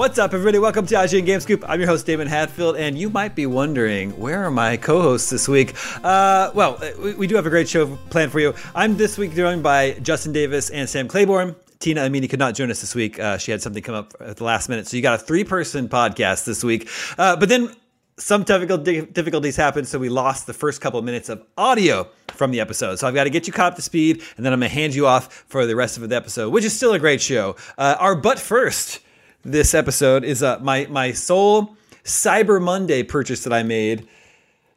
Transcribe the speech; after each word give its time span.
What's 0.00 0.18
up, 0.18 0.32
everybody? 0.32 0.58
Welcome 0.58 0.86
to 0.86 0.94
IGN 0.94 1.26
Game 1.26 1.40
Scoop. 1.40 1.62
I'm 1.68 1.78
your 1.78 1.86
host, 1.86 2.06
Daemon 2.06 2.26
Hatfield, 2.26 2.74
and 2.78 2.96
you 2.96 3.10
might 3.10 3.34
be 3.34 3.44
wondering, 3.44 4.18
where 4.18 4.42
are 4.42 4.50
my 4.50 4.78
co 4.78 5.02
hosts 5.02 5.28
this 5.28 5.46
week? 5.46 5.74
Uh, 6.02 6.50
well, 6.54 6.82
we, 6.98 7.12
we, 7.16 7.26
do 7.26 7.34
have 7.36 7.44
a 7.44 7.50
great 7.50 7.68
show 7.68 7.98
planned 8.08 8.32
for 8.32 8.40
you. 8.40 8.54
I'm 8.74 8.96
this 8.96 9.18
week 9.18 9.34
joined 9.34 9.62
by 9.62 9.98
Justin 10.00 10.32
Davis 10.32 10.70
and 10.70 10.88
Sam 10.88 11.06
Claiborne. 11.06 11.54
Tina 11.80 12.00
Amini 12.00 12.30
could 12.30 12.38
not 12.38 12.54
join 12.54 12.70
us 12.70 12.80
this 12.80 12.94
week. 12.94 13.20
Uh, 13.20 13.36
she 13.36 13.50
had 13.50 13.60
something 13.60 13.82
come 13.82 13.94
up 13.94 14.14
at 14.20 14.38
the 14.38 14.44
last 14.44 14.70
minute. 14.70 14.88
So 14.88 14.96
you 14.96 15.02
got 15.02 15.20
a 15.20 15.22
three 15.22 15.44
person 15.44 15.86
podcast 15.86 16.46
this 16.46 16.64
week. 16.64 16.88
Uh, 17.18 17.36
but 17.36 17.50
then 17.50 17.76
some 18.16 18.46
technical 18.46 18.78
difficulties 18.78 19.56
happened, 19.56 19.86
so 19.86 19.98
we 19.98 20.08
lost 20.08 20.46
the 20.46 20.54
first 20.54 20.80
couple 20.80 20.98
of 20.98 21.04
minutes 21.04 21.28
of 21.28 21.44
audio 21.58 22.08
from 22.28 22.52
the 22.52 22.60
episode. 22.60 22.98
So 22.98 23.06
I've 23.06 23.14
got 23.14 23.24
to 23.24 23.30
get 23.30 23.46
you 23.46 23.52
caught 23.52 23.72
up 23.72 23.76
to 23.76 23.82
speed, 23.82 24.22
and 24.38 24.46
then 24.46 24.54
I'm 24.54 24.60
going 24.60 24.70
to 24.70 24.74
hand 24.74 24.94
you 24.94 25.06
off 25.06 25.44
for 25.48 25.66
the 25.66 25.76
rest 25.76 25.98
of 25.98 26.08
the 26.08 26.16
episode, 26.16 26.54
which 26.54 26.64
is 26.64 26.74
still 26.74 26.94
a 26.94 26.98
great 26.98 27.20
show. 27.20 27.56
Uh, 27.76 27.96
our 27.98 28.14
but 28.14 28.38
first 28.38 29.00
this 29.42 29.74
episode 29.74 30.24
is 30.24 30.42
uh, 30.42 30.58
my 30.60 30.86
my 30.90 31.12
sole 31.12 31.76
Cyber 32.04 32.60
Monday 32.60 33.02
purchase 33.02 33.44
that 33.44 33.52
I 33.52 33.62
made. 33.62 34.06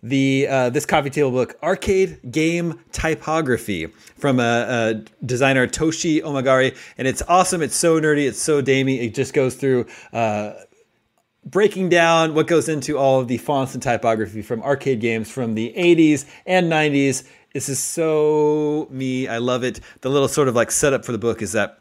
The 0.02 0.48
uh, 0.50 0.70
this 0.70 0.86
coffee 0.86 1.10
table 1.10 1.32
book, 1.32 1.58
Arcade 1.64 2.20
Game 2.30 2.82
Typography, 2.92 3.88
from 4.18 4.40
a, 4.40 4.44
a, 4.44 5.26
designer 5.26 5.66
Toshi 5.66 6.22
Omagari, 6.22 6.76
and 6.98 7.08
it's 7.08 7.22
awesome. 7.30 7.62
It's 7.62 7.76
so 7.76 8.00
nerdy. 8.02 8.28
It's 8.28 8.42
so 8.42 8.62
damey. 8.62 9.00
It 9.00 9.16
just 9.16 9.34
goes 9.34 9.56
through. 9.56 9.86
Uh, 10.12 10.54
breaking 11.46 11.90
down 11.90 12.34
what 12.34 12.48
goes 12.48 12.70
into 12.70 12.98
all 12.98 13.20
of 13.20 13.28
the 13.28 13.38
fonts 13.38 13.74
and 13.74 13.84
typography 13.84 14.42
from 14.42 14.62
arcade 14.64 15.02
games 15.02 15.30
from 15.30 15.56
the 15.56 15.74
80s 15.76 16.26
and 16.46 16.72
90s. 16.72 17.28
This 17.54 17.68
is 17.68 17.80
so 17.80 18.88
me. 18.90 19.28
I 19.28 19.40
love 19.40 19.64
it. 19.64 19.80
The 20.02 20.10
little 20.10 20.30
sort 20.30 20.48
of 20.48 20.56
like 20.56 20.72
setup 20.72 21.04
for 21.04 21.12
the 21.12 21.18
book 21.18 21.42
is 21.42 21.52
that 21.52 21.80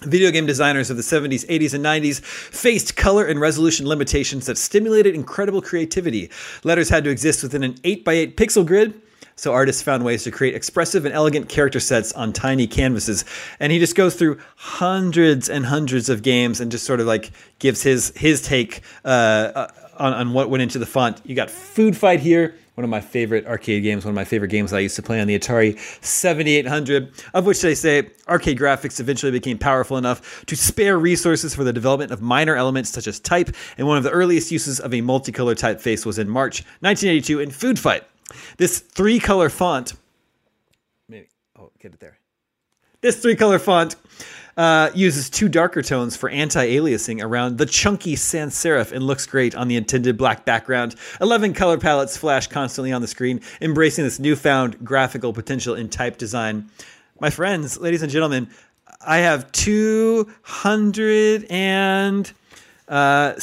Video 0.00 0.30
game 0.30 0.46
designers 0.46 0.90
of 0.90 0.96
the 0.96 1.02
70s, 1.02 1.46
80s, 1.46 1.74
and 1.74 1.84
90s 1.84 2.20
faced 2.22 2.96
color 2.96 3.24
and 3.24 3.40
resolution 3.40 3.86
limitations 3.86 4.46
that 4.46 4.58
stimulated 4.58 5.14
incredible 5.14 5.62
creativity. 5.62 6.28
Letters 6.64 6.88
had 6.88 7.04
to 7.04 7.10
exist 7.10 7.42
within 7.42 7.62
an 7.62 7.74
8x8 7.74 8.34
pixel 8.34 8.66
grid, 8.66 9.00
so 9.36 9.52
artists 9.52 9.80
found 9.80 10.04
ways 10.04 10.24
to 10.24 10.30
create 10.30 10.54
expressive 10.54 11.04
and 11.04 11.14
elegant 11.14 11.48
character 11.48 11.78
sets 11.78 12.12
on 12.14 12.32
tiny 12.32 12.66
canvases. 12.66 13.24
And 13.60 13.70
he 13.70 13.78
just 13.78 13.94
goes 13.94 14.16
through 14.16 14.40
hundreds 14.56 15.48
and 15.48 15.66
hundreds 15.66 16.08
of 16.08 16.22
games 16.22 16.60
and 16.60 16.70
just 16.70 16.84
sort 16.84 17.00
of 17.00 17.06
like 17.06 17.30
gives 17.58 17.82
his 17.82 18.12
his 18.16 18.42
take 18.42 18.82
uh, 19.04 19.08
uh 19.08 19.68
on, 19.98 20.14
on 20.14 20.32
what 20.32 20.50
went 20.50 20.62
into 20.62 20.78
the 20.78 20.86
font. 20.86 21.20
You 21.24 21.36
got 21.36 21.50
Food 21.50 21.96
Fight 21.96 22.20
here 22.20 22.56
one 22.74 22.84
of 22.84 22.90
my 22.90 23.00
favorite 23.00 23.46
arcade 23.46 23.82
games, 23.82 24.04
one 24.04 24.10
of 24.12 24.14
my 24.14 24.24
favorite 24.24 24.48
games 24.48 24.72
I 24.72 24.80
used 24.80 24.96
to 24.96 25.02
play 25.02 25.20
on 25.20 25.26
the 25.26 25.38
Atari 25.38 25.78
7800, 26.02 27.12
of 27.34 27.44
which 27.44 27.60
they 27.60 27.74
say 27.74 28.10
arcade 28.28 28.58
graphics 28.58 28.98
eventually 28.98 29.30
became 29.30 29.58
powerful 29.58 29.98
enough 29.98 30.44
to 30.46 30.56
spare 30.56 30.98
resources 30.98 31.54
for 31.54 31.64
the 31.64 31.72
development 31.72 32.12
of 32.12 32.22
minor 32.22 32.56
elements 32.56 32.90
such 32.90 33.06
as 33.06 33.20
type, 33.20 33.50
and 33.76 33.86
one 33.86 33.98
of 33.98 34.04
the 34.04 34.10
earliest 34.10 34.50
uses 34.50 34.80
of 34.80 34.94
a 34.94 35.02
multicolor 35.02 35.54
typeface 35.54 36.06
was 36.06 36.18
in 36.18 36.28
March 36.28 36.62
1982 36.80 37.40
in 37.40 37.50
Food 37.50 37.78
Fight. 37.78 38.04
This 38.56 38.78
three 38.78 39.20
color 39.20 39.50
font, 39.50 39.92
maybe, 41.08 41.28
oh, 41.58 41.70
get 41.78 41.92
it 41.92 42.00
there. 42.00 42.18
This 43.02 43.20
three 43.20 43.36
color 43.36 43.58
font 43.58 43.96
uh, 44.56 44.90
uses 44.94 45.30
two 45.30 45.48
darker 45.48 45.82
tones 45.82 46.16
for 46.16 46.28
anti-aliasing 46.28 47.22
around 47.22 47.58
the 47.58 47.66
chunky 47.66 48.16
sans 48.16 48.54
serif 48.54 48.92
and 48.92 49.04
looks 49.04 49.26
great 49.26 49.54
on 49.54 49.68
the 49.68 49.76
intended 49.76 50.16
black 50.16 50.44
background. 50.44 50.94
11 51.20 51.54
color 51.54 51.78
palettes 51.78 52.16
flash 52.16 52.46
constantly 52.46 52.92
on 52.92 53.00
the 53.00 53.08
screen, 53.08 53.40
embracing 53.60 54.04
this 54.04 54.18
newfound 54.18 54.84
graphical 54.84 55.32
potential 55.32 55.74
in 55.74 55.88
type 55.88 56.18
design. 56.18 56.68
My 57.20 57.30
friends, 57.30 57.78
ladies 57.78 58.02
and 58.02 58.10
gentlemen, 58.10 58.48
I 59.06 59.18
have 59.18 59.50
265 59.52 62.34
uh, 62.88 63.34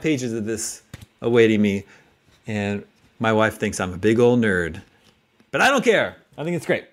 pages 0.00 0.32
of 0.32 0.44
this 0.44 0.82
awaiting 1.22 1.62
me, 1.62 1.84
and 2.46 2.84
my 3.18 3.32
wife 3.32 3.58
thinks 3.58 3.80
I'm 3.80 3.92
a 3.92 3.98
big 3.98 4.20
old 4.20 4.40
nerd. 4.40 4.80
But 5.50 5.60
I 5.60 5.68
don't 5.68 5.84
care. 5.84 6.16
I 6.36 6.44
think 6.44 6.56
it's 6.56 6.66
great. 6.66 6.84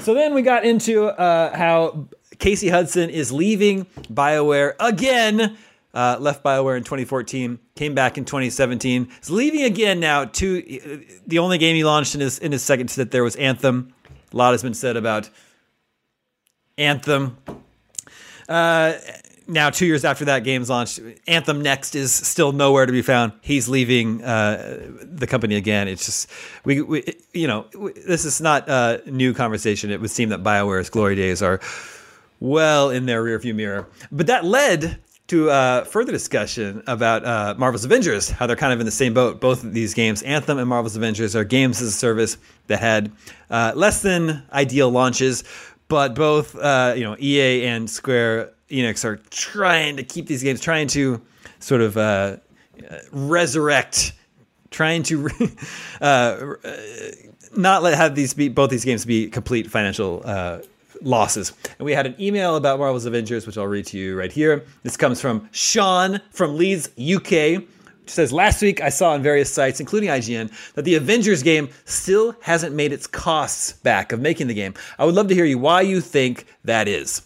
So 0.00 0.14
then 0.14 0.34
we 0.34 0.42
got 0.42 0.64
into 0.64 1.06
uh, 1.06 1.56
how 1.56 2.06
Casey 2.42 2.70
Hudson 2.70 3.08
is 3.08 3.30
leaving 3.30 3.84
BioWare 4.12 4.74
again. 4.80 5.56
Uh, 5.94 6.16
left 6.18 6.42
BioWare 6.42 6.76
in 6.76 6.82
2014, 6.82 7.60
came 7.76 7.94
back 7.94 8.18
in 8.18 8.24
2017. 8.24 9.08
Is 9.22 9.30
leaving 9.30 9.62
again 9.62 10.00
now. 10.00 10.24
To 10.24 11.04
the 11.24 11.38
only 11.38 11.58
game 11.58 11.76
he 11.76 11.84
launched 11.84 12.16
in 12.16 12.20
his 12.20 12.40
in 12.40 12.50
his 12.50 12.64
second 12.64 12.88
stint 12.88 13.12
there 13.12 13.22
was 13.22 13.36
Anthem. 13.36 13.94
A 14.32 14.36
lot 14.36 14.50
has 14.50 14.62
been 14.62 14.74
said 14.74 14.96
about 14.96 15.30
Anthem. 16.76 17.36
Uh, 18.48 18.94
now, 19.46 19.70
two 19.70 19.86
years 19.86 20.04
after 20.04 20.24
that 20.24 20.42
game's 20.42 20.68
launched, 20.68 20.98
Anthem 21.28 21.62
Next 21.62 21.94
is 21.94 22.12
still 22.12 22.50
nowhere 22.50 22.86
to 22.86 22.92
be 22.92 23.02
found. 23.02 23.34
He's 23.40 23.68
leaving 23.68 24.20
uh, 24.24 24.80
the 25.00 25.28
company 25.28 25.54
again. 25.54 25.86
It's 25.86 26.06
just 26.06 26.28
we, 26.64 26.80
we 26.80 27.04
you 27.32 27.46
know, 27.46 27.66
this 28.04 28.24
is 28.24 28.40
not 28.40 28.68
a 28.68 29.00
new 29.06 29.32
conversation. 29.32 29.92
It 29.92 30.00
would 30.00 30.10
seem 30.10 30.30
that 30.30 30.42
Bioware's 30.42 30.90
glory 30.90 31.14
days 31.14 31.40
are 31.40 31.60
well 32.42 32.90
in 32.90 33.06
their 33.06 33.22
rearview 33.22 33.54
mirror. 33.54 33.88
But 34.10 34.26
that 34.26 34.44
led 34.44 34.98
to 35.28 35.48
uh, 35.48 35.84
further 35.84 36.12
discussion 36.12 36.82
about 36.86 37.24
uh, 37.24 37.54
Marvel's 37.56 37.84
Avengers, 37.84 38.28
how 38.28 38.46
they're 38.46 38.56
kind 38.56 38.72
of 38.72 38.80
in 38.80 38.86
the 38.86 38.92
same 38.92 39.14
boat. 39.14 39.40
Both 39.40 39.62
of 39.62 39.72
these 39.72 39.94
games, 39.94 40.22
Anthem 40.22 40.58
and 40.58 40.68
Marvel's 40.68 40.96
Avengers, 40.96 41.36
are 41.36 41.44
games 41.44 41.80
as 41.80 41.88
a 41.88 41.92
service 41.92 42.36
that 42.66 42.80
had 42.80 43.12
uh, 43.48 43.72
less 43.76 44.02
than 44.02 44.42
ideal 44.52 44.90
launches, 44.90 45.44
but 45.88 46.14
both 46.14 46.56
uh, 46.56 46.94
you 46.96 47.04
know 47.04 47.16
EA 47.18 47.64
and 47.66 47.88
Square 47.88 48.52
Enix 48.70 49.04
are 49.04 49.16
trying 49.30 49.96
to 49.96 50.02
keep 50.02 50.26
these 50.26 50.42
games, 50.42 50.60
trying 50.60 50.88
to 50.88 51.22
sort 51.60 51.80
of 51.80 51.96
uh, 51.96 52.38
resurrect, 53.12 54.14
trying 54.70 55.04
to 55.04 55.30
uh, 56.00 56.54
not 57.56 57.84
let 57.84 57.94
have 57.94 58.16
these 58.16 58.34
be 58.34 58.48
both 58.48 58.70
these 58.70 58.84
games 58.84 59.04
be 59.04 59.28
complete 59.28 59.70
financial 59.70 60.22
losses. 61.02 61.52
And 61.78 61.84
we 61.86 61.92
had 61.92 62.06
an 62.06 62.14
email 62.20 62.56
about 62.56 62.78
Marvel's 62.78 63.04
Avengers, 63.04 63.46
which 63.46 63.58
I'll 63.58 63.66
read 63.66 63.86
to 63.86 63.98
you 63.98 64.18
right 64.18 64.32
here. 64.32 64.64
This 64.82 64.96
comes 64.96 65.20
from 65.20 65.48
Sean 65.52 66.20
from 66.30 66.56
Leeds, 66.56 66.90
UK. 66.98 67.64
Says 68.06 68.32
last 68.32 68.60
week 68.62 68.80
I 68.80 68.88
saw 68.88 69.12
on 69.12 69.22
various 69.22 69.52
sites, 69.52 69.80
including 69.80 70.08
IGN, 70.08 70.52
that 70.74 70.82
the 70.82 70.96
Avengers 70.96 71.42
game 71.42 71.68
still 71.84 72.34
hasn't 72.40 72.74
made 72.74 72.92
its 72.92 73.06
costs 73.06 73.74
back 73.74 74.12
of 74.12 74.20
making 74.20 74.48
the 74.48 74.54
game. 74.54 74.74
I 74.98 75.04
would 75.04 75.14
love 75.14 75.28
to 75.28 75.34
hear 75.34 75.44
you 75.44 75.58
why 75.58 75.82
you 75.82 76.00
think 76.00 76.46
that 76.64 76.88
is. 76.88 77.22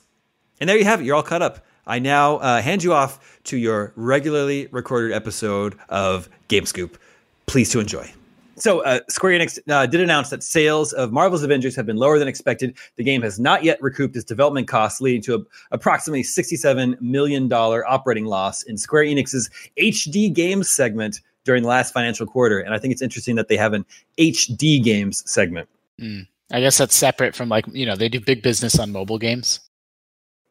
And 0.61 0.69
there 0.69 0.77
you 0.77 0.85
have 0.85 1.01
it. 1.01 1.05
You're 1.05 1.17
all 1.17 1.23
caught 1.23 1.43
up. 1.43 1.65
I 1.87 1.99
now 1.99 2.37
uh, 2.37 2.61
hand 2.61 2.83
you 2.83 2.93
off 2.93 3.41
to 3.45 3.57
your 3.57 3.93
regularly 3.97 4.69
recorded 4.71 5.15
episode 5.15 5.79
of 5.89 6.29
Game 6.49 6.67
Scoop. 6.67 6.99
Please 7.47 7.71
to 7.71 7.81
enjoy. 7.81 8.13
So, 8.59 8.81
uh, 8.81 9.01
Square 9.09 9.39
Enix 9.39 9.59
uh, 9.69 9.85
did 9.87 10.01
announce 10.01 10.31
that 10.31 10.43
sales 10.43 10.95
of 10.95 11.13
Marvel's 11.13 11.43
Avengers 11.43 11.77
have 11.77 11.85
been 11.85 11.97
lower 11.97 12.19
than 12.19 12.27
expected. 12.27 12.75
The 12.97 13.05
game 13.05 13.21
has 13.23 13.39
not 13.39 13.65
yet 13.65 13.81
recouped 13.83 14.17
its 14.17 14.25
development 14.25 14.67
costs, 14.67 15.01
leading 15.01 15.21
to 15.23 15.35
a, 15.35 15.39
approximately 15.73 16.23
$67 16.23 16.99
million 17.01 17.53
operating 17.53 18.25
loss 18.25 18.63
in 18.63 18.79
Square 18.79 19.05
Enix's 19.05 19.51
HD 19.79 20.33
games 20.33 20.71
segment 20.71 21.21
during 21.45 21.63
the 21.63 21.69
last 21.69 21.93
financial 21.93 22.27
quarter. 22.27 22.59
And 22.59 22.75
I 22.75 22.79
think 22.79 22.93
it's 22.93 23.03
interesting 23.03 23.37
that 23.37 23.49
they 23.49 23.57
have 23.57 23.75
an 23.75 23.85
HD 24.19 24.83
games 24.83 25.23
segment. 25.31 25.69
Mm. 26.01 26.27
I 26.51 26.61
guess 26.61 26.79
that's 26.79 26.95
separate 26.95 27.35
from 27.35 27.49
like, 27.49 27.67
you 27.73 27.85
know, 27.85 27.97
they 27.97 28.09
do 28.09 28.21
big 28.21 28.43
business 28.43 28.79
on 28.79 28.91
mobile 28.91 29.19
games. 29.19 29.61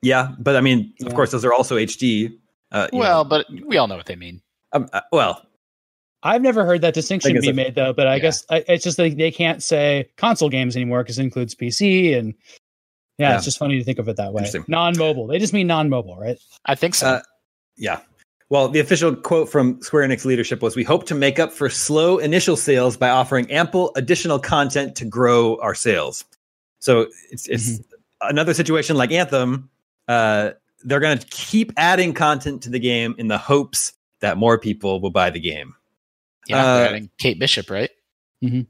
Yeah. 0.02 0.34
But 0.40 0.56
I 0.56 0.62
mean, 0.62 0.94
yeah. 1.00 1.08
of 1.08 1.16
course, 1.16 1.32
those 1.32 1.46
are 1.46 1.54
also 1.54 1.76
HD. 1.78 2.38
Uh, 2.72 2.88
well, 2.94 3.24
know. 3.24 3.30
but 3.30 3.46
we 3.66 3.78
all 3.78 3.88
know 3.88 3.98
what 3.98 4.06
they 4.06 4.16
mean. 4.16 4.42
Um, 4.74 4.88
uh, 4.94 5.02
well, 5.12 5.46
I've 6.26 6.42
never 6.42 6.66
heard 6.66 6.82
that 6.82 6.96
distinction 6.96 7.40
be 7.40 7.54
made 7.54 7.76
though, 7.76 7.94
but 7.94 8.08
I 8.08 8.16
yeah. 8.16 8.20
guess 8.20 8.46
I, 8.50 8.66
it's 8.68 8.84
just 8.84 8.98
like 8.98 9.16
they 9.16 9.30
can't 9.30 9.62
say 9.62 10.10
console 10.18 10.50
games 10.50 10.76
anymore 10.76 11.04
because 11.04 11.20
it 11.20 11.24
includes 11.24 11.54
PC 11.54 12.18
and 12.18 12.34
yeah, 13.18 13.30
yeah, 13.30 13.36
it's 13.36 13.46
just 13.46 13.60
funny 13.60 13.78
to 13.78 13.84
think 13.84 14.00
of 14.00 14.10
it 14.10 14.18
that 14.18 14.34
way. 14.34 14.46
Non-mobile. 14.68 15.28
They 15.28 15.38
just 15.38 15.54
mean 15.54 15.68
non-mobile, 15.68 16.18
right? 16.18 16.38
I 16.66 16.76
think 16.76 16.96
so. 16.96 17.08
Uh, 17.08 17.22
yeah. 17.78 18.00
Well, 18.50 18.68
the 18.68 18.80
official 18.80 19.16
quote 19.16 19.50
from 19.50 19.82
Square 19.82 20.10
Enix 20.10 20.26
leadership 20.26 20.62
was, 20.62 20.76
"We 20.76 20.84
hope 20.84 21.06
to 21.06 21.16
make 21.16 21.40
up 21.40 21.52
for 21.54 21.70
slow 21.70 22.18
initial 22.18 22.58
sales 22.58 22.98
by 22.98 23.10
offering 23.10 23.50
ample 23.52 23.92
additional 23.96 24.40
content 24.40 24.96
to 24.98 25.06
grow 25.06 25.58
our 25.62 25.76
sales." 25.76 26.26
So 26.80 27.08
it's 27.32 27.48
it's 27.48 27.70
mm-hmm. 27.70 28.30
another 28.30 28.54
situation 28.54 28.98
like 28.98 29.12
Anthem. 29.12 29.70
Uh, 30.08 30.52
they're 30.84 31.00
going 31.00 31.18
to 31.18 31.28
keep 31.28 31.72
adding 31.78 32.14
content 32.14 32.64
to 32.64 32.70
the 32.70 32.80
game 32.80 33.16
in 33.18 33.28
the 33.28 33.38
hopes 33.38 33.94
that 34.22 34.38
more 34.38 34.60
people 34.60 35.00
will 35.00 35.12
buy 35.12 35.30
the 35.30 35.40
game. 35.40 35.76
Yeah, 36.48 36.64
uh, 36.64 36.80
adding 36.90 37.10
Kate 37.18 37.40
Bishop, 37.40 37.70
right? 37.70 37.90
Mm-hmm. 38.44 38.62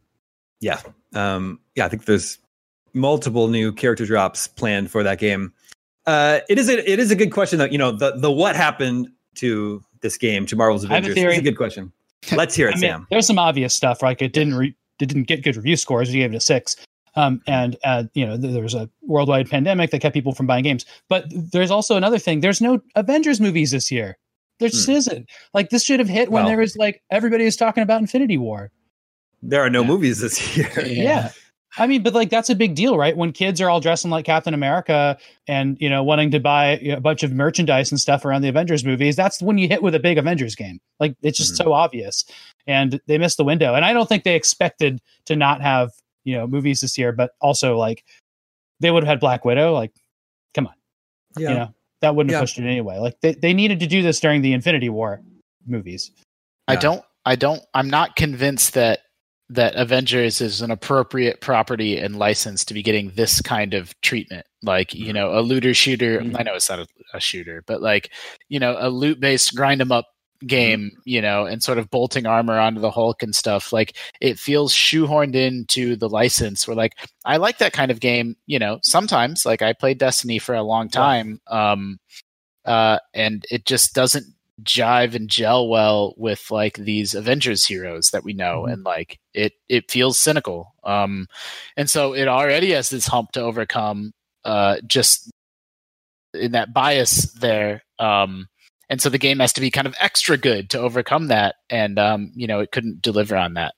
Yeah, 0.61 0.79
um, 1.13 1.59
yeah. 1.75 1.85
I 1.85 1.89
think 1.89 2.05
there's 2.05 2.37
multiple 2.93 3.47
new 3.47 3.71
character 3.73 4.05
drops 4.05 4.47
planned 4.47 4.89
for 4.89 5.03
that 5.03 5.19
game. 5.19 5.53
Uh, 6.05 6.39
it 6.49 6.57
is 6.57 6.69
a 6.69 6.89
it 6.89 6.99
is 6.99 7.11
a 7.11 7.15
good 7.15 7.31
question 7.31 7.59
though. 7.59 7.65
You 7.65 7.77
know 7.77 7.91
the 7.91 8.11
the 8.11 8.31
what 8.31 8.55
happened 8.55 9.09
to 9.35 9.83
this 10.01 10.17
game 10.17 10.45
to 10.45 10.55
Marvel's 10.55 10.83
Avengers. 10.83 11.17
It's 11.17 11.37
a 11.37 11.41
good 11.41 11.57
question. 11.57 11.91
Let's 12.31 12.55
hear 12.55 12.67
it, 12.67 12.75
I 12.75 12.79
mean, 12.79 12.89
Sam. 12.89 13.07
There's 13.09 13.27
some 13.27 13.39
obvious 13.39 13.73
stuff, 13.73 14.01
like 14.01 14.21
it 14.21 14.33
didn't 14.33 14.55
re- 14.55 14.75
it 14.99 15.05
didn't 15.07 15.23
get 15.23 15.43
good 15.43 15.55
review 15.55 15.75
scores. 15.75 16.09
We 16.09 16.19
gave 16.19 16.33
it 16.33 16.37
a 16.37 16.41
six. 16.41 16.75
Um, 17.17 17.41
and 17.47 17.77
uh, 17.83 18.03
you 18.13 18.25
know 18.25 18.37
there 18.37 18.61
was 18.61 18.73
a 18.73 18.89
worldwide 19.01 19.49
pandemic 19.49 19.91
that 19.91 19.99
kept 19.99 20.13
people 20.13 20.33
from 20.33 20.47
buying 20.47 20.63
games. 20.63 20.85
But 21.07 21.25
there's 21.29 21.71
also 21.71 21.95
another 21.95 22.19
thing. 22.19 22.41
There's 22.41 22.61
no 22.61 22.81
Avengers 22.95 23.39
movies 23.39 23.71
this 23.71 23.91
year. 23.91 24.17
There 24.59 24.69
just 24.69 24.85
hmm. 24.85 24.93
isn't. 24.93 25.29
Like 25.53 25.69
this 25.69 25.83
should 25.83 25.99
have 25.99 26.09
hit 26.09 26.31
when 26.31 26.43
well, 26.43 26.49
there 26.49 26.59
was 26.59 26.75
like 26.77 27.01
everybody 27.11 27.45
was 27.45 27.57
talking 27.57 27.83
about 27.83 28.01
Infinity 28.01 28.37
War. 28.37 28.71
There 29.41 29.61
are 29.61 29.69
no 29.69 29.81
yeah. 29.81 29.87
movies 29.87 30.19
this 30.19 30.57
year. 30.57 30.71
yeah. 30.77 31.03
yeah. 31.03 31.31
I 31.77 31.87
mean, 31.87 32.03
but 32.03 32.13
like 32.13 32.29
that's 32.29 32.49
a 32.49 32.55
big 32.55 32.73
deal, 32.73 32.97
right? 32.97 33.17
When 33.17 33.33
kids 33.33 33.59
are 33.59 33.69
all 33.69 33.81
dressing 33.81 34.09
like 34.09 34.25
Captain 34.25 34.53
America 34.53 35.17
and 35.47 35.77
you 35.81 35.89
know 35.89 36.03
wanting 36.03 36.31
to 36.31 36.39
buy 36.39 36.77
a 36.79 37.01
bunch 37.01 37.21
of 37.21 37.33
merchandise 37.33 37.91
and 37.91 37.99
stuff 37.99 38.23
around 38.23 38.43
the 38.43 38.47
Avengers 38.47 38.85
movies, 38.85 39.15
that's 39.15 39.41
when 39.41 39.57
you 39.57 39.67
hit 39.67 39.83
with 39.83 39.93
a 39.93 39.99
big 39.99 40.17
Avengers 40.17 40.55
game. 40.55 40.79
Like 40.99 41.15
it's 41.21 41.37
just 41.37 41.53
mm-hmm. 41.53 41.67
so 41.67 41.73
obvious, 41.73 42.23
and 42.65 43.01
they 43.07 43.17
missed 43.17 43.35
the 43.35 43.43
window. 43.43 43.75
And 43.75 43.83
I 43.83 43.91
don't 43.91 44.07
think 44.07 44.23
they 44.23 44.35
expected 44.35 45.01
to 45.25 45.35
not 45.35 45.61
have 45.61 45.91
you 46.23 46.37
know 46.37 46.47
movies 46.47 46.79
this 46.79 46.97
year, 46.97 47.11
but 47.11 47.31
also 47.41 47.77
like 47.77 48.05
they 48.79 48.89
would 48.89 49.03
have 49.03 49.09
had 49.09 49.19
Black 49.19 49.43
Widow. 49.43 49.73
Like, 49.73 49.91
come 50.53 50.67
on, 50.67 50.75
yeah, 51.37 51.49
you 51.49 51.55
know 51.55 51.73
that 52.01 52.15
wouldn't 52.15 52.31
have 52.33 52.41
pushed 52.41 52.59
it 52.59 52.65
anyway. 52.65 52.97
Like 52.97 53.19
they 53.21 53.33
they 53.33 53.53
needed 53.53 53.79
to 53.81 53.87
do 53.87 54.01
this 54.01 54.19
during 54.19 54.41
the 54.41 54.53
Infinity 54.53 54.89
War 54.89 55.21
movies. 55.65 56.11
I 56.67 56.75
don't. 56.75 57.03
I 57.25 57.35
don't. 57.35 57.61
I'm 57.73 57.89
not 57.89 58.15
convinced 58.15 58.73
that 58.73 58.99
that 59.49 59.75
Avengers 59.75 60.41
is 60.41 60.61
an 60.61 60.71
appropriate 60.71 61.39
property 61.39 61.97
and 61.97 62.17
license 62.17 62.65
to 62.65 62.73
be 62.73 62.81
getting 62.81 63.11
this 63.11 63.41
kind 63.41 63.75
of 63.75 63.93
treatment. 64.01 64.45
Like, 64.63 64.93
you 64.95 65.05
mm-hmm. 65.05 65.13
know, 65.13 65.37
a 65.37 65.41
looter 65.41 65.73
shooter. 65.73 66.19
Mm-hmm. 66.19 66.37
I 66.37 66.43
know 66.43 66.55
it's 66.55 66.69
not 66.69 66.79
a, 66.79 66.87
a, 67.13 67.19
shooter, 67.19 67.63
but 67.67 67.79
like, 67.79 68.11
you 68.49 68.59
know, 68.59 68.75
a 68.79 68.89
loot 68.89 69.19
based 69.19 69.55
grind 69.55 69.81
them 69.81 69.91
up 69.91 70.07
game, 70.47 70.91
mm-hmm. 70.91 71.01
you 71.05 71.21
know, 71.21 71.45
and 71.45 71.61
sort 71.63 71.77
of 71.77 71.89
bolting 71.89 72.25
armor 72.25 72.57
onto 72.59 72.81
the 72.81 72.91
Hulk 72.91 73.23
and 73.23 73.35
stuff. 73.35 73.73
Like, 73.73 73.95
it 74.21 74.39
feels 74.39 74.73
shoehorned 74.73 75.35
into 75.35 75.95
the 75.95 76.09
license 76.09 76.67
where, 76.67 76.75
like, 76.75 76.93
I 77.25 77.37
like 77.37 77.57
that 77.59 77.73
kind 77.73 77.91
of 77.91 77.99
game, 77.99 78.35
you 78.45 78.59
know, 78.59 78.79
sometimes. 78.83 79.45
Like, 79.45 79.61
I 79.61 79.73
played 79.73 79.97
Destiny 79.97 80.39
for 80.39 80.55
a 80.55 80.63
long 80.63 80.89
time. 80.89 81.41
Um, 81.47 81.99
uh, 82.65 82.99
and 83.13 83.45
it 83.51 83.65
just 83.65 83.93
doesn't 83.93 84.25
jive 84.63 85.15
and 85.15 85.29
gel 85.29 85.67
well 85.67 86.13
with 86.17 86.49
like 86.49 86.75
these 86.75 87.13
Avengers 87.13 87.65
heroes 87.65 88.11
that 88.11 88.23
we 88.23 88.33
know 88.33 88.61
mm-hmm. 88.61 88.73
and 88.73 88.83
like 88.83 89.19
it 89.33 89.53
it 89.67 89.91
feels 89.91 90.17
cynical. 90.17 90.73
Um 90.83 91.27
and 91.75 91.89
so 91.89 92.13
it 92.13 92.27
already 92.27 92.71
has 92.71 92.89
this 92.89 93.07
hump 93.07 93.31
to 93.33 93.41
overcome 93.41 94.13
uh 94.45 94.77
just 94.87 95.29
in 96.33 96.53
that 96.53 96.73
bias 96.73 97.33
there. 97.33 97.83
Um 97.99 98.47
and 98.89 99.01
so 99.01 99.09
the 99.09 99.17
game 99.17 99.39
has 99.39 99.53
to 99.53 99.61
be 99.61 99.71
kind 99.71 99.87
of 99.87 99.95
extra 99.99 100.37
good 100.37 100.69
to 100.69 100.79
overcome 100.79 101.27
that 101.27 101.55
and 101.69 101.99
um 101.99 102.31
you 102.35 102.47
know 102.47 102.59
it 102.59 102.71
couldn't 102.71 103.01
deliver 103.01 103.35
on 103.35 103.53
that 103.53 103.73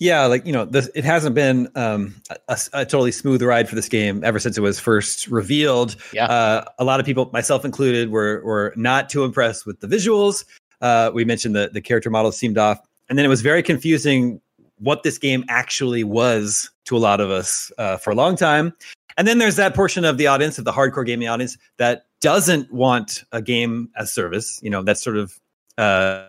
yeah, 0.00 0.24
like 0.24 0.46
you 0.46 0.52
know, 0.52 0.64
this, 0.64 0.90
it 0.94 1.04
hasn't 1.04 1.34
been 1.34 1.68
um, 1.74 2.14
a, 2.48 2.58
a, 2.72 2.86
totally 2.86 3.12
smooth 3.12 3.42
ride 3.42 3.68
for 3.68 3.74
this 3.74 3.86
game 3.86 4.24
ever 4.24 4.38
since 4.38 4.56
it 4.56 4.62
was 4.62 4.80
first 4.80 5.26
revealed. 5.26 5.94
Yeah, 6.14 6.24
uh, 6.24 6.64
a 6.78 6.84
lot 6.84 7.00
of 7.00 7.06
people, 7.06 7.28
myself 7.34 7.66
included, 7.66 8.10
were 8.10 8.40
were 8.42 8.72
not 8.76 9.10
too 9.10 9.24
impressed 9.24 9.66
with 9.66 9.80
the 9.80 9.86
visuals. 9.86 10.46
Uh, 10.80 11.10
we 11.12 11.26
mentioned 11.26 11.54
the 11.54 11.68
the 11.70 11.82
character 11.82 12.08
models 12.08 12.38
seemed 12.38 12.56
off, 12.56 12.80
and 13.10 13.18
then 13.18 13.26
it 13.26 13.28
was 13.28 13.42
very 13.42 13.62
confusing 13.62 14.40
what 14.78 15.02
this 15.02 15.18
game 15.18 15.44
actually 15.50 16.02
was 16.02 16.70
to 16.86 16.96
a 16.96 16.98
lot 16.98 17.20
of 17.20 17.30
us 17.30 17.70
uh, 17.76 17.98
for 17.98 18.10
a 18.10 18.14
long 18.14 18.36
time. 18.36 18.72
And 19.18 19.28
then 19.28 19.36
there's 19.36 19.56
that 19.56 19.74
portion 19.74 20.06
of 20.06 20.16
the 20.16 20.26
audience, 20.26 20.58
of 20.58 20.64
the 20.64 20.72
hardcore 20.72 21.04
gaming 21.04 21.28
audience, 21.28 21.58
that 21.76 22.06
doesn't 22.20 22.72
want 22.72 23.24
a 23.32 23.42
game 23.42 23.90
as 23.96 24.12
service. 24.12 24.60
You 24.62 24.70
know, 24.70 24.82
that's 24.82 25.02
sort 25.02 25.16
of 25.16 25.38
uh, 25.78 26.26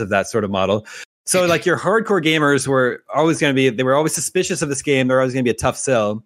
of 0.00 0.08
that 0.08 0.28
sort 0.28 0.44
of 0.44 0.50
model. 0.50 0.86
So 1.26 1.46
like 1.46 1.64
your 1.64 1.78
hardcore 1.78 2.22
gamers 2.22 2.66
were 2.66 3.02
always 3.14 3.40
going 3.40 3.52
to 3.52 3.54
be 3.54 3.70
they 3.70 3.82
were 3.82 3.94
always 3.94 4.14
suspicious 4.14 4.62
of 4.62 4.68
this 4.68 4.82
game. 4.82 5.08
They're 5.08 5.20
always 5.20 5.32
going 5.32 5.44
to 5.44 5.48
be 5.48 5.54
a 5.54 5.58
tough 5.58 5.76
sell. 5.76 6.22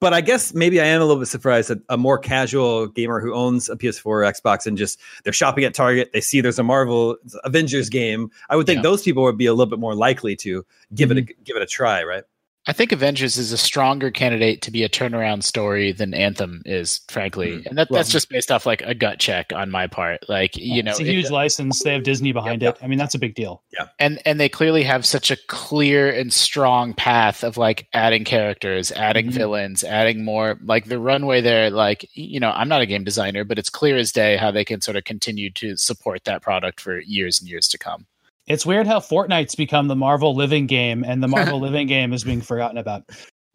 But 0.00 0.12
I 0.12 0.20
guess 0.20 0.52
maybe 0.52 0.80
I 0.80 0.86
am 0.86 1.00
a 1.00 1.04
little 1.04 1.20
bit 1.20 1.28
surprised 1.28 1.70
that 1.70 1.78
a 1.88 1.96
more 1.96 2.18
casual 2.18 2.88
gamer 2.88 3.20
who 3.20 3.32
owns 3.32 3.70
a 3.70 3.76
PS4 3.76 4.04
or 4.04 4.20
Xbox 4.22 4.66
and 4.66 4.76
just 4.76 5.00
they're 5.22 5.32
shopping 5.32 5.64
at 5.64 5.72
Target, 5.72 6.10
they 6.12 6.20
see 6.20 6.40
there's 6.40 6.58
a 6.58 6.62
Marvel 6.62 7.16
Avengers 7.44 7.88
game. 7.88 8.30
I 8.50 8.56
would 8.56 8.66
think 8.66 8.78
yeah. 8.78 8.82
those 8.82 9.02
people 9.02 9.22
would 9.22 9.38
be 9.38 9.46
a 9.46 9.52
little 9.54 9.70
bit 9.70 9.78
more 9.78 9.94
likely 9.94 10.36
to 10.36 10.66
give 10.94 11.08
mm-hmm. 11.08 11.18
it 11.18 11.20
a, 11.20 11.32
mm-hmm. 11.32 11.42
give 11.44 11.56
it 11.56 11.62
a 11.62 11.66
try, 11.66 12.02
right? 12.02 12.24
I 12.66 12.72
think 12.72 12.92
Avengers 12.92 13.36
is 13.36 13.52
a 13.52 13.58
stronger 13.58 14.10
candidate 14.10 14.62
to 14.62 14.70
be 14.70 14.84
a 14.84 14.88
turnaround 14.88 15.42
story 15.42 15.92
than 15.92 16.14
Anthem 16.14 16.62
is, 16.64 17.00
frankly, 17.10 17.48
mm-hmm. 17.48 17.68
and 17.68 17.78
that, 17.78 17.90
well, 17.90 17.98
that's 17.98 18.10
just 18.10 18.30
based 18.30 18.50
off 18.50 18.64
like 18.64 18.80
a 18.82 18.94
gut 18.94 19.18
check 19.18 19.52
on 19.52 19.70
my 19.70 19.86
part. 19.86 20.26
Like 20.30 20.56
you 20.56 20.82
know, 20.82 20.92
it's 20.92 21.00
a 21.00 21.04
huge 21.04 21.26
it, 21.26 21.30
license. 21.30 21.82
They 21.82 21.92
have 21.92 22.04
Disney 22.04 22.32
behind 22.32 22.62
it. 22.62 22.78
I 22.80 22.86
mean, 22.86 22.98
that's 22.98 23.14
a 23.14 23.18
big 23.18 23.34
deal. 23.34 23.62
Yeah, 23.78 23.88
and 23.98 24.20
and 24.24 24.40
they 24.40 24.48
clearly 24.48 24.82
have 24.84 25.04
such 25.04 25.30
a 25.30 25.36
clear 25.46 26.10
and 26.10 26.32
strong 26.32 26.94
path 26.94 27.44
of 27.44 27.58
like 27.58 27.86
adding 27.92 28.24
characters, 28.24 28.90
adding 28.92 29.26
mm-hmm. 29.26 29.36
villains, 29.36 29.84
adding 29.84 30.24
more. 30.24 30.58
Like 30.62 30.86
the 30.86 30.98
runway 30.98 31.42
there, 31.42 31.68
like 31.68 32.08
you 32.14 32.40
know, 32.40 32.50
I'm 32.50 32.68
not 32.68 32.80
a 32.80 32.86
game 32.86 33.04
designer, 33.04 33.44
but 33.44 33.58
it's 33.58 33.70
clear 33.70 33.98
as 33.98 34.10
day 34.10 34.38
how 34.38 34.50
they 34.50 34.64
can 34.64 34.80
sort 34.80 34.96
of 34.96 35.04
continue 35.04 35.50
to 35.52 35.76
support 35.76 36.24
that 36.24 36.40
product 36.40 36.80
for 36.80 36.98
years 37.00 37.40
and 37.40 37.50
years 37.50 37.68
to 37.68 37.78
come. 37.78 38.06
It's 38.46 38.66
weird 38.66 38.86
how 38.86 39.00
Fortnite's 39.00 39.54
become 39.54 39.88
the 39.88 39.96
Marvel 39.96 40.34
living 40.34 40.66
game, 40.66 41.04
and 41.04 41.22
the 41.22 41.28
Marvel 41.28 41.60
living 41.68 41.86
game 41.86 42.12
is 42.12 42.24
being 42.24 42.40
forgotten 42.40 42.78
about. 42.78 43.04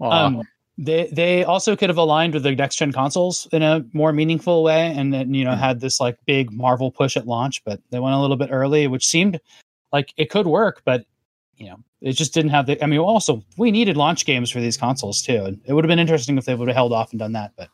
Um, 0.01 0.43
they 0.77 1.09
they 1.11 1.43
also 1.43 1.75
could 1.75 1.89
have 1.89 1.97
aligned 1.97 2.33
with 2.33 2.43
the 2.43 2.55
next 2.55 2.77
gen 2.77 2.91
consoles 2.91 3.47
in 3.51 3.61
a 3.61 3.85
more 3.93 4.13
meaningful 4.13 4.63
way, 4.63 4.93
and 4.95 5.13
then 5.13 5.33
you 5.33 5.43
know 5.43 5.53
hmm. 5.53 5.59
had 5.59 5.81
this 5.81 5.99
like 5.99 6.17
big 6.25 6.51
Marvel 6.51 6.91
push 6.91 7.17
at 7.17 7.27
launch, 7.27 7.63
but 7.65 7.81
they 7.91 7.99
went 7.99 8.15
a 8.15 8.19
little 8.19 8.37
bit 8.37 8.49
early, 8.51 8.87
which 8.87 9.05
seemed 9.05 9.39
like 9.91 10.13
it 10.17 10.29
could 10.29 10.47
work, 10.47 10.81
but 10.85 11.05
you 11.57 11.67
know 11.67 11.77
it 12.01 12.13
just 12.13 12.33
didn't 12.33 12.51
have 12.51 12.65
the. 12.65 12.81
I 12.81 12.87
mean, 12.87 12.99
also 12.99 13.43
we 13.57 13.71
needed 13.71 13.97
launch 13.97 14.25
games 14.25 14.49
for 14.49 14.61
these 14.61 14.77
consoles 14.77 15.21
too, 15.21 15.43
and 15.43 15.61
it 15.65 15.73
would 15.73 15.83
have 15.83 15.89
been 15.89 15.99
interesting 15.99 16.37
if 16.37 16.45
they 16.45 16.55
would 16.55 16.69
have 16.69 16.77
held 16.77 16.93
off 16.93 17.11
and 17.11 17.19
done 17.19 17.33
that, 17.33 17.51
but 17.57 17.69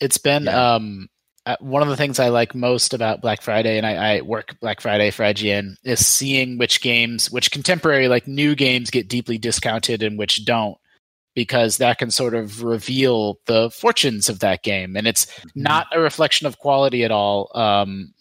it's 0.00 0.18
been 0.18 0.44
yeah. 0.44 0.74
um 0.74 1.08
uh, 1.46 1.56
one 1.60 1.82
of 1.82 1.88
the 1.88 1.96
things 1.96 2.18
I 2.18 2.28
like 2.28 2.54
most 2.54 2.92
about 2.92 3.22
Black 3.22 3.40
Friday, 3.40 3.78
and 3.78 3.86
I, 3.86 4.16
I, 4.16 4.20
work 4.20 4.58
Black 4.60 4.80
Friday 4.80 5.10
for 5.10 5.22
IGN, 5.22 5.76
is 5.84 6.06
seeing 6.06 6.58
which 6.58 6.82
games, 6.82 7.30
which 7.30 7.50
contemporary, 7.50 8.08
like 8.08 8.28
new 8.28 8.54
games, 8.54 8.90
get 8.90 9.08
deeply 9.08 9.38
discounted 9.38 10.02
and 10.02 10.18
which 10.18 10.44
don't, 10.44 10.76
because 11.34 11.78
that 11.78 11.98
can 11.98 12.10
sort 12.10 12.34
of 12.34 12.62
reveal 12.62 13.38
the 13.46 13.70
fortunes 13.70 14.28
of 14.28 14.40
that 14.40 14.62
game. 14.62 14.96
And 14.96 15.06
it's 15.06 15.26
mm-hmm. 15.26 15.62
not 15.62 15.86
a 15.92 16.00
reflection 16.00 16.46
of 16.46 16.58
quality 16.58 17.04
at 17.04 17.10
all, 17.10 17.50
um, 17.54 18.12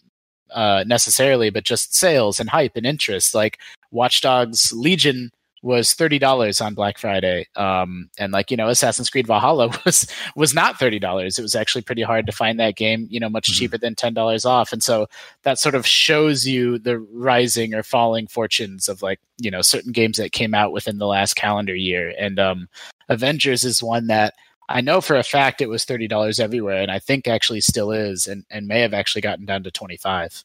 uh, 0.51 0.86
necessarily, 0.88 1.50
but 1.50 1.65
just 1.65 1.94
sales 1.94 2.39
and 2.39 2.50
hype 2.50 2.75
and 2.75 2.86
interest. 2.86 3.36
Like 3.36 3.60
Watch 3.92 4.22
Dogs 4.22 4.72
Legion 4.72 5.31
was 5.61 5.94
thirty 5.94 6.19
dollars 6.19 6.61
on 6.61 6.73
Black 6.73 6.97
Friday, 6.97 7.47
um, 7.56 8.09
and 8.17 8.31
like 8.31 8.51
you 8.51 8.57
know, 8.57 8.69
Assassin's 8.69 9.09
Creed 9.09 9.27
Valhalla 9.27 9.69
was 9.85 10.07
was 10.35 10.53
not 10.53 10.77
thirty 10.77 11.00
dollars. 11.00 11.38
It 11.38 11.41
was 11.41 11.56
actually 11.56 11.81
pretty 11.81 12.01
hard 12.01 12.25
to 12.25 12.31
find 12.31 12.60
that 12.60 12.75
game, 12.75 13.07
you 13.10 13.19
know, 13.19 13.29
much 13.29 13.48
mm-hmm. 13.48 13.60
cheaper 13.60 13.77
than 13.77 13.95
ten 13.95 14.13
dollars 14.13 14.45
off. 14.45 14.72
And 14.72 14.81
so 14.81 15.07
that 15.43 15.60
sort 15.60 15.75
of 15.75 15.86
shows 15.86 16.48
you 16.48 16.79
the 16.79 17.00
rising 17.00 17.74
or 17.74 17.84
falling 17.84 18.27
fortunes 18.27 18.88
of 18.88 19.01
like 19.01 19.19
you 19.38 19.51
know 19.51 19.62
certain 19.62 19.91
games 19.91 20.17
that 20.17 20.31
came 20.31 20.53
out 20.53 20.72
within 20.72 20.98
the 20.98 21.07
last 21.07 21.36
calendar 21.36 21.75
year. 21.75 22.13
And 22.17 22.39
um, 22.39 22.69
Avengers 23.10 23.63
is 23.63 23.84
one 23.84 24.07
that 24.07 24.34
I 24.69 24.81
know 24.81 25.01
for 25.01 25.15
a 25.15 25.24
fact 25.24 25.62
it 25.62 25.69
was 25.69 25.84
thirty 25.84 26.07
dollars 26.07 26.39
everywhere, 26.39 26.81
and 26.81 26.91
I 26.91 27.00
think 27.00 27.27
actually 27.27 27.62
still 27.62 27.91
is, 27.91 28.27
and 28.27 28.45
and 28.50 28.67
may 28.67 28.81
have 28.81 28.93
actually 28.93 29.22
gotten 29.22 29.45
down 29.45 29.63
to 29.63 29.72
twenty 29.72 29.98
five. 29.98 30.43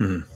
Mm-hmm. 0.00 0.35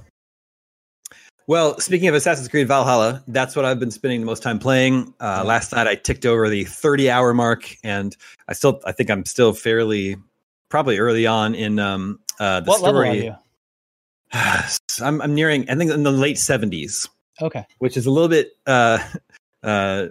Well, 1.51 1.81
speaking 1.81 2.07
of 2.07 2.15
Assassin's 2.15 2.47
Creed 2.47 2.69
Valhalla, 2.69 3.25
that's 3.27 3.57
what 3.57 3.65
I've 3.65 3.81
been 3.81 3.91
spending 3.91 4.21
the 4.21 4.27
most 4.27 4.41
time 4.41 4.61
playing. 4.61 5.13
Uh, 5.19 5.43
last 5.45 5.73
night 5.73 5.89
I 5.89 5.97
ticked 5.97 6.25
over 6.25 6.49
the 6.49 6.63
30 6.63 7.11
hour 7.11 7.35
mark, 7.35 7.77
and 7.83 8.17
I 8.47 8.53
still, 8.53 8.81
I 8.87 8.93
think 8.93 9.11
I'm 9.11 9.25
still 9.25 9.53
fairly, 9.53 10.15
probably 10.69 11.01
early 11.01 11.27
on 11.27 11.57
in 11.57 11.81
um, 11.81 12.21
uh, 12.39 12.61
the 12.61 12.69
what 12.69 12.79
story. 12.79 13.35
I'm, 14.33 15.21
I'm 15.21 15.35
nearing, 15.35 15.69
I 15.69 15.75
think, 15.75 15.91
in 15.91 16.05
the 16.05 16.13
late 16.13 16.37
70s. 16.37 17.09
Okay, 17.43 17.67
which 17.79 17.97
is 17.97 18.07
a 18.07 18.13
little 18.13 18.29
bit 18.29 18.53
uh, 18.69 19.01
uh, 19.65 20.07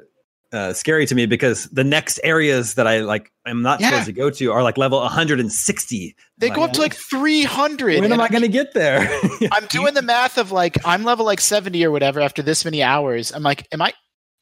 uh, 0.51 0.73
scary 0.73 1.05
to 1.05 1.15
me 1.15 1.25
because 1.25 1.65
the 1.65 1.83
next 1.83 2.19
areas 2.23 2.73
that 2.75 2.87
I 2.87 2.99
like 2.99 3.31
I'm 3.45 3.61
not 3.61 3.79
yeah. 3.79 3.89
supposed 3.89 4.07
to 4.07 4.13
go 4.13 4.29
to 4.29 4.51
are 4.51 4.63
like 4.63 4.77
level 4.77 4.99
160. 4.99 6.15
They 6.37 6.47
like, 6.47 6.55
go 6.55 6.63
up 6.63 6.73
to 6.73 6.81
like 6.81 6.95
300. 6.95 8.01
When 8.01 8.11
am 8.11 8.19
I 8.19 8.27
going 8.27 8.41
to 8.41 8.47
get 8.47 8.73
there? 8.73 8.99
I'm 9.51 9.65
doing 9.67 9.93
the 9.93 10.01
math 10.01 10.37
of 10.37 10.51
like 10.51 10.77
I'm 10.85 11.03
level 11.03 11.25
like 11.25 11.41
70 11.41 11.83
or 11.85 11.91
whatever 11.91 12.19
after 12.19 12.41
this 12.41 12.65
many 12.65 12.81
hours. 12.81 13.31
I'm 13.31 13.43
like, 13.43 13.67
am 13.71 13.81
I? 13.81 13.93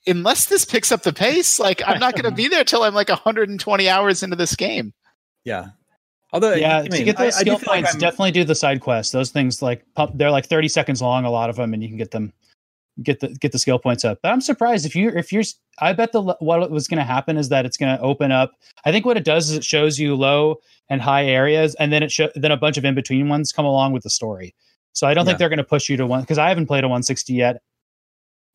Unless 0.05 0.45
this 0.45 0.63
picks 0.63 0.91
up 0.91 1.03
the 1.03 1.11
pace, 1.11 1.59
like 1.59 1.81
I'm 1.85 1.99
not 1.99 2.13
going 2.13 2.29
to 2.29 2.31
be 2.31 2.47
there 2.47 2.63
till 2.63 2.83
I'm 2.83 2.93
like 2.93 3.09
120 3.09 3.89
hours 3.89 4.23
into 4.23 4.37
this 4.37 4.55
game. 4.55 4.93
Yeah. 5.43 5.67
Although, 6.31 6.53
yeah, 6.53 6.79
I 6.79 6.81
mean, 6.83 6.91
to 6.91 7.03
get 7.03 7.17
those 7.17 7.35
I, 7.35 7.41
skill 7.41 7.55
I 7.55 7.63
points, 7.63 7.93
like 7.93 7.99
definitely 7.99 8.31
do 8.31 8.43
the 8.43 8.55
side 8.55 8.81
quests. 8.81 9.11
Those 9.11 9.31
things 9.31 9.61
like 9.61 9.85
they're 10.13 10.31
like 10.31 10.45
30 10.45 10.67
seconds 10.69 11.01
long, 11.01 11.25
a 11.25 11.29
lot 11.29 11.49
of 11.49 11.55
them, 11.55 11.73
and 11.73 11.81
you 11.81 11.89
can 11.89 11.97
get 11.97 12.11
them 12.11 12.33
get 13.03 13.19
the 13.19 13.29
get 13.29 13.51
the 13.51 13.59
skill 13.59 13.79
points 13.79 14.03
up. 14.05 14.19
But 14.21 14.31
I'm 14.31 14.41
surprised 14.41 14.85
if 14.85 14.95
you 14.95 15.09
if 15.09 15.31
you're 15.31 15.43
I 15.79 15.93
bet 15.93 16.11
the 16.11 16.21
what 16.21 16.71
was 16.71 16.87
going 16.87 16.97
to 16.97 17.03
happen 17.03 17.37
is 17.37 17.49
that 17.49 17.65
it's 17.65 17.77
going 17.77 17.95
to 17.95 18.01
open 18.03 18.31
up. 18.31 18.53
I 18.85 18.91
think 18.91 19.05
what 19.05 19.17
it 19.17 19.23
does 19.23 19.49
is 19.49 19.57
it 19.57 19.63
shows 19.63 19.99
you 19.99 20.15
low 20.15 20.57
and 20.89 21.01
high 21.01 21.25
areas, 21.25 21.75
and 21.75 21.91
then 21.91 22.03
it 22.03 22.11
show, 22.11 22.29
then 22.35 22.51
a 22.51 22.57
bunch 22.57 22.77
of 22.77 22.85
in 22.85 22.95
between 22.95 23.29
ones 23.29 23.51
come 23.51 23.65
along 23.65 23.93
with 23.93 24.03
the 24.03 24.09
story. 24.09 24.55
So 24.93 25.07
I 25.07 25.13
don't 25.13 25.25
yeah. 25.25 25.29
think 25.29 25.39
they're 25.39 25.49
going 25.49 25.57
to 25.57 25.63
push 25.63 25.89
you 25.89 25.97
to 25.97 26.05
one 26.05 26.21
because 26.21 26.37
I 26.37 26.49
haven't 26.49 26.67
played 26.67 26.83
a 26.83 26.87
160 26.87 27.33
yet, 27.33 27.61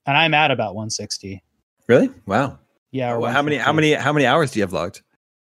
and 0.06 0.16
I'm 0.16 0.34
at 0.34 0.50
about 0.50 0.74
160. 0.74 1.42
Really? 1.88 2.10
Wow. 2.26 2.58
Yeah. 2.90 3.16
Well, 3.16 3.32
how 3.32 3.42
many 3.42 3.56
how 3.56 3.72
many 3.72 3.92
how 3.92 4.12
many 4.12 4.26
hours 4.26 4.52
do 4.52 4.58
you 4.58 4.64
have 4.64 4.72
logged? 4.72 5.02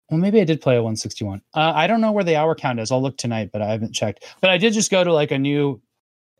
well, 0.09 0.19
maybe 0.19 0.41
I 0.41 0.43
did 0.43 0.61
play 0.61 0.75
a 0.75 0.81
161. 0.81 1.41
Uh, 1.53 1.73
I 1.75 1.87
don't 1.87 2.01
know 2.01 2.11
where 2.11 2.23
the 2.23 2.35
hour 2.35 2.55
count 2.55 2.79
is. 2.79 2.91
I'll 2.91 3.01
look 3.01 3.17
tonight, 3.17 3.51
but 3.53 3.61
I 3.61 3.71
haven't 3.71 3.93
checked. 3.93 4.25
But 4.41 4.49
I 4.49 4.57
did 4.57 4.73
just 4.73 4.89
go 4.89 5.03
to 5.03 5.13
like 5.13 5.31
a 5.31 5.37
new 5.37 5.81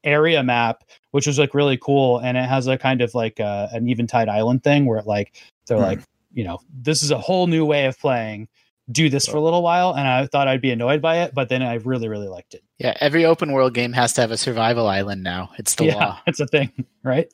area 0.04 0.44
map, 0.44 0.84
which 1.12 1.28
was 1.28 1.40
like 1.40 1.54
really 1.54 1.78
cool, 1.78 2.20
and 2.20 2.38
it 2.38 2.46
has 2.48 2.68
a 2.68 2.78
kind 2.78 3.02
of 3.02 3.14
like 3.14 3.40
uh, 3.40 3.68
an 3.72 3.88
Eventide 3.88 4.30
Island 4.30 4.64
thing 4.64 4.86
where 4.86 5.00
it 5.00 5.08
like 5.08 5.36
they're 5.68 5.78
mm. 5.78 5.82
like, 5.82 6.00
you 6.34 6.44
know, 6.44 6.60
this 6.74 7.04
is 7.04 7.12
a 7.12 7.18
whole 7.18 7.48
new 7.48 7.66
way 7.66 7.86
of 7.86 8.00
playing. 8.00 8.48
Do 8.92 9.08
this 9.08 9.28
for 9.28 9.38
a 9.38 9.42
little 9.42 9.62
while, 9.62 9.96
and 9.96 10.08
I 10.08 10.26
thought 10.26 10.48
I'd 10.48 10.62
be 10.62 10.72
annoyed 10.72 11.00
by 11.00 11.20
it, 11.20 11.36
but 11.36 11.48
then 11.50 11.62
I 11.62 11.76
really, 11.76 12.08
really 12.08 12.28
liked 12.28 12.56
it. 12.56 12.64
Yeah, 12.80 12.98
every 13.02 13.24
open 13.24 13.52
world 13.52 13.76
game 13.76 13.94
has 13.94 14.14
to 14.14 14.22
have 14.22 14.32
a 14.32 14.38
survival 14.38 14.88
island 14.88 15.22
now. 15.22 15.52
It's 15.60 15.76
the 15.76 15.86
yeah, 15.86 15.96
law. 15.96 16.20
It's 16.28 16.40
a 16.40 16.48
thing, 16.48 16.72
right? 17.04 17.32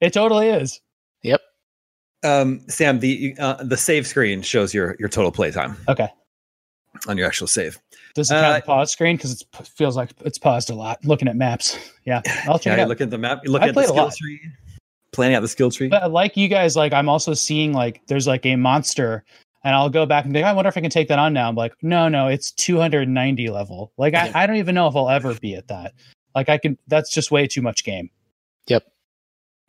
It 0.00 0.14
totally 0.14 0.48
is. 0.48 0.80
Yep. 1.22 1.40
Um, 2.24 2.60
Sam, 2.68 3.00
the 3.00 3.34
uh, 3.38 3.62
the 3.62 3.76
save 3.76 4.06
screen 4.06 4.40
shows 4.42 4.72
your 4.72 4.96
your 4.98 5.08
total 5.08 5.32
playtime. 5.32 5.76
Okay. 5.88 6.08
On 7.08 7.18
your 7.18 7.26
actual 7.26 7.46
save. 7.46 7.78
Does 8.14 8.30
it 8.30 8.34
count 8.34 8.46
uh, 8.46 8.56
the 8.56 8.62
pause 8.62 8.92
screen? 8.92 9.16
Because 9.16 9.40
it 9.40 9.66
feels 9.66 9.96
like 9.96 10.10
it's 10.24 10.38
paused 10.38 10.70
a 10.70 10.74
lot. 10.74 11.04
Looking 11.04 11.28
at 11.28 11.36
maps. 11.36 11.78
Yeah, 12.04 12.20
I'll 12.46 12.58
check 12.58 12.72
yeah, 12.72 12.74
it 12.74 12.80
out. 12.80 12.88
Look 12.88 13.00
at 13.00 13.10
the 13.10 13.18
map. 13.18 13.40
You 13.44 13.52
look 13.52 13.62
at 13.62 13.74
the 13.74 13.86
skill 13.86 14.10
tree. 14.10 14.40
Planning 15.12 15.36
out 15.36 15.40
the 15.40 15.48
skill 15.48 15.70
tree. 15.70 15.88
But 15.88 16.10
like 16.10 16.36
you 16.36 16.48
guys, 16.48 16.74
like 16.74 16.92
I'm 16.92 17.08
also 17.08 17.32
seeing 17.34 17.72
like 17.72 18.00
there's 18.08 18.26
like 18.26 18.44
a 18.44 18.56
monster, 18.56 19.24
and 19.62 19.74
I'll 19.74 19.90
go 19.90 20.04
back 20.04 20.24
and 20.24 20.34
think, 20.34 20.44
I 20.44 20.52
wonder 20.52 20.68
if 20.68 20.76
I 20.76 20.80
can 20.80 20.90
take 20.90 21.08
that 21.08 21.18
on 21.18 21.32
now. 21.32 21.48
I'm 21.48 21.54
like, 21.54 21.74
no, 21.82 22.08
no, 22.08 22.28
it's 22.28 22.50
290 22.52 23.50
level. 23.50 23.92
Like 23.98 24.14
I, 24.14 24.32
I 24.34 24.46
don't 24.46 24.56
even 24.56 24.74
know 24.74 24.88
if 24.88 24.96
I'll 24.96 25.10
ever 25.10 25.34
be 25.34 25.54
at 25.54 25.68
that. 25.68 25.92
Like 26.34 26.48
I 26.48 26.58
can. 26.58 26.76
That's 26.88 27.12
just 27.12 27.30
way 27.30 27.46
too 27.46 27.62
much 27.62 27.84
game. 27.84 28.10
Yep. 28.66 28.84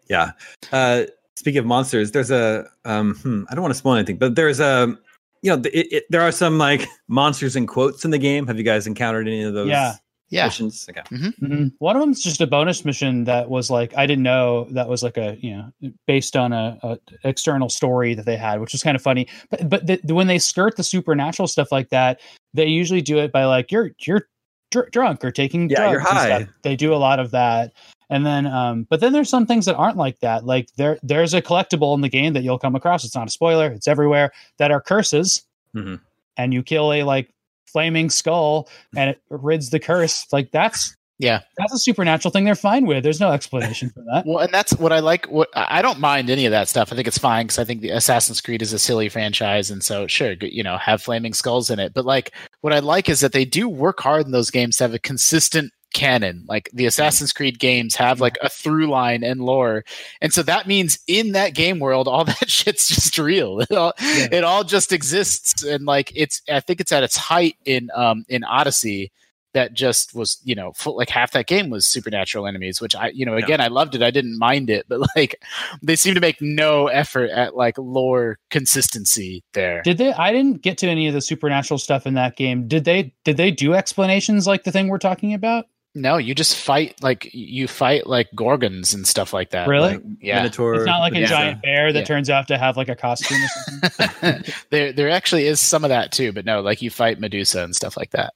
Yeah. 0.09 0.31
Uh, 0.71 1.03
speaking 1.35 1.59
of 1.59 1.65
monsters, 1.65 2.12
there's 2.12 2.31
a 2.31 2.67
um, 2.85 3.15
hmm, 3.15 3.43
I 3.50 3.55
don't 3.55 3.62
want 3.62 3.73
to 3.73 3.77
spoil 3.77 3.93
anything, 3.93 4.17
but 4.17 4.35
there's 4.35 4.59
a 4.59 4.97
you 5.43 5.55
know 5.55 5.62
it, 5.71 5.88
it, 5.91 6.03
there 6.09 6.21
are 6.21 6.31
some 6.31 6.57
like 6.57 6.88
monsters 7.07 7.55
and 7.55 7.67
quotes 7.67 8.03
in 8.03 8.12
the 8.12 8.17
game. 8.17 8.47
Have 8.47 8.57
you 8.57 8.63
guys 8.63 8.88
encountered 8.88 9.27
any 9.27 9.43
of 9.43 9.53
those? 9.53 9.69
Yeah. 9.69 9.95
Yeah. 10.29 10.45
Missions. 10.45 10.88
Okay. 10.89 11.01
Mm-hmm. 11.01 11.45
Mm-hmm. 11.45 11.67
One 11.77 11.95
of 11.95 12.01
them 12.01 12.09
is 12.09 12.23
just 12.23 12.41
a 12.41 12.47
bonus 12.47 12.83
mission 12.83 13.25
that 13.25 13.51
was 13.51 13.69
like 13.69 13.95
I 13.95 14.07
didn't 14.07 14.23
know 14.23 14.65
that 14.71 14.89
was 14.89 15.03
like 15.03 15.17
a 15.17 15.38
you 15.39 15.55
know 15.55 15.91
based 16.07 16.35
on 16.35 16.53
a, 16.53 16.79
a 16.81 16.97
external 17.23 17.69
story 17.69 18.15
that 18.15 18.25
they 18.25 18.38
had, 18.38 18.59
which 18.59 18.71
was 18.71 18.81
kind 18.81 18.95
of 18.95 19.01
funny. 19.01 19.27
But 19.51 19.69
but 19.69 19.85
the, 19.85 20.00
when 20.15 20.25
they 20.25 20.39
skirt 20.39 20.75
the 20.75 20.83
supernatural 20.83 21.47
stuff 21.47 21.71
like 21.71 21.89
that, 21.89 22.19
they 22.53 22.65
usually 22.65 23.01
do 23.01 23.19
it 23.19 23.31
by 23.31 23.45
like 23.45 23.71
you're 23.71 23.91
you're 24.07 24.27
dr- 24.71 24.89
drunk 24.91 25.23
or 25.23 25.29
taking 25.29 25.69
yeah, 25.69 25.77
drugs. 25.77 25.91
You're 25.91 26.01
high. 26.01 26.47
They 26.63 26.75
do 26.75 26.93
a 26.93 26.97
lot 26.97 27.19
of 27.19 27.29
that. 27.31 27.73
And 28.13 28.24
then, 28.24 28.46
um, 28.46 28.86
but 28.91 29.00
then 29.00 29.12
there's 29.12 29.27
some 29.27 29.48
things 29.48 29.65
that 29.65 29.74
aren't 29.74 29.98
like 29.98 30.20
that. 30.20 30.46
Like 30.46 30.70
there, 30.75 31.00
there's 31.01 31.34
a 31.34 31.41
collectible 31.41 31.96
in 31.96 32.01
the 32.01 32.10
game 32.10 32.34
that 32.34 32.43
you'll 32.43 32.60
come 32.60 32.75
across. 32.75 33.03
It's 33.03 33.15
not 33.15 33.27
a 33.27 33.32
spoiler. 33.32 33.72
It's 33.72 33.88
everywhere 33.88 34.32
that 34.60 34.70
are 34.70 34.79
curses, 34.79 35.41
mm-hmm. 35.75 35.96
and 36.38 36.53
you 36.53 36.62
kill 36.62 36.93
a 36.93 37.01
like 37.01 37.32
flaming 37.65 38.12
skull, 38.12 38.70
and 38.96 39.10
it 39.10 39.22
rids 39.32 39.72
the 39.72 39.79
curse. 39.79 40.27
Like 40.32 40.51
that's 40.51 40.96
yeah, 41.17 41.39
that's 41.58 41.74
a 41.74 41.79
supernatural 41.79 42.32
thing 42.32 42.43
they're 42.43 42.53
fine 42.53 42.86
with. 42.86 43.03
There's 43.03 43.20
no 43.20 43.32
explanation 43.32 43.89
for 43.89 44.03
that. 44.13 44.27
well, 44.27 44.38
and 44.38 44.53
that's 44.53 44.74
what 44.75 44.93
I 44.93 45.00
like. 45.00 45.25
What 45.32 45.50
I 45.55 45.82
don't 45.82 46.00
mind 46.00 46.29
any 46.29 46.46
of 46.46 46.51
that 46.51 46.67
stuff. 46.67 46.93
I 46.93 46.96
think 46.96 47.08
it's 47.08 47.17
fine 47.17 47.48
because 47.48 47.58
I 47.58 47.63
think 47.63 47.82
the 47.82 47.89
Assassin's 47.89 48.41
Creed 48.41 48.62
is 48.62 48.74
a 48.74 48.79
silly 48.79 49.10
franchise, 49.10 49.72
and 49.72 49.84
so 49.84 50.05
sure, 50.05 50.34
you 50.34 50.62
know, 50.62 50.77
have 50.77 51.01
flaming 51.01 51.34
skulls 51.34 51.72
in 51.72 51.79
it. 51.79 51.96
But 51.96 52.05
like, 52.05 52.32
what 52.62 52.74
I 52.74 52.79
like 52.79 53.10
is 53.10 53.22
that 53.22 53.32
they 53.32 53.43
do 53.43 53.67
work 53.67 54.01
hard 54.01 54.27
in 54.27 54.34
those 54.34 54.51
games 54.51 54.77
to 54.77 54.84
have 54.84 54.93
a 54.93 55.00
consistent 55.00 55.72
canon. 55.93 56.43
Like 56.47 56.69
the 56.73 56.85
Assassin's 56.85 57.31
Creed 57.31 57.59
games 57.59 57.95
have 57.95 58.19
like 58.19 58.38
a 58.41 58.50
through 58.50 58.88
line 58.88 59.23
and 59.23 59.41
lore. 59.41 59.85
And 60.21 60.33
so 60.33 60.43
that 60.43 60.67
means 60.67 61.00
in 61.07 61.31
that 61.33 61.53
game 61.53 61.79
world, 61.79 62.07
all 62.07 62.25
that 62.25 62.50
shit's 62.50 62.88
just 62.88 63.17
real. 63.17 63.62
It 63.62 63.71
all, 63.71 63.93
yeah. 64.01 64.27
it 64.31 64.43
all 64.43 64.63
just 64.63 64.91
exists. 64.91 65.63
And 65.63 65.85
like 65.85 66.12
it's 66.15 66.41
I 66.50 66.59
think 66.59 66.81
it's 66.81 66.91
at 66.91 67.03
its 67.03 67.15
height 67.15 67.55
in 67.65 67.89
um 67.95 68.25
in 68.27 68.43
Odyssey 68.43 69.12
that 69.53 69.73
just 69.73 70.13
was, 70.13 70.39
you 70.43 70.55
know, 70.55 70.71
full, 70.73 70.97
like 70.97 71.09
half 71.09 71.31
that 71.31 71.47
game 71.47 71.69
was 71.69 71.85
supernatural 71.85 72.47
enemies, 72.47 72.81
which 72.81 72.95
I, 72.95 73.09
you 73.09 73.25
know, 73.25 73.35
again, 73.35 73.59
yeah. 73.59 73.65
I 73.65 73.67
loved 73.69 73.95
it. 73.95 74.01
I 74.01 74.12
didn't 74.12 74.38
mind 74.38 74.69
it, 74.69 74.85
but 74.89 75.00
like 75.15 75.41
they 75.81 75.95
seem 75.95 76.15
to 76.15 76.19
make 76.19 76.41
no 76.41 76.88
effort 76.88 77.29
at 77.29 77.55
like 77.55 77.77
lore 77.77 78.39
consistency 78.50 79.43
there. 79.53 79.81
Did 79.83 79.97
they? 79.97 80.12
I 80.13 80.31
didn't 80.31 80.62
get 80.62 80.77
to 80.79 80.88
any 80.88 81.07
of 81.07 81.13
the 81.13 81.21
supernatural 81.21 81.77
stuff 81.77 82.05
in 82.05 82.15
that 82.15 82.35
game. 82.35 82.67
Did 82.67 82.85
they? 82.85 83.13
Did 83.23 83.38
they 83.38 83.51
do 83.51 83.73
explanations 83.73 84.47
like 84.47 84.63
the 84.63 84.71
thing 84.71 84.88
we're 84.88 84.97
talking 84.97 85.33
about? 85.33 85.67
No, 85.95 86.17
you 86.17 86.33
just 86.33 86.57
fight 86.57 86.95
like 87.03 87.29
you 87.33 87.67
fight 87.67 88.07
like 88.07 88.29
gorgons 88.33 88.95
and 88.95 89.07
stuff 89.07 89.31
like 89.31 89.51
that. 89.51 89.67
Really? 89.67 89.93
Like, 89.93 90.03
yeah. 90.19 90.38
Minotaur, 90.38 90.75
it's 90.75 90.85
not 90.85 91.00
like 91.00 91.13
a 91.13 91.19
yeah. 91.19 91.27
giant 91.27 91.62
bear 91.62 91.93
that 91.93 92.00
yeah. 92.00 92.05
turns 92.05 92.31
out 92.31 92.47
to 92.47 92.57
have 92.57 92.77
like 92.77 92.89
a 92.89 92.95
costume 92.95 93.38
or 93.43 93.89
something. 93.89 94.53
there 94.71 94.91
there 94.91 95.09
actually 95.09 95.45
is 95.45 95.59
some 95.59 95.83
of 95.83 95.89
that 95.89 96.12
too, 96.12 96.31
but 96.31 96.45
no, 96.45 96.62
like 96.62 96.81
you 96.81 96.89
fight 96.89 97.19
Medusa 97.19 97.63
and 97.63 97.75
stuff 97.75 97.95
like 97.95 98.09
that. 98.12 98.33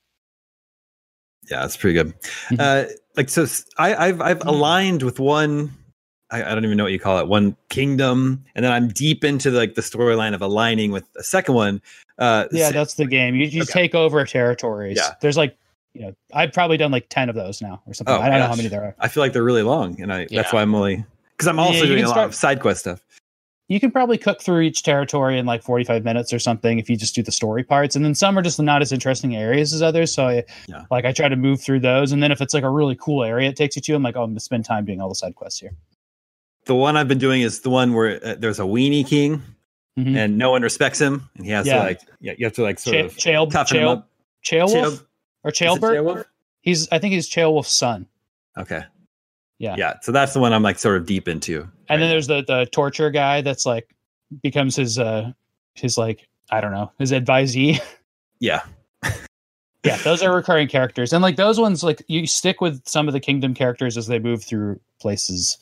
Yeah, 1.50 1.66
it's 1.66 1.78
pretty 1.78 1.96
good. 1.96 2.14
Mm-hmm. 2.50 2.56
uh, 2.60 2.84
like 3.16 3.30
so, 3.30 3.48
I, 3.80 4.08
have 4.08 4.22
I've 4.22 4.40
mm-hmm. 4.40 4.50
aligned 4.50 5.04
with 5.04 5.20
one. 5.20 5.74
I, 6.30 6.44
I, 6.44 6.54
don't 6.54 6.66
even 6.66 6.78
know 6.78 6.84
what 6.84 6.92
you 6.92 7.00
call 7.00 7.20
it. 7.20 7.28
One 7.28 7.56
kingdom, 7.70 8.44
and 8.54 8.66
then 8.66 8.72
I'm 8.72 8.90
deep 8.90 9.24
into 9.24 9.50
the, 9.50 9.58
like 9.58 9.76
the 9.76 9.82
storyline 9.82 10.36
of 10.36 10.42
aligning 10.42 10.92
with 10.92 11.06
a 11.18 11.24
second 11.24 11.56
one. 11.56 11.82
Uh, 12.20 12.46
yeah, 12.52 12.72
that's 12.72 12.96
the 12.96 13.06
game. 13.06 13.34
You 13.34 13.48
you 13.48 13.62
okay. 13.64 13.72
take 13.72 13.96
over 13.96 14.24
territories. 14.26 14.98
Yeah. 14.98 15.14
There's 15.22 15.38
like 15.38 15.58
you 15.98 16.06
know, 16.06 16.13
I've 16.34 16.54
probably 16.54 16.77
done 16.77 16.92
like 16.92 17.10
10 17.10 17.30
of 17.30 17.36
those 17.36 17.62
now 17.62 17.82
or 17.88 17.94
something. 17.94 18.13
Oh, 18.13 18.20
I 18.20 18.30
don't 18.30 18.34
gosh. 18.34 18.39
know 18.42 18.48
how 18.48 18.56
many 18.56 18.70
there 18.70 18.84
are. 18.84 18.96
I 19.00 19.08
feel 19.08 19.24
like 19.24 19.34
they're 19.34 19.44
really 19.44 19.63
long 19.63 20.00
and 20.00 20.13
I, 20.13 20.27
yeah. 20.30 20.42
that's 20.42 20.54
why 20.54 20.62
I'm 20.62 20.75
only, 20.75 21.04
cause 21.38 21.48
I'm 21.48 21.60
also 21.60 21.80
yeah, 21.80 21.86
doing 21.86 22.04
a 22.04 22.08
start, 22.08 22.18
lot 22.18 22.25
of 22.25 22.36
side 22.36 22.60
quest 22.60 22.82
stuff. 22.82 23.04
You 23.68 23.80
can 23.80 23.92
probably 23.92 24.18
cook 24.18 24.42
through 24.42 24.62
each 24.62 24.84
territory 24.84 25.38
in 25.39 25.46
like 25.46 25.63
45 25.63 26.04
minutes 26.04 26.32
or 26.32 26.39
something 26.39 26.80
if 26.80 26.89
you 26.89 26.96
just 26.96 27.16
do 27.16 27.24
the 27.24 27.32
story 27.32 27.63
parts. 27.63 27.96
And 27.96 28.06
then 28.06 28.16
some 28.16 28.38
are 28.38 28.42
just 28.42 28.62
not 28.62 28.82
as 28.82 28.92
interesting 28.92 29.36
areas 29.36 29.74
as 29.74 29.82
others. 29.82 30.13
So 30.13 30.27
I, 30.27 30.44
yeah. 30.68 30.86
like, 30.89 31.04
I 31.04 31.12
try 31.12 31.27
to 31.27 31.36
move 31.36 31.60
through 31.62 31.82
those. 31.82 32.12
And 32.12 32.22
then 32.24 32.32
if 32.32 32.42
it's 32.42 32.54
like 32.54 32.63
a 32.63 32.70
really 32.70 32.96
cool 32.96 33.24
area 33.24 33.50
it 33.50 33.56
takes 33.56 33.75
you 33.75 33.82
to, 33.82 33.96
I'm 33.96 34.04
like, 34.04 34.16
oh, 34.16 34.22
I'm 34.22 34.30
going 34.30 34.38
to 34.38 34.44
spend 34.44 34.66
time 34.66 34.86
doing 34.86 35.01
all 35.01 35.10
the 35.10 35.16
side 35.16 35.36
quests 35.36 35.60
here. 35.60 35.72
The 36.66 36.75
one 36.75 36.96
I've 36.96 37.08
been 37.08 37.18
doing 37.18 37.42
is 37.42 37.62
the 37.62 37.70
one 37.70 37.94
where 37.94 38.24
uh, 38.25 38.36
there's 38.38 38.60
a 38.60 38.63
weenie 38.63 39.06
king 39.06 39.42
mm-hmm. 39.98 40.16
and 40.16 40.38
no 40.38 40.51
one 40.51 40.62
respects 40.62 41.00
him. 41.00 41.30
And 41.36 41.46
he 41.46 41.51
has 41.51 41.66
to 41.66 41.77
like, 41.77 42.01
yeah, 42.22 42.34
you 42.38 42.46
have 42.46 42.54
to 42.54 42.63
like 42.63 42.80
sort 42.80 42.96
Ch- 42.96 43.00
of 43.00 43.18
Chael, 43.18 43.51
toughen 43.51 43.77
Chael, 43.77 43.82
him 43.82 43.88
up. 43.88 44.10
Chael, 44.46 45.06
or 45.48 45.51
Ceolbert? 45.51 46.25
He's 46.62 46.88
I 46.92 47.00
think 47.00 47.13
he's 47.13 47.30
Ceolwulf's 47.30 47.70
son. 47.70 48.08
Okay. 48.58 48.84
Yeah. 49.60 49.75
Yeah. 49.77 49.94
So 50.01 50.12
that's 50.12 50.34
the 50.34 50.39
one 50.39 50.54
I'm 50.54 50.63
like 50.63 50.80
sort 50.80 50.98
of 50.98 51.06
deep 51.06 51.27
into. 51.27 51.62
And 51.62 51.72
right 51.89 51.98
then 51.98 52.10
there's 52.10 52.27
the 52.27 52.44
the 52.46 52.68
torture 52.72 53.10
guy 53.10 53.42
that's 53.42 53.66
like 53.66 53.96
becomes 54.44 54.75
his 54.75 55.00
uh 55.00 55.32
his 55.74 55.98
like 55.98 56.27
I 56.51 56.62
don't 56.62 56.72
know 56.72 56.92
his 57.00 57.12
advisee. 57.12 57.80
Yeah. 58.39 58.62
yeah, 59.84 59.98
those 60.04 60.22
are 60.22 60.36
recurring 60.36 60.68
characters, 60.68 61.13
and 61.13 61.22
like 61.24 61.38
those 61.38 61.60
ones, 61.60 61.84
like 61.84 62.04
you 62.08 62.27
stick 62.27 62.62
with 62.62 62.88
some 62.88 63.08
of 63.08 63.13
the 63.13 63.20
kingdom 63.20 63.54
characters 63.54 63.98
as 63.98 64.06
they 64.06 64.20
move 64.20 64.44
through 64.44 64.80
places. 65.00 65.58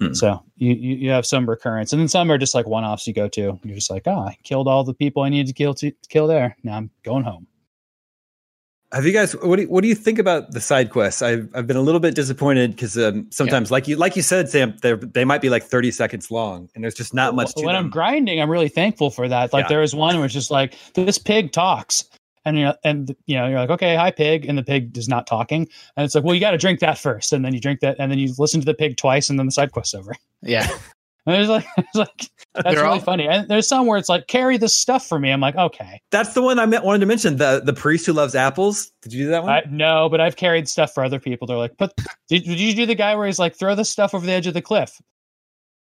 Hmm. 0.00 0.12
So 0.12 0.42
you, 0.56 0.74
you 0.74 0.96
you 0.96 1.10
have 1.10 1.24
some 1.24 1.48
recurrence, 1.48 1.92
and 1.92 2.00
then 2.00 2.08
some 2.08 2.30
are 2.30 2.38
just 2.38 2.54
like 2.54 2.66
one 2.66 2.84
offs 2.84 3.06
you 3.06 3.14
go 3.14 3.28
to. 3.28 3.58
You're 3.62 3.74
just 3.74 3.90
like, 3.90 4.06
oh, 4.06 4.18
I 4.18 4.36
killed 4.42 4.68
all 4.68 4.84
the 4.84 4.94
people 4.94 5.22
I 5.22 5.28
needed 5.28 5.46
to 5.46 5.52
kill 5.52 5.74
to 5.74 5.92
kill 6.08 6.26
there. 6.26 6.56
Now 6.62 6.76
I'm 6.76 6.90
going 7.04 7.24
home. 7.24 7.46
Have 8.92 9.06
you 9.06 9.12
guys? 9.12 9.36
What 9.36 9.56
do 9.56 9.62
you, 9.62 9.68
what 9.68 9.82
do 9.82 9.88
you 9.88 9.94
think 9.94 10.18
about 10.18 10.50
the 10.50 10.60
side 10.60 10.90
quests? 10.90 11.22
I've 11.22 11.48
I've 11.54 11.66
been 11.66 11.76
a 11.76 11.80
little 11.82 12.00
bit 12.00 12.16
disappointed 12.16 12.72
because 12.72 12.98
um, 12.98 13.30
sometimes, 13.30 13.70
yeah. 13.70 13.74
like 13.74 13.86
you 13.86 13.96
like 13.96 14.16
you 14.16 14.22
said, 14.22 14.48
Sam, 14.48 14.76
they 14.82 14.94
they 14.94 15.24
might 15.24 15.40
be 15.40 15.48
like 15.48 15.62
thirty 15.62 15.92
seconds 15.92 16.28
long, 16.28 16.68
and 16.74 16.82
there's 16.82 16.94
just 16.94 17.14
not 17.14 17.36
much. 17.36 17.52
when 17.54 17.66
them. 17.66 17.76
I'm 17.76 17.90
grinding, 17.90 18.40
I'm 18.40 18.50
really 18.50 18.68
thankful 18.68 19.10
for 19.10 19.28
that. 19.28 19.52
Like 19.52 19.64
yeah. 19.64 19.68
there 19.68 19.80
was 19.80 19.94
one 19.94 20.16
where 20.16 20.24
it's 20.24 20.34
just 20.34 20.50
like 20.50 20.74
this 20.94 21.18
pig 21.18 21.52
talks, 21.52 22.04
and 22.44 22.58
you 22.58 22.64
know, 22.64 22.74
and 22.82 23.14
you 23.26 23.36
know, 23.36 23.46
you're 23.46 23.60
like, 23.60 23.70
okay, 23.70 23.94
hi 23.94 24.10
pig, 24.10 24.44
and 24.46 24.58
the 24.58 24.64
pig 24.64 24.98
is 24.98 25.08
not 25.08 25.24
talking, 25.24 25.68
and 25.96 26.04
it's 26.04 26.16
like, 26.16 26.24
well, 26.24 26.34
you 26.34 26.40
got 26.40 26.50
to 26.50 26.58
drink 26.58 26.80
that 26.80 26.98
first, 26.98 27.32
and 27.32 27.44
then 27.44 27.54
you 27.54 27.60
drink 27.60 27.78
that, 27.80 27.96
and 28.00 28.10
then 28.10 28.18
you 28.18 28.34
listen 28.38 28.58
to 28.60 28.66
the 28.66 28.74
pig 28.74 28.96
twice, 28.96 29.30
and 29.30 29.38
then 29.38 29.46
the 29.46 29.52
side 29.52 29.70
quest's 29.70 29.94
over. 29.94 30.16
Yeah, 30.42 30.68
and 31.26 31.34
there's 31.34 31.48
like, 31.48 31.66
it's 31.76 31.94
like 31.94 32.30
that's 32.54 32.74
They're 32.74 32.84
really 32.84 32.98
all... 32.98 33.00
funny. 33.00 33.28
And 33.28 33.48
there's 33.48 33.68
some 33.68 33.86
where 33.86 33.98
it's 33.98 34.08
like, 34.08 34.26
carry 34.26 34.56
this 34.56 34.76
stuff 34.76 35.06
for 35.06 35.18
me. 35.18 35.30
I'm 35.30 35.40
like, 35.40 35.56
okay. 35.56 36.00
That's 36.10 36.34
the 36.34 36.42
one 36.42 36.58
I 36.58 36.64
wanted 36.64 37.00
to 37.00 37.06
mention. 37.06 37.36
The 37.36 37.62
the 37.64 37.72
priest 37.72 38.06
who 38.06 38.12
loves 38.12 38.34
apples. 38.34 38.90
Did 39.02 39.12
you 39.12 39.24
do 39.24 39.30
that 39.30 39.42
one? 39.42 39.52
I, 39.52 39.62
no, 39.70 40.08
but 40.08 40.20
I've 40.20 40.36
carried 40.36 40.68
stuff 40.68 40.92
for 40.92 41.04
other 41.04 41.20
people. 41.20 41.46
They're 41.46 41.56
like, 41.56 41.76
but 41.78 41.94
did, 42.28 42.44
did 42.44 42.58
you 42.58 42.74
do 42.74 42.86
the 42.86 42.94
guy 42.94 43.14
where 43.14 43.26
he's 43.26 43.38
like, 43.38 43.54
throw 43.56 43.74
the 43.74 43.84
stuff 43.84 44.14
over 44.14 44.24
the 44.24 44.32
edge 44.32 44.46
of 44.46 44.54
the 44.54 44.62
cliff? 44.62 45.00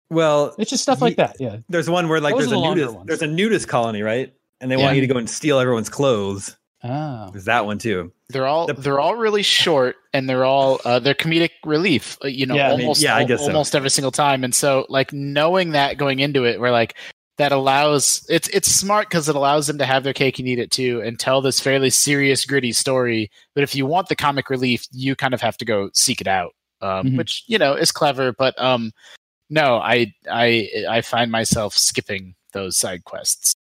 Well, 0.10 0.56
it's 0.58 0.70
just 0.70 0.84
stuff 0.84 1.00
he, 1.00 1.06
like 1.06 1.18
that. 1.18 1.36
Yeah. 1.40 1.58
There's 1.70 1.90
one 1.90 2.08
where 2.08 2.22
like 2.22 2.36
Those 2.36 2.50
there's 2.50 2.60
a 2.60 2.64
nudist, 2.64 2.96
ones. 2.96 3.08
there's 3.08 3.22
a 3.22 3.28
nudist 3.28 3.68
colony, 3.68 4.02
right? 4.02 4.34
And 4.62 4.72
they 4.72 4.78
yeah. 4.78 4.86
want 4.86 4.96
you 4.96 5.02
to 5.02 5.08
go 5.08 5.18
and 5.18 5.30
steal 5.30 5.60
everyone's 5.60 5.90
clothes. 5.90 6.58
Oh, 6.84 7.30
there's 7.32 7.46
that 7.46 7.66
one 7.66 7.78
too. 7.78 8.12
They're 8.30 8.46
all 8.46 8.68
the, 8.68 8.74
they're 8.74 9.00
all 9.00 9.16
really 9.16 9.42
short, 9.42 9.96
and 10.14 10.30
they're 10.30 10.44
all 10.44 10.82
uh, 10.84 11.00
they're 11.00 11.14
comedic 11.14 11.52
relief. 11.66 12.18
Uh, 12.24 12.28
you 12.28 12.46
know, 12.46 12.56
yeah, 12.56 12.72
almost 12.72 13.00
I 13.00 13.02
mean, 13.02 13.06
yeah, 13.06 13.16
I 13.16 13.24
guess 13.24 13.42
almost 13.42 13.72
so. 13.72 13.78
every 13.78 13.90
single 13.90 14.12
time. 14.12 14.44
And 14.44 14.54
so, 14.54 14.86
like 14.90 15.14
knowing 15.14 15.72
that 15.72 15.98
going 15.98 16.20
into 16.20 16.44
it, 16.44 16.60
we're 16.60 16.72
like 16.72 16.96
that 17.38 17.52
allows 17.52 18.26
it's 18.30 18.50
it's 18.50 18.68
smart 18.68 19.08
because 19.08 19.30
it 19.30 19.36
allows 19.36 19.68
them 19.68 19.78
to 19.78 19.86
have 19.86 20.04
their 20.04 20.14
cake 20.14 20.40
and 20.40 20.48
eat 20.48 20.60
it 20.60 20.72
too, 20.72 21.02
and 21.02 21.20
tell 21.20 21.42
this 21.42 21.60
fairly 21.60 21.90
serious, 21.90 22.46
gritty 22.46 22.74
story. 22.74 23.32
But 23.56 23.64
if 23.64 23.76
you 23.76 23.86
want 23.86 24.10
the 24.10 24.16
comic 24.16 24.50
relief, 24.50 24.86
you 24.92 25.16
kind 25.16 25.34
of 25.34 25.42
have 25.42 25.58
to 25.58 25.66
go 25.66 25.90
seek 25.94 26.20
it 26.20 26.28
out, 26.28 26.54
um, 26.82 27.08
mm-hmm. 27.08 27.18
which 27.18 27.44
you 27.48 27.58
know 27.58 27.76
is 27.76 27.92
clever. 27.92 28.34
But 28.34 28.60
um, 28.62 28.92
no, 29.50 29.78
I 29.78 30.14
I 30.30 30.70
I 30.90 31.02
find 31.02 31.32
myself 31.32 31.76
skipping 31.76 32.36
those 32.54 32.76
side 32.76 33.04
quests. 33.04 33.56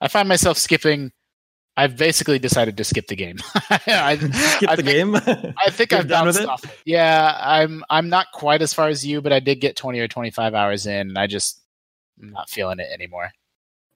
I 0.00 0.08
find 0.08 0.28
myself 0.28 0.56
skipping. 0.56 1.12
I've 1.76 1.96
basically 1.96 2.38
decided 2.38 2.76
to 2.78 2.84
skip 2.84 3.06
the 3.06 3.16
game. 3.16 3.36
I, 3.70 4.16
skip 4.16 4.70
I 4.70 4.76
the 4.76 4.82
think, 4.82 4.86
game. 4.86 5.14
I 5.14 5.70
think 5.70 5.92
I've 5.92 6.08
bounced 6.08 6.44
off. 6.44 6.64
Yeah, 6.84 7.36
I'm. 7.38 7.84
I'm 7.90 8.08
not 8.08 8.28
quite 8.32 8.62
as 8.62 8.72
far 8.72 8.88
as 8.88 9.04
you, 9.04 9.20
but 9.20 9.32
I 9.32 9.40
did 9.40 9.60
get 9.60 9.76
20 9.76 10.00
or 10.00 10.08
25 10.08 10.54
hours 10.54 10.86
in, 10.86 11.08
and 11.08 11.18
I 11.18 11.26
just 11.26 11.60
I'm 12.20 12.30
not 12.30 12.48
feeling 12.48 12.78
it 12.78 12.88
anymore. 12.92 13.30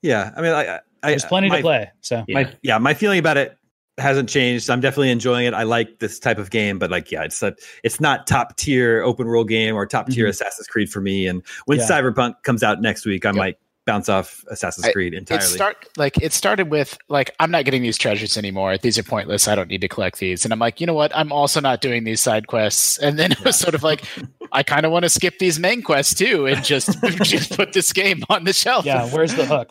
Yeah, 0.02 0.30
I 0.36 0.40
mean, 0.42 0.52
I, 0.52 0.80
I 1.02 1.10
there's 1.10 1.24
plenty 1.24 1.48
my, 1.48 1.56
to 1.56 1.62
play. 1.62 1.90
So 2.00 2.24
my, 2.28 2.52
yeah, 2.62 2.78
my 2.78 2.94
feeling 2.94 3.18
about 3.18 3.36
it 3.36 3.56
hasn't 3.98 4.28
changed. 4.28 4.70
I'm 4.70 4.80
definitely 4.80 5.10
enjoying 5.10 5.46
it. 5.46 5.54
I 5.54 5.62
like 5.62 5.98
this 5.98 6.18
type 6.18 6.38
of 6.38 6.50
game, 6.50 6.78
but 6.78 6.90
like, 6.90 7.10
yeah, 7.10 7.22
it's 7.22 7.42
a, 7.42 7.54
it's 7.84 8.00
not 8.00 8.26
top 8.26 8.56
tier 8.56 9.02
open 9.02 9.26
world 9.26 9.48
game 9.48 9.74
or 9.74 9.86
top 9.86 10.08
tier 10.08 10.24
mm-hmm. 10.24 10.30
Assassin's 10.30 10.66
Creed 10.66 10.90
for 10.90 11.00
me. 11.00 11.26
And 11.26 11.42
when 11.66 11.78
yeah. 11.78 11.88
Cyberpunk 11.88 12.42
comes 12.42 12.62
out 12.62 12.80
next 12.80 13.06
week, 13.06 13.24
I 13.24 13.30
yep. 13.30 13.36
might 13.36 13.58
bounce 13.90 14.08
off 14.08 14.44
Assassin's 14.48 14.86
I, 14.86 14.92
Creed 14.92 15.14
entirely. 15.14 15.44
It 15.44 15.48
start 15.48 15.88
like 15.96 16.16
it 16.18 16.32
started 16.32 16.70
with 16.70 16.96
like 17.08 17.34
I'm 17.40 17.50
not 17.50 17.64
getting 17.64 17.82
these 17.82 17.98
treasures 17.98 18.38
anymore. 18.38 18.78
These 18.78 18.98
are 18.98 19.02
pointless. 19.02 19.48
I 19.48 19.56
don't 19.56 19.68
need 19.68 19.80
to 19.80 19.88
collect 19.88 20.20
these. 20.20 20.44
And 20.44 20.52
I'm 20.52 20.60
like, 20.60 20.80
you 20.80 20.86
know 20.86 20.94
what? 20.94 21.10
I'm 21.16 21.32
also 21.32 21.60
not 21.60 21.80
doing 21.80 22.04
these 22.04 22.20
side 22.20 22.46
quests. 22.46 22.98
And 22.98 23.18
then 23.18 23.32
it 23.32 23.44
was 23.44 23.56
sort 23.56 23.74
of 23.74 23.82
like, 23.82 24.04
I 24.52 24.62
kind 24.62 24.86
of 24.86 24.92
want 24.92 25.04
to 25.04 25.08
skip 25.08 25.40
these 25.40 25.58
main 25.58 25.82
quests 25.82 26.14
too 26.14 26.46
and 26.46 26.64
just 26.64 27.02
just 27.22 27.56
put 27.56 27.72
this 27.72 27.92
game 27.92 28.22
on 28.28 28.44
the 28.44 28.52
shelf. 28.52 28.84
Yeah, 28.84 29.08
where's 29.08 29.34
the 29.34 29.44
hook? 29.44 29.70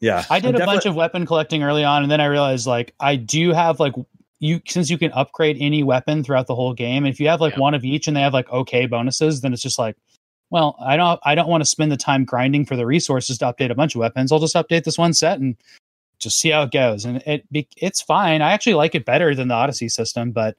Yeah. 0.00 0.24
I 0.28 0.40
did 0.40 0.56
I'm 0.56 0.62
a 0.62 0.66
bunch 0.66 0.84
of 0.84 0.96
weapon 0.96 1.24
collecting 1.24 1.62
early 1.62 1.84
on, 1.84 2.02
and 2.02 2.10
then 2.10 2.20
I 2.20 2.26
realized 2.26 2.66
like 2.66 2.92
I 2.98 3.14
do 3.14 3.52
have 3.52 3.78
like 3.78 3.94
you 4.40 4.60
since 4.66 4.90
you 4.90 4.98
can 4.98 5.12
upgrade 5.12 5.56
any 5.60 5.84
weapon 5.84 6.24
throughout 6.24 6.48
the 6.48 6.56
whole 6.56 6.74
game. 6.74 7.06
If 7.06 7.20
you 7.20 7.28
have 7.28 7.40
like 7.40 7.54
yeah. 7.54 7.60
one 7.60 7.74
of 7.74 7.84
each 7.84 8.08
and 8.08 8.16
they 8.16 8.22
have 8.22 8.34
like 8.34 8.50
okay 8.50 8.86
bonuses, 8.86 9.40
then 9.40 9.52
it's 9.52 9.62
just 9.62 9.78
like, 9.78 9.96
well, 10.52 10.76
I 10.84 10.98
don't 10.98 11.18
I 11.24 11.34
don't 11.34 11.48
want 11.48 11.62
to 11.62 11.68
spend 11.68 11.90
the 11.90 11.96
time 11.96 12.26
grinding 12.26 12.66
for 12.66 12.76
the 12.76 12.84
resources 12.84 13.38
to 13.38 13.46
update 13.46 13.70
a 13.70 13.74
bunch 13.74 13.94
of 13.94 14.00
weapons. 14.00 14.30
I'll 14.30 14.38
just 14.38 14.54
update 14.54 14.84
this 14.84 14.98
one 14.98 15.14
set 15.14 15.40
and 15.40 15.56
just 16.18 16.38
see 16.38 16.50
how 16.50 16.62
it 16.62 16.70
goes. 16.70 17.06
And 17.06 17.22
it 17.24 17.46
it's 17.50 18.02
fine. 18.02 18.42
I 18.42 18.52
actually 18.52 18.74
like 18.74 18.94
it 18.94 19.06
better 19.06 19.34
than 19.34 19.48
the 19.48 19.54
Odyssey 19.54 19.88
system, 19.88 20.30
but 20.30 20.54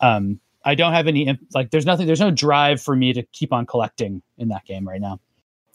um 0.00 0.38
I 0.64 0.76
don't 0.76 0.92
have 0.92 1.08
any 1.08 1.36
like 1.54 1.72
there's 1.72 1.84
nothing 1.84 2.06
there's 2.06 2.20
no 2.20 2.30
drive 2.30 2.80
for 2.80 2.94
me 2.94 3.12
to 3.14 3.24
keep 3.32 3.52
on 3.52 3.66
collecting 3.66 4.22
in 4.38 4.46
that 4.48 4.64
game 4.64 4.88
right 4.88 5.00
now. 5.00 5.18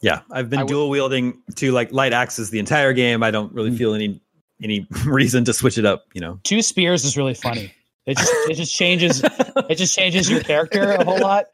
Yeah, 0.00 0.20
I've 0.30 0.48
been 0.48 0.64
dual 0.64 0.88
wielding 0.88 1.42
to 1.56 1.70
like 1.72 1.92
light 1.92 2.14
axes 2.14 2.48
the 2.48 2.60
entire 2.60 2.94
game. 2.94 3.22
I 3.22 3.30
don't 3.30 3.52
really 3.52 3.70
mm. 3.70 3.76
feel 3.76 3.92
any 3.92 4.18
any 4.62 4.86
reason 5.04 5.44
to 5.44 5.52
switch 5.52 5.76
it 5.76 5.84
up. 5.84 6.06
You 6.14 6.22
know, 6.22 6.40
two 6.42 6.62
spears 6.62 7.04
is 7.04 7.18
really 7.18 7.34
funny. 7.34 7.74
It 8.08 8.16
just 8.16 8.32
it 8.50 8.54
just 8.54 8.74
changes 8.74 9.22
it 9.22 9.74
just 9.76 9.94
changes 9.94 10.30
your 10.30 10.40
character 10.40 10.92
a 10.92 11.04
whole 11.04 11.20
lot, 11.20 11.46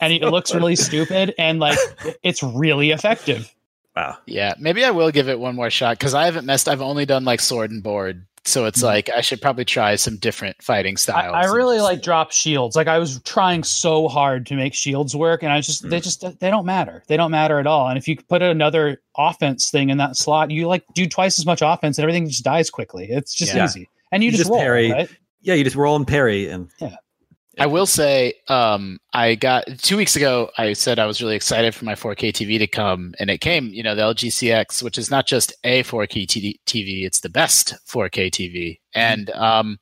and 0.00 0.12
it 0.12 0.22
looks 0.22 0.54
really 0.54 0.76
stupid 0.76 1.34
and 1.38 1.58
like 1.58 1.78
it's 2.22 2.42
really 2.42 2.90
effective. 2.90 3.52
Wow. 3.96 4.18
Yeah, 4.26 4.54
maybe 4.58 4.84
I 4.84 4.90
will 4.90 5.10
give 5.10 5.28
it 5.28 5.38
one 5.38 5.54
more 5.54 5.70
shot 5.70 5.98
because 5.98 6.14
I 6.14 6.24
haven't 6.24 6.46
messed. 6.46 6.68
I've 6.68 6.80
only 6.80 7.04
done 7.04 7.24
like 7.24 7.40
sword 7.40 7.70
and 7.70 7.82
board 7.82 8.26
so 8.44 8.64
it's 8.64 8.78
mm-hmm. 8.78 8.86
like 8.86 9.10
I 9.10 9.20
should 9.20 9.40
probably 9.40 9.64
try 9.64 9.94
some 9.96 10.16
different 10.16 10.60
fighting 10.62 10.96
styles. 10.96 11.34
I, 11.34 11.42
I 11.42 11.44
really 11.52 11.80
like 11.80 12.02
drop 12.02 12.32
shields. 12.32 12.74
Like 12.74 12.88
I 12.88 12.98
was 12.98 13.20
trying 13.22 13.62
so 13.62 14.08
hard 14.08 14.46
to 14.46 14.56
make 14.56 14.74
shields 14.74 15.14
work, 15.14 15.42
and 15.42 15.52
I 15.52 15.60
just 15.60 15.84
mm. 15.84 15.90
they 15.90 16.00
just 16.00 16.22
they 16.40 16.50
don't 16.50 16.66
matter. 16.66 17.04
They 17.06 17.16
don't 17.16 17.30
matter 17.30 17.58
at 17.60 17.66
all. 17.66 17.88
And 17.88 17.96
if 17.96 18.08
you 18.08 18.16
put 18.16 18.42
another 18.42 19.00
offense 19.16 19.70
thing 19.70 19.90
in 19.90 19.98
that 19.98 20.16
slot, 20.16 20.50
you 20.50 20.66
like 20.66 20.84
do 20.94 21.08
twice 21.08 21.38
as 21.38 21.46
much 21.46 21.60
offense, 21.62 21.98
and 21.98 22.02
everything 22.02 22.26
just 22.28 22.42
dies 22.42 22.68
quickly. 22.68 23.06
It's 23.08 23.32
just 23.32 23.54
yeah. 23.54 23.64
easy, 23.64 23.88
and 24.10 24.24
you, 24.24 24.26
you 24.26 24.32
just, 24.32 24.42
just 24.42 24.50
roll, 24.50 24.60
parry. 24.60 24.90
Right? 24.90 25.10
Yeah, 25.42 25.54
you 25.54 25.64
just 25.64 25.76
roll 25.76 25.96
and 25.96 26.06
parry, 26.06 26.48
and 26.48 26.70
yeah. 26.78 26.96
I 27.58 27.66
will 27.66 27.86
say, 27.86 28.34
um, 28.48 28.98
I 29.12 29.34
got 29.34 29.66
two 29.78 29.96
weeks 29.96 30.16
ago. 30.16 30.50
I 30.56 30.72
said 30.72 30.98
I 30.98 31.06
was 31.06 31.20
really 31.20 31.36
excited 31.36 31.74
for 31.74 31.84
my 31.84 31.94
4K 31.94 32.30
TV 32.30 32.58
to 32.58 32.66
come, 32.66 33.14
and 33.18 33.28
it 33.28 33.38
came. 33.38 33.68
You 33.68 33.82
know, 33.82 33.94
the 33.94 34.02
LG 34.02 34.28
CX, 34.28 34.82
which 34.82 34.96
is 34.96 35.10
not 35.10 35.26
just 35.26 35.52
a 35.62 35.82
4K 35.82 36.56
TV; 36.64 37.04
it's 37.04 37.20
the 37.20 37.28
best 37.28 37.74
4K 37.86 38.30
TV, 38.30 38.54
mm-hmm. 38.54 38.78
and 38.94 39.30
um, 39.30 39.78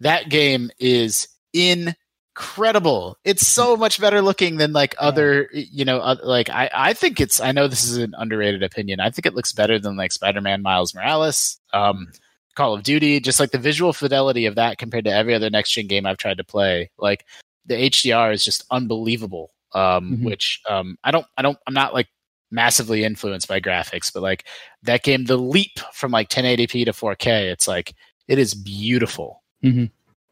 that 0.00 0.28
game 0.28 0.70
is 0.80 1.28
incredible. 1.52 3.16
It's 3.24 3.46
so 3.46 3.76
much 3.76 4.00
better 4.00 4.20
looking 4.20 4.56
than 4.56 4.72
like 4.72 4.96
other, 4.98 5.48
you 5.52 5.84
know, 5.84 5.98
uh, 5.98 6.16
like 6.24 6.50
I, 6.50 6.68
I 6.74 6.92
think 6.94 7.20
it's. 7.20 7.40
I 7.40 7.52
know 7.52 7.68
this 7.68 7.84
is 7.84 7.96
an 7.98 8.14
underrated 8.18 8.64
opinion. 8.64 8.98
I 8.98 9.10
think 9.10 9.26
it 9.26 9.34
looks 9.34 9.52
better 9.52 9.78
than 9.78 9.96
like 9.96 10.10
Spider-Man 10.10 10.62
Miles 10.62 10.94
Morales. 10.96 11.60
Um, 11.72 12.08
Call 12.54 12.74
of 12.74 12.82
Duty, 12.82 13.20
just 13.20 13.40
like 13.40 13.50
the 13.50 13.58
visual 13.58 13.92
fidelity 13.92 14.46
of 14.46 14.54
that 14.54 14.78
compared 14.78 15.04
to 15.04 15.12
every 15.12 15.34
other 15.34 15.50
next 15.50 15.72
gen 15.72 15.86
game 15.86 16.06
I've 16.06 16.18
tried 16.18 16.38
to 16.38 16.44
play. 16.44 16.90
Like 16.98 17.24
the 17.66 17.74
HDR 17.74 18.32
is 18.32 18.44
just 18.44 18.64
unbelievable. 18.70 19.50
Um, 19.72 20.12
mm-hmm. 20.12 20.24
which 20.26 20.60
um, 20.68 20.96
I 21.02 21.10
don't, 21.10 21.26
I 21.36 21.42
don't, 21.42 21.58
I'm 21.66 21.74
not 21.74 21.94
like 21.94 22.06
massively 22.52 23.02
influenced 23.02 23.48
by 23.48 23.60
graphics, 23.60 24.12
but 24.12 24.22
like 24.22 24.44
that 24.84 25.02
game, 25.02 25.24
the 25.24 25.36
leap 25.36 25.80
from 25.92 26.12
like 26.12 26.28
1080p 26.28 26.84
to 26.84 26.92
4K, 26.92 27.50
it's 27.50 27.66
like 27.66 27.92
it 28.28 28.38
is 28.38 28.54
beautiful. 28.54 29.42
Mm-hmm. 29.64 29.86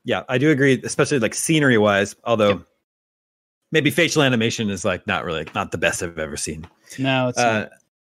Yeah, 0.04 0.22
I 0.28 0.38
do 0.38 0.50
agree, 0.50 0.80
especially 0.85 1.18
like 1.18 1.35
scenery 1.35 1.78
wise. 1.78 2.14
Although 2.24 2.50
yeah. 2.50 2.58
maybe 3.72 3.90
facial 3.90 4.22
animation 4.22 4.70
is 4.70 4.85
like 4.85 5.06
not 5.06 5.24
really 5.24 5.46
not 5.54 5.72
the 5.72 5.78
best 5.78 6.02
I've 6.02 6.18
ever 6.18 6.37
seen. 6.37 6.66
No, 6.98 7.28
it's 7.28 7.38
uh, 7.38 7.68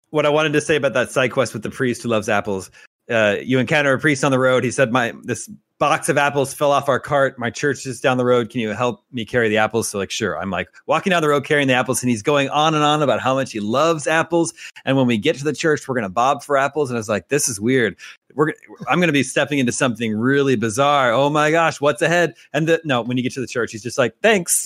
what 0.10 0.26
I 0.26 0.30
wanted 0.30 0.54
to 0.54 0.62
say 0.62 0.76
about 0.76 0.94
that 0.94 1.12
side 1.12 1.32
quest 1.32 1.54
with 1.54 1.64
the 1.64 1.70
priest 1.70 2.04
who 2.04 2.10
loves 2.10 2.30
apples 2.30 2.72
uh, 3.10 3.38
you 3.42 3.60
encounter 3.60 3.94
a 3.94 4.00
priest 4.00 4.24
on 4.24 4.32
the 4.32 4.40
road. 4.40 4.64
He 4.64 4.72
said, 4.72 4.92
"My 4.92 5.14
this 5.24 5.50
box 5.78 6.08
of 6.08 6.18
apples 6.18 6.54
fell 6.54 6.72
off 6.72 6.88
our 6.88 7.00
cart. 7.00 7.38
My 7.38 7.50
church 7.50 7.86
is 7.86 8.00
down 8.00 8.18
the 8.18 8.26
road. 8.26 8.50
Can 8.50 8.62
you 8.62 8.70
help 8.70 9.04
me 9.12 9.26
carry 9.26 9.50
the 9.50 9.58
apples?" 9.58 9.90
So 9.90 9.98
like, 9.98 10.12
sure. 10.12 10.40
I'm 10.40 10.50
like 10.50 10.70
walking 10.88 11.12
down 11.12 11.22
the 11.22 11.30
road 11.30 11.46
carrying 11.46 11.68
the 11.68 11.74
apples, 11.74 12.02
and 12.02 12.10
he's 12.10 12.22
going 12.22 12.50
on 12.50 12.74
and 12.74 12.84
on 12.84 13.02
about 13.02 13.20
how 13.20 13.36
much 13.36 13.52
he 13.52 13.60
loves 13.60 14.08
apples. 14.08 14.54
And 14.86 14.98
when 14.98 15.08
we 15.08 15.18
get 15.18 15.38
to 15.38 15.44
the 15.44 15.54
church, 15.54 15.88
we're 15.88 15.96
gonna 15.96 16.10
bob 16.10 16.44
for 16.44 16.58
apples. 16.58 16.90
And 16.90 16.98
I 16.98 17.00
was 17.00 17.10
like, 17.10 17.30
this 17.30 17.48
is 17.48 17.60
weird. 17.60 17.96
We're 18.34 18.54
I'm 18.88 19.00
gonna 19.00 19.12
be 19.12 19.24
stepping 19.24 19.60
into 19.60 19.72
something 19.72 20.16
really 20.16 20.56
bizarre. 20.56 21.12
Oh 21.12 21.30
my 21.30 21.52
gosh, 21.52 21.80
what's 21.80 22.02
ahead? 22.02 22.36
And 22.54 22.68
the, 22.68 22.82
no, 22.84 23.02
when 23.02 23.18
you 23.18 23.24
get 23.24 23.34
to 23.34 23.42
the 23.42 23.48
church, 23.48 23.72
he's 23.72 23.84
just 23.84 23.98
like, 23.98 24.16
thanks. 24.22 24.66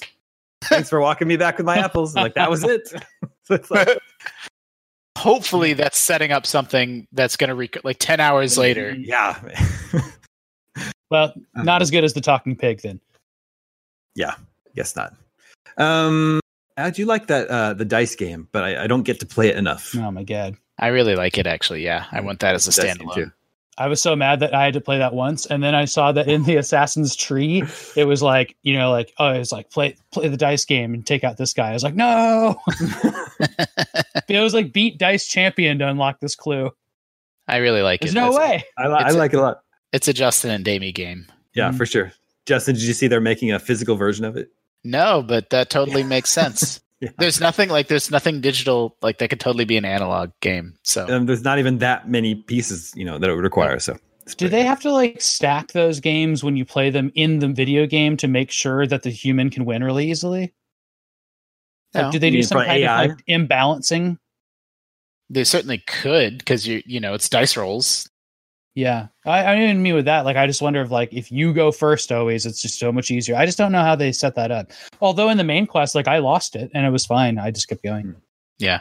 Thanks 0.63 0.89
for 0.89 0.99
walking 0.99 1.28
me 1.28 1.38
back 1.38 1.58
with 1.58 1.65
my 1.65 1.78
apples. 1.78 2.15
like 2.15 2.34
that 2.36 2.49
was 2.49 2.63
it. 2.63 2.89
so 3.43 3.56
it's 3.56 3.71
like, 3.71 3.97
hopefully 5.19 5.73
that's 5.73 5.97
setting 5.97 6.32
up 6.32 6.45
something 6.45 7.08
that's 7.12 7.36
going 7.36 7.49
to 7.49 7.55
rec- 7.55 7.84
like 7.84 7.97
10 7.99 8.19
hours 8.19 8.58
later. 8.58 8.95
Yeah. 8.97 9.38
Well 11.12 11.34
not 11.55 11.82
as 11.82 11.89
good 11.89 12.03
as 12.03 12.13
the 12.13 12.21
talking 12.21 12.55
pig 12.55 12.82
then. 12.84 13.01
Yeah 14.13 14.36
guess 14.75 14.95
not. 14.95 15.15
Um 15.77 16.39
i 16.77 16.91
do 16.91 17.05
like 17.05 17.25
that 17.27 17.47
uh 17.49 17.73
the 17.73 17.84
dice 17.84 18.15
game 18.15 18.47
but 18.51 18.63
I, 18.63 18.84
I 18.84 18.88
don't 18.88 19.01
get 19.01 19.19
to 19.21 19.25
play 19.25 19.47
it 19.49 19.58
enough. 19.58 19.95
Oh 19.97 20.12
my 20.12 20.23
god. 20.23 20.55
I 20.77 20.89
really 20.89 21.15
like 21.15 21.39
it 21.39 21.47
actually. 21.47 21.84
Yeah 21.84 22.05
i 22.12 22.21
want 22.21 22.41
that 22.41 22.53
as 22.53 22.67
a 22.67 22.71
standalone 22.71 23.34
I 23.80 23.88
was 23.88 24.02
so 24.02 24.15
mad 24.15 24.42
that 24.42 24.54
I 24.54 24.65
had 24.65 24.74
to 24.74 24.82
play 24.82 24.98
that 24.98 25.13
once, 25.13 25.46
and 25.46 25.63
then 25.63 25.74
I 25.74 25.86
saw 25.86 26.12
that 26.12 26.28
in 26.28 26.44
the 26.44 26.58
Assassin's 26.58 27.15
Tree, 27.15 27.63
it 27.96 28.04
was 28.04 28.22
like 28.22 28.58
you 28.62 28.78
know, 28.78 28.92
like 28.92 29.13
oh, 29.18 29.30
it's 29.30 29.54
like 29.54 29.72
play 29.72 29.96
play 30.12 30.28
the 30.28 30.38
dice 30.38 30.65
game 30.65 30.94
and 30.94 31.06
take 31.06 31.24
out 31.24 31.38
this 31.38 31.54
guy. 31.54 31.70
I 31.70 31.74
was 31.74 31.84
like, 31.84 31.96
no. 31.96 32.60
it 34.28 34.39
was 34.42 34.54
like 34.54 34.74
beat 34.74 34.98
Dice 35.00 35.28
Champion 35.28 35.80
to 35.80 35.88
unlock 35.88 36.20
this 36.20 36.36
clue. 36.36 36.72
I 37.48 37.58
really 37.58 37.82
like 37.82 38.02
There's 38.02 38.12
it. 38.13 38.15
no 38.15 38.28
it's, 38.28 38.38
way. 38.38 38.63
I, 38.78 38.88
li- 38.88 39.04
I 39.06 39.12
like 39.12 39.34
a, 39.34 39.38
it 39.38 39.39
a 39.39 39.44
lot. 39.44 39.62
It's 39.94 40.08
a 40.08 40.13
Justin 40.13 40.52
and 40.52 40.63
Damie 40.65 40.92
game. 40.92 41.26
Yeah, 41.54 41.70
mm-hmm. 41.70 41.78
for 41.78 41.86
sure. 41.86 42.12
Justin, 42.46 42.76
did 42.76 42.84
you 42.84 42.94
see 42.94 43.08
they're 43.08 43.22
making 43.22 43.52
a 43.52 43.60
physical 43.60 43.96
version 43.96 44.26
of 44.26 44.36
it? 44.36 44.50
No, 44.84 45.24
but 45.26 45.50
that 45.52 45.70
totally 45.70 46.04
makes 46.04 46.30
sense. 46.30 46.82
Yeah. 47.01 47.12
There's 47.17 47.39
nothing 47.39 47.69
like 47.69 47.88
there's 47.88 48.12
nothing 48.12 48.41
digital 48.41 48.97
like 49.01 49.19
that 49.19 49.29
could 49.29 49.39
totally 49.39 49.65
be 49.65 49.77
an 49.77 49.85
analog 49.85 50.31
game. 50.41 50.75
So 50.83 51.05
and 51.07 51.29
there's 51.29 51.43
not 51.43 51.57
even 51.57 51.77
that 51.77 52.09
many 52.09 52.35
pieces, 52.35 52.91
you 52.95 53.05
know, 53.05 53.17
that 53.17 53.29
it 53.29 53.33
would 53.33 53.43
require. 53.43 53.79
So 53.79 53.97
do 54.38 54.49
they 54.49 54.63
have 54.63 54.81
to 54.81 54.91
like 54.91 55.21
stack 55.21 55.71
those 55.71 55.99
games 55.99 56.43
when 56.43 56.57
you 56.57 56.65
play 56.65 56.89
them 56.89 57.12
in 57.15 57.39
the 57.39 57.47
video 57.47 57.85
game 57.85 58.17
to 58.17 58.27
make 58.27 58.51
sure 58.51 58.85
that 58.85 59.03
the 59.03 59.09
human 59.09 59.49
can 59.49 59.65
win 59.65 59.83
really 59.83 60.12
easily? 60.12 60.53
No. 61.93 62.03
Like, 62.03 62.12
do 62.12 62.19
they 62.19 62.29
do 62.29 62.43
some 62.43 62.59
kind 62.59 62.83
AI? 62.83 63.03
of 63.03 63.09
like 63.12 63.25
imbalancing? 63.27 64.17
They 65.29 65.43
certainly 65.43 65.79
could 65.79 66.38
because 66.39 66.67
you 66.67 66.83
you 66.85 66.99
know 66.99 67.13
it's 67.13 67.29
dice 67.29 67.55
rolls. 67.55 68.09
Yeah, 68.80 69.08
I, 69.26 69.46
I 69.46 69.56
didn't 69.56 69.82
mean 69.82 69.94
with 69.94 70.06
that. 70.06 70.24
Like, 70.24 70.38
I 70.38 70.48
just 70.48 70.62
wonder 70.62 70.82
if 70.82 70.89
like 70.89 71.13
if 71.13 71.34
you 71.34 71.54
go 71.54 71.70
first, 71.70 72.13
always 72.13 72.46
it's 72.46 72.62
just 72.62 72.80
so 72.80 72.94
much 72.94 73.12
easier. 73.12 73.36
I 73.36 73.46
just 73.46 73.58
don't 73.58 73.74
know 73.74 73.82
how 73.82 73.94
they 73.94 74.13
set 74.13 74.36
that 74.36 74.52
up. 74.52 74.72
Although 75.02 75.28
in 75.28 75.38
the 75.38 75.44
main 75.44 75.68
quest, 75.68 75.96
like 75.96 76.08
I 76.08 76.20
lost 76.20 76.56
it 76.56 76.72
and 76.74 76.86
it 76.86 76.89
was 76.89 77.06
fine. 77.06 77.38
I 77.38 77.52
just 77.52 77.68
kept 77.68 77.84
going. 77.84 78.06
Hmm. 78.06 78.20
Yeah, 78.58 78.80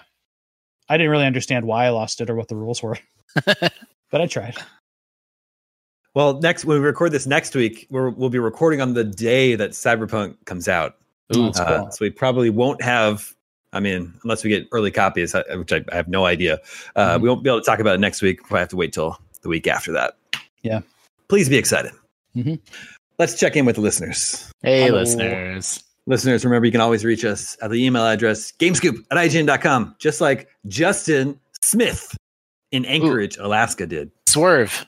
I 0.88 0.98
didn't 0.98 1.10
really 1.10 1.26
understand 1.26 1.66
why 1.66 1.86
I 1.86 1.88
lost 1.88 2.20
it 2.20 2.30
or 2.30 2.36
what 2.36 2.46
the 2.46 2.54
rules 2.54 2.80
were, 2.80 2.96
but 3.44 3.72
I 4.12 4.26
tried. 4.26 4.54
Well, 6.14 6.38
next 6.38 6.64
when 6.64 6.80
we 6.80 6.86
record 6.86 7.10
this 7.10 7.26
next 7.26 7.56
week, 7.56 7.88
we 7.90 8.00
will 8.00 8.30
be 8.30 8.38
recording 8.38 8.80
on 8.80 8.94
the 8.94 9.04
day 9.04 9.56
that 9.56 9.70
Cyberpunk 9.70 10.36
comes 10.44 10.68
out. 10.68 10.94
Ooh, 11.34 11.48
uh, 11.48 11.80
cool. 11.80 11.90
So 11.90 12.04
we 12.04 12.10
probably 12.10 12.50
won't 12.50 12.82
have. 12.82 13.34
I 13.72 13.80
mean, 13.80 14.14
unless 14.22 14.44
we 14.44 14.50
get 14.50 14.68
early 14.70 14.92
copies, 14.92 15.34
which 15.34 15.72
I, 15.72 15.84
I 15.92 15.96
have 15.96 16.08
no 16.08 16.24
idea. 16.24 16.60
Uh, 16.94 17.14
mm-hmm. 17.14 17.22
We 17.22 17.28
won't 17.28 17.42
be 17.42 17.50
able 17.50 17.60
to 17.60 17.66
talk 17.66 17.80
about 17.80 17.96
it 17.96 18.00
next 18.00 18.22
week. 18.22 18.40
I 18.52 18.60
have 18.60 18.68
to 18.68 18.76
wait 18.76 18.92
till 18.92 19.18
the 19.42 19.48
week 19.48 19.66
after 19.66 19.92
that. 19.92 20.14
Yeah. 20.62 20.80
Please 21.28 21.48
be 21.48 21.56
excited. 21.56 21.92
Mm-hmm. 22.36 22.54
Let's 23.18 23.38
check 23.38 23.56
in 23.56 23.64
with 23.64 23.76
the 23.76 23.82
listeners. 23.82 24.52
Hey, 24.62 24.86
Hello. 24.86 24.98
listeners. 25.00 25.82
Listeners, 26.06 26.44
remember 26.44 26.66
you 26.66 26.72
can 26.72 26.80
always 26.80 27.04
reach 27.04 27.24
us 27.24 27.56
at 27.60 27.70
the 27.70 27.84
email 27.84 28.06
address 28.06 28.52
gamescoop 28.52 29.04
at 29.10 29.18
ign.com, 29.18 29.94
just 29.98 30.20
like 30.20 30.48
Justin 30.66 31.38
Smith 31.62 32.16
in 32.72 32.84
Anchorage, 32.86 33.36
Ooh. 33.38 33.46
Alaska 33.46 33.86
did. 33.86 34.10
Swerve. 34.28 34.86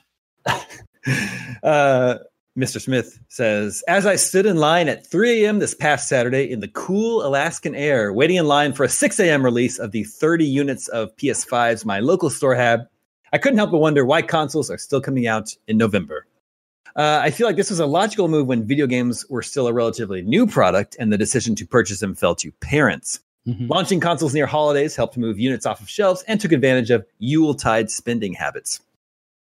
uh, 1.63 2.15
Mr. 2.57 2.81
Smith 2.81 3.19
says, 3.29 3.83
as 3.87 4.05
I 4.05 4.15
stood 4.15 4.45
in 4.45 4.57
line 4.57 4.89
at 4.89 5.05
3 5.05 5.45
a.m. 5.45 5.59
this 5.59 5.73
past 5.73 6.09
Saturday 6.09 6.51
in 6.51 6.59
the 6.59 6.67
cool 6.67 7.25
Alaskan 7.25 7.75
air, 7.75 8.11
waiting 8.11 8.35
in 8.37 8.45
line 8.45 8.73
for 8.73 8.83
a 8.83 8.89
6 8.89 9.19
a.m. 9.19 9.43
release 9.43 9.79
of 9.79 9.91
the 9.91 10.03
30 10.03 10.45
units 10.45 10.87
of 10.89 11.15
PS5s 11.17 11.85
my 11.85 11.99
local 11.99 12.29
store 12.29 12.55
had, 12.55 12.87
I 13.33 13.37
couldn't 13.37 13.57
help 13.57 13.71
but 13.71 13.77
wonder 13.77 14.05
why 14.05 14.21
consoles 14.21 14.69
are 14.69 14.77
still 14.77 15.01
coming 15.01 15.27
out 15.27 15.55
in 15.67 15.77
November. 15.77 16.25
Uh, 16.95 17.21
I 17.23 17.31
feel 17.31 17.47
like 17.47 17.55
this 17.55 17.69
was 17.69 17.79
a 17.79 17.85
logical 17.85 18.27
move 18.27 18.47
when 18.47 18.67
video 18.67 18.85
games 18.85 19.25
were 19.29 19.41
still 19.41 19.67
a 19.67 19.73
relatively 19.73 20.21
new 20.21 20.45
product 20.45 20.97
and 20.99 21.11
the 21.11 21.17
decision 21.17 21.55
to 21.55 21.65
purchase 21.65 22.01
them 22.01 22.15
fell 22.15 22.35
to 22.35 22.51
parents. 22.53 23.21
Mm-hmm. 23.47 23.67
Launching 23.67 23.99
consoles 23.99 24.33
near 24.33 24.45
holidays 24.45 24.95
helped 24.95 25.17
move 25.17 25.39
units 25.39 25.65
off 25.65 25.81
of 25.81 25.89
shelves 25.89 26.23
and 26.27 26.39
took 26.39 26.51
advantage 26.51 26.91
of 26.91 27.05
Yuletide 27.19 27.89
spending 27.89 28.33
habits. 28.33 28.81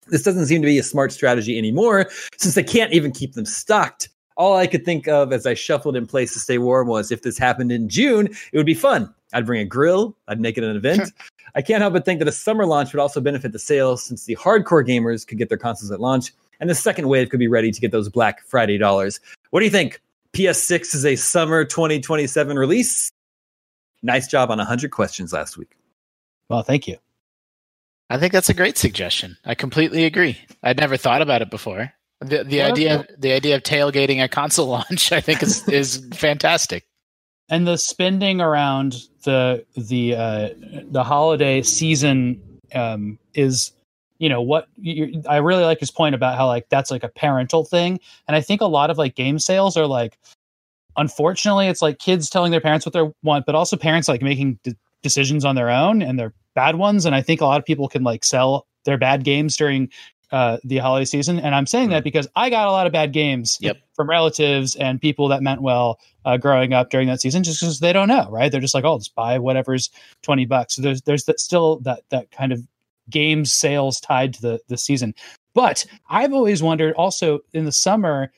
This 0.08 0.22
doesn't 0.22 0.46
seem 0.46 0.62
to 0.62 0.66
be 0.66 0.78
a 0.78 0.82
smart 0.82 1.12
strategy 1.12 1.56
anymore 1.56 2.10
since 2.36 2.54
they 2.54 2.62
can't 2.62 2.92
even 2.92 3.12
keep 3.12 3.34
them 3.34 3.46
stocked. 3.46 4.08
All 4.36 4.56
I 4.56 4.66
could 4.66 4.84
think 4.84 5.06
of 5.06 5.32
as 5.32 5.46
I 5.46 5.54
shuffled 5.54 5.96
in 5.96 6.06
place 6.06 6.32
to 6.32 6.40
stay 6.40 6.58
warm 6.58 6.88
was 6.88 7.12
if 7.12 7.22
this 7.22 7.38
happened 7.38 7.70
in 7.70 7.88
June, 7.88 8.26
it 8.52 8.56
would 8.56 8.66
be 8.66 8.74
fun. 8.74 9.14
I'd 9.32 9.46
bring 9.46 9.60
a 9.60 9.64
grill, 9.64 10.16
I'd 10.26 10.40
make 10.40 10.58
it 10.58 10.64
an 10.64 10.76
event. 10.76 11.12
I 11.54 11.62
can't 11.62 11.80
help 11.80 11.92
but 11.92 12.04
think 12.04 12.18
that 12.18 12.28
a 12.28 12.32
summer 12.32 12.66
launch 12.66 12.92
would 12.92 13.00
also 13.00 13.20
benefit 13.20 13.52
the 13.52 13.58
sales 13.58 14.04
since 14.04 14.24
the 14.24 14.36
hardcore 14.36 14.86
gamers 14.86 15.26
could 15.26 15.38
get 15.38 15.48
their 15.48 15.58
consoles 15.58 15.92
at 15.92 16.00
launch 16.00 16.32
and 16.60 16.68
the 16.68 16.74
second 16.74 17.08
wave 17.08 17.28
could 17.28 17.40
be 17.40 17.48
ready 17.48 17.70
to 17.70 17.80
get 17.80 17.92
those 17.92 18.08
Black 18.08 18.42
Friday 18.42 18.78
dollars. 18.78 19.20
What 19.50 19.60
do 19.60 19.66
you 19.66 19.70
think? 19.70 20.00
PS6 20.32 20.94
is 20.94 21.06
a 21.06 21.16
summer 21.16 21.64
2027 21.64 22.58
release. 22.58 23.12
Nice 24.02 24.26
job 24.26 24.50
on 24.50 24.58
100 24.58 24.90
questions 24.90 25.32
last 25.32 25.56
week. 25.56 25.76
Well, 26.48 26.62
thank 26.62 26.88
you. 26.88 26.98
I 28.10 28.18
think 28.18 28.32
that's 28.32 28.50
a 28.50 28.54
great 28.54 28.76
suggestion. 28.76 29.36
I 29.44 29.54
completely 29.54 30.04
agree. 30.04 30.38
I'd 30.62 30.78
never 30.78 30.96
thought 30.96 31.22
about 31.22 31.42
it 31.42 31.50
before. 31.50 31.92
The 32.20 32.44
the 32.44 32.62
idea 32.62 33.00
of, 33.00 33.06
the 33.18 33.32
idea 33.32 33.56
of 33.56 33.62
tailgating 33.62 34.22
a 34.22 34.28
console 34.28 34.66
launch, 34.88 35.12
I 35.12 35.20
think, 35.20 35.42
is 35.42 35.66
is 35.68 36.06
fantastic. 36.12 36.86
And 37.50 37.66
the 37.66 37.76
spending 37.76 38.40
around 38.40 39.08
the 39.24 39.64
the 39.76 40.14
uh, 40.14 40.48
the 40.90 41.04
holiday 41.04 41.62
season 41.62 42.40
um, 42.74 43.18
is, 43.34 43.72
you 44.18 44.28
know, 44.28 44.40
what 44.40 44.68
I 45.28 45.36
really 45.36 45.64
like 45.64 45.80
his 45.80 45.90
point 45.90 46.14
about 46.14 46.36
how 46.36 46.46
like 46.46 46.68
that's 46.70 46.90
like 46.90 47.04
a 47.04 47.08
parental 47.08 47.64
thing, 47.64 48.00
and 48.26 48.36
I 48.36 48.40
think 48.40 48.60
a 48.60 48.66
lot 48.66 48.90
of 48.90 48.96
like 48.96 49.14
game 49.14 49.38
sales 49.38 49.76
are 49.76 49.86
like, 49.86 50.18
unfortunately, 50.96 51.68
it's 51.68 51.82
like 51.82 51.98
kids 51.98 52.30
telling 52.30 52.50
their 52.50 52.60
parents 52.60 52.86
what 52.86 52.92
they 52.92 53.10
want, 53.22 53.46
but 53.46 53.54
also 53.54 53.76
parents 53.76 54.08
like 54.08 54.22
making 54.22 54.58
de- 54.62 54.76
decisions 55.02 55.44
on 55.44 55.54
their 55.54 55.70
own 55.70 56.02
and 56.02 56.18
they're 56.18 56.32
bad 56.54 56.76
ones. 56.76 57.04
And 57.04 57.14
I 57.14 57.22
think 57.22 57.40
a 57.40 57.46
lot 57.46 57.58
of 57.58 57.64
people 57.64 57.88
can 57.88 58.02
like 58.02 58.24
sell 58.24 58.66
their 58.84 58.98
bad 58.98 59.24
games 59.24 59.56
during 59.56 59.90
uh, 60.34 60.58
the 60.64 60.78
holiday 60.78 61.04
season. 61.04 61.38
And 61.38 61.54
I'm 61.54 61.64
saying 61.64 61.90
that 61.90 62.00
mm. 62.00 62.04
because 62.04 62.26
I 62.34 62.50
got 62.50 62.66
a 62.66 62.72
lot 62.72 62.88
of 62.88 62.92
bad 62.92 63.12
games 63.12 63.56
yep. 63.60 63.76
from 63.94 64.10
relatives 64.10 64.74
and 64.74 65.00
people 65.00 65.28
that 65.28 65.44
meant 65.44 65.62
well 65.62 66.00
uh, 66.24 66.38
growing 66.38 66.72
up 66.72 66.90
during 66.90 67.06
that 67.06 67.20
season, 67.20 67.44
just 67.44 67.60
because 67.60 67.78
they 67.78 67.92
don't 67.92 68.08
know, 68.08 68.28
right? 68.32 68.50
They're 68.50 68.60
just 68.60 68.74
like, 68.74 68.84
oh, 68.84 68.98
just 68.98 69.14
buy 69.14 69.38
whatever's 69.38 69.90
20 70.22 70.44
bucks. 70.46 70.74
So 70.74 70.82
there's, 70.82 71.02
there's 71.02 71.26
that 71.26 71.38
still 71.38 71.78
that, 71.82 72.02
that 72.08 72.32
kind 72.32 72.50
of 72.50 72.66
game 73.08 73.44
sales 73.44 74.00
tied 74.00 74.34
to 74.34 74.42
the, 74.42 74.60
the 74.66 74.76
season. 74.76 75.14
But 75.54 75.86
I've 76.10 76.32
always 76.32 76.64
wondered 76.64 76.94
also 76.94 77.38
in 77.52 77.64
the 77.64 77.70
summer, 77.70 78.32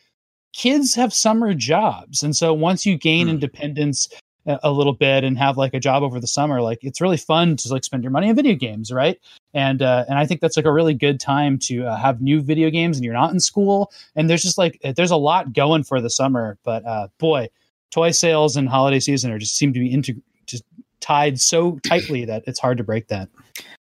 kids 0.53 0.95
have 0.97 1.15
summer 1.15 1.55
jobs. 1.55 2.23
And 2.23 2.37
so 2.37 2.53
once 2.53 2.85
you 2.85 2.99
gain 2.99 3.29
mm. 3.29 3.31
independence 3.31 4.07
a 4.47 4.71
little 4.71 4.93
bit 4.93 5.25
and 5.25 5.37
have 5.39 5.57
like 5.57 5.75
a 5.75 5.81
job 5.81 6.03
over 6.03 6.21
the 6.21 6.27
summer 6.27 6.61
like 6.61 6.79
it's 6.83 7.01
really 7.01 7.17
fun 7.17 7.57
to 7.57 7.69
like 7.73 7.85
spend 7.85 8.03
your 8.03 8.11
money 8.11 8.29
on 8.29 8.37
video 8.37 8.55
games 8.55 8.93
right? 8.93 9.19
And 9.55 9.83
uh, 9.83 10.05
and 10.09 10.19
i 10.19 10.27
think 10.27 10.41
that's 10.41 10.57
like 10.57 10.67
a 10.67 10.73
really 10.73 10.95
good 10.95 11.19
time 11.19 11.59
to 11.61 11.87
uh, 11.87 11.97
have 11.97 12.21
new 12.21 12.41
video 12.41 12.71
games 12.71 12.97
and 12.97 13.05
you're 13.05 13.15
not 13.15 13.33
in 13.33 13.41
school. 13.41 13.93
And 14.15 14.31
there's 14.31 14.43
just 14.43 14.59
like 14.59 14.81
there's 14.97 15.11
a 15.11 15.17
lot 15.17 15.53
going 15.53 15.85
for 15.85 16.01
the 16.01 16.11
summer 16.11 16.59
but 16.63 16.85
uh, 16.85 17.09
boy 17.19 17.49
toy 17.91 18.11
sales 18.11 18.57
and 18.57 18.69
holiday 18.69 19.01
season 19.01 19.33
are 19.33 19.39
just 19.39 19.57
seem 19.57 19.73
to 19.73 19.81
be 19.81 19.93
into 19.93 20.21
just 20.47 20.65
tied 21.01 21.41
so 21.41 21.79
tightly 21.85 22.25
that 22.25 22.45
it's 22.47 22.59
hard 22.59 22.79
to 22.79 22.85
break 22.85 23.09
that. 23.09 23.29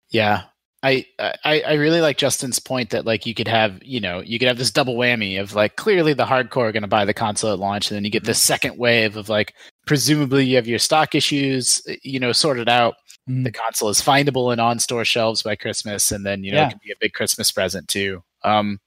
Yeah 0.09 0.43
I, 0.83 1.05
I 1.17 1.61
I 1.61 1.73
really 1.75 2.01
like 2.01 2.17
Justin's 2.17 2.59
point 2.59 2.89
that 2.89 3.05
like 3.05 3.25
you 3.25 3.33
could 3.33 3.47
have 3.47 3.81
you 3.81 4.01
know 4.01 4.19
you 4.19 4.37
could 4.37 4.49
have 4.49 4.57
this 4.57 4.69
double 4.69 4.95
whammy 4.95 5.39
of 5.39 5.55
like 5.55 5.77
clearly 5.77 6.13
the 6.13 6.25
hardcore 6.25 6.67
are 6.67 6.71
going 6.73 6.81
to 6.83 6.87
buy 6.87 7.05
the 7.05 7.13
console 7.13 7.53
at 7.53 7.59
launch 7.59 7.89
and 7.89 7.95
then 7.95 8.03
you 8.03 8.11
get 8.11 8.25
this 8.25 8.39
second 8.39 8.77
wave 8.77 9.15
of 9.15 9.29
like 9.29 9.53
presumably 9.85 10.45
you 10.45 10.57
have 10.57 10.67
your 10.67 10.79
stock 10.79 11.15
issues 11.15 11.81
you 12.03 12.19
know 12.19 12.33
sorted 12.33 12.67
out 12.67 12.95
mm. 13.29 13.45
the 13.45 13.51
console 13.51 13.87
is 13.87 14.01
findable 14.01 14.51
and 14.51 14.59
on 14.59 14.77
store 14.77 15.05
shelves 15.05 15.41
by 15.41 15.55
Christmas 15.55 16.11
and 16.11 16.25
then 16.25 16.43
you 16.43 16.51
know 16.51 16.57
yeah. 16.57 16.67
it 16.67 16.71
can 16.71 16.79
be 16.83 16.91
a 16.91 16.99
big 16.99 17.13
Christmas 17.13 17.49
present 17.49 17.87
too. 17.87 18.21
Um, 18.43 18.79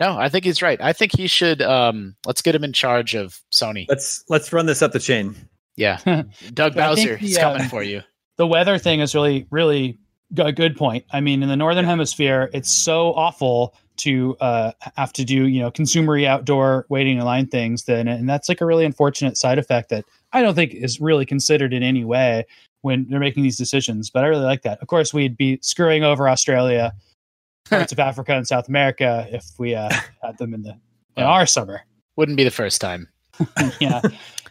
no, 0.00 0.18
I 0.18 0.30
think 0.30 0.44
he's 0.44 0.62
right. 0.62 0.80
I 0.80 0.94
think 0.94 1.16
he 1.16 1.26
should 1.26 1.60
um, 1.60 2.16
let's 2.24 2.40
get 2.40 2.54
him 2.54 2.64
in 2.64 2.72
charge 2.72 3.14
of 3.14 3.40
Sony. 3.52 3.86
Let's 3.88 4.24
let's 4.28 4.52
run 4.52 4.64
this 4.64 4.80
up 4.80 4.92
the 4.92 5.00
chain. 5.00 5.36
Yeah, 5.76 5.98
Doug 6.54 6.74
Bowser 6.74 7.18
is 7.20 7.36
coming 7.36 7.68
for 7.68 7.82
you. 7.82 8.02
The 8.38 8.46
weather 8.46 8.76
thing 8.76 9.00
is 9.00 9.14
really 9.14 9.46
really 9.50 9.98
a 10.38 10.52
good 10.52 10.76
point. 10.76 11.04
I 11.12 11.20
mean, 11.20 11.42
in 11.42 11.48
the 11.48 11.56
northern 11.56 11.84
hemisphere, 11.84 12.50
it's 12.52 12.72
so 12.72 13.14
awful 13.14 13.74
to 13.98 14.36
uh, 14.40 14.72
have 14.96 15.12
to 15.14 15.24
do 15.24 15.46
you 15.46 15.60
know 15.60 15.70
consumery 15.70 16.26
outdoor 16.26 16.86
waiting 16.88 17.18
in 17.18 17.24
line 17.24 17.46
things. 17.46 17.84
Then, 17.84 18.08
and 18.08 18.28
that's 18.28 18.48
like 18.48 18.60
a 18.60 18.66
really 18.66 18.84
unfortunate 18.84 19.36
side 19.36 19.58
effect 19.58 19.88
that 19.90 20.04
I 20.32 20.42
don't 20.42 20.54
think 20.54 20.74
is 20.74 21.00
really 21.00 21.26
considered 21.26 21.72
in 21.72 21.82
any 21.82 22.04
way 22.04 22.44
when 22.82 23.06
they're 23.08 23.20
making 23.20 23.42
these 23.42 23.56
decisions. 23.56 24.10
But 24.10 24.24
I 24.24 24.28
really 24.28 24.44
like 24.44 24.62
that. 24.62 24.80
Of 24.80 24.88
course, 24.88 25.14
we'd 25.14 25.36
be 25.36 25.58
screwing 25.62 26.04
over 26.04 26.28
Australia, 26.28 26.92
parts 27.70 27.92
of 27.92 27.98
Africa, 27.98 28.34
and 28.34 28.46
South 28.46 28.68
America 28.68 29.26
if 29.30 29.44
we 29.58 29.74
uh, 29.74 29.90
had 30.22 30.38
them 30.38 30.54
in 30.54 30.62
the 30.62 30.78
in 31.16 31.22
our 31.22 31.46
summer. 31.46 31.82
Wouldn't 32.16 32.36
be 32.36 32.44
the 32.44 32.50
first 32.50 32.80
time. 32.80 33.08
yeah, 33.80 34.00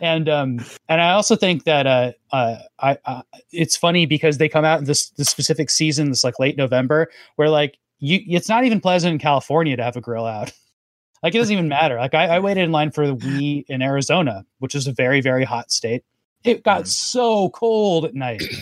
and 0.02 0.30
um, 0.30 0.66
and 0.90 1.02
I 1.02 1.12
also 1.12 1.36
think 1.36 1.64
that 1.64 1.88
uh, 1.88 2.12
uh, 2.32 2.58
I 2.80 2.98
uh, 3.06 3.22
it's 3.52 3.78
funny 3.78 4.06
because 4.06 4.38
they 4.38 4.50
come 4.50 4.66
out 4.66 4.80
in 4.80 4.86
this 4.86 5.10
this 5.12 5.30
specific 5.30 5.70
season, 5.70 6.10
this 6.10 6.24
like 6.24 6.40
late 6.40 6.58
November, 6.58 7.10
where 7.36 7.50
like 7.50 7.78
you, 8.00 8.20
it's 8.28 8.50
not 8.50 8.66
even 8.66 8.82
pleasant 8.82 9.14
in 9.14 9.20
California 9.20 9.76
to 9.78 9.84
have 9.84 9.96
a 9.96 10.02
grill 10.02 10.26
out. 10.26 10.52
like 11.24 11.34
it 11.36 11.38
doesn't 11.38 11.54
even 11.54 11.68
matter. 11.68 11.96
Like 11.96 12.14
I, 12.14 12.36
I 12.36 12.40
waited 12.40 12.64
in 12.64 12.72
line 12.72 12.92
for 12.92 13.08
the 13.08 13.16
Wii 13.16 13.66
in 13.68 13.82
Arizona, 13.82 14.46
which 14.60 14.76
is 14.76 14.88
a 14.88 14.92
very 14.92 15.22
very 15.22 15.44
hot 15.44 15.72
state. 15.72 16.04
It 16.44 16.64
got 16.64 16.84
mm. 16.84 16.88
so 16.88 17.50
cold 17.50 18.06
at 18.06 18.14
night. 18.14 18.44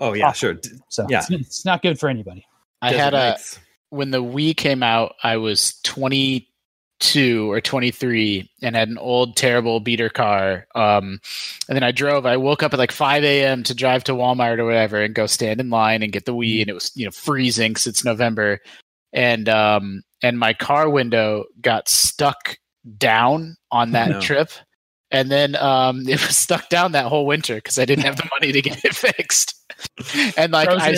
Oh 0.00 0.12
yeah, 0.12 0.32
sure. 0.32 0.58
So 0.88 1.06
yeah, 1.08 1.20
it's, 1.20 1.30
it's, 1.30 1.64
not 1.64 1.80
good 1.80 2.00
for 2.00 2.08
anybody. 2.08 2.44
I 2.82 2.92
had 2.92 3.14
a 3.14 3.38
when 3.90 4.10
the 4.10 4.22
Wii 4.22 4.56
came 4.56 4.82
out, 4.82 5.14
I 5.22 5.36
was 5.36 5.78
twenty 5.84 6.48
22 7.04 7.50
or 7.50 7.60
23 7.60 8.50
and 8.62 8.76
had 8.76 8.88
an 8.88 8.98
old 8.98 9.36
terrible 9.36 9.80
beater 9.80 10.08
car. 10.08 10.66
Um, 10.74 11.20
and 11.68 11.76
then 11.76 11.82
i 11.82 11.92
drove 11.92 12.26
i 12.26 12.36
woke 12.36 12.62
up 12.62 12.72
at 12.72 12.78
like 12.78 12.92
5 12.92 13.24
a.m 13.24 13.62
to 13.64 13.74
drive 13.74 14.04
to 14.04 14.12
walmart 14.12 14.58
or 14.58 14.64
whatever 14.64 15.00
and 15.00 15.14
go 15.14 15.26
stand 15.26 15.60
in 15.60 15.70
line 15.70 16.02
and 16.02 16.12
get 16.12 16.24
the 16.24 16.34
wii 16.34 16.60
and 16.60 16.68
it 16.68 16.74
was 16.74 16.92
you 16.94 17.04
know 17.04 17.10
freezing 17.10 17.72
because 17.72 17.86
it's 17.86 18.04
november. 18.04 18.60
And 19.12 19.48
um, 19.48 20.02
and 20.22 20.38
my 20.38 20.54
car 20.54 20.90
window 20.90 21.44
got 21.60 21.88
stuck 21.88 22.56
down 22.98 23.56
on 23.70 23.92
that 23.92 24.10
no. 24.10 24.20
trip. 24.20 24.50
And 25.12 25.30
then 25.30 25.54
um, 25.54 26.00
it 26.08 26.20
was 26.20 26.36
stuck 26.36 26.68
down 26.68 26.92
that 26.92 27.06
whole 27.06 27.26
winter 27.26 27.54
because 27.56 27.78
i 27.78 27.84
didn't 27.84 28.04
have 28.04 28.16
the 28.16 28.28
money 28.40 28.52
to 28.52 28.62
get 28.62 28.84
it 28.84 28.94
fixed. 28.94 29.54
And 30.36 30.52
like 30.52 30.68
I, 30.68 30.96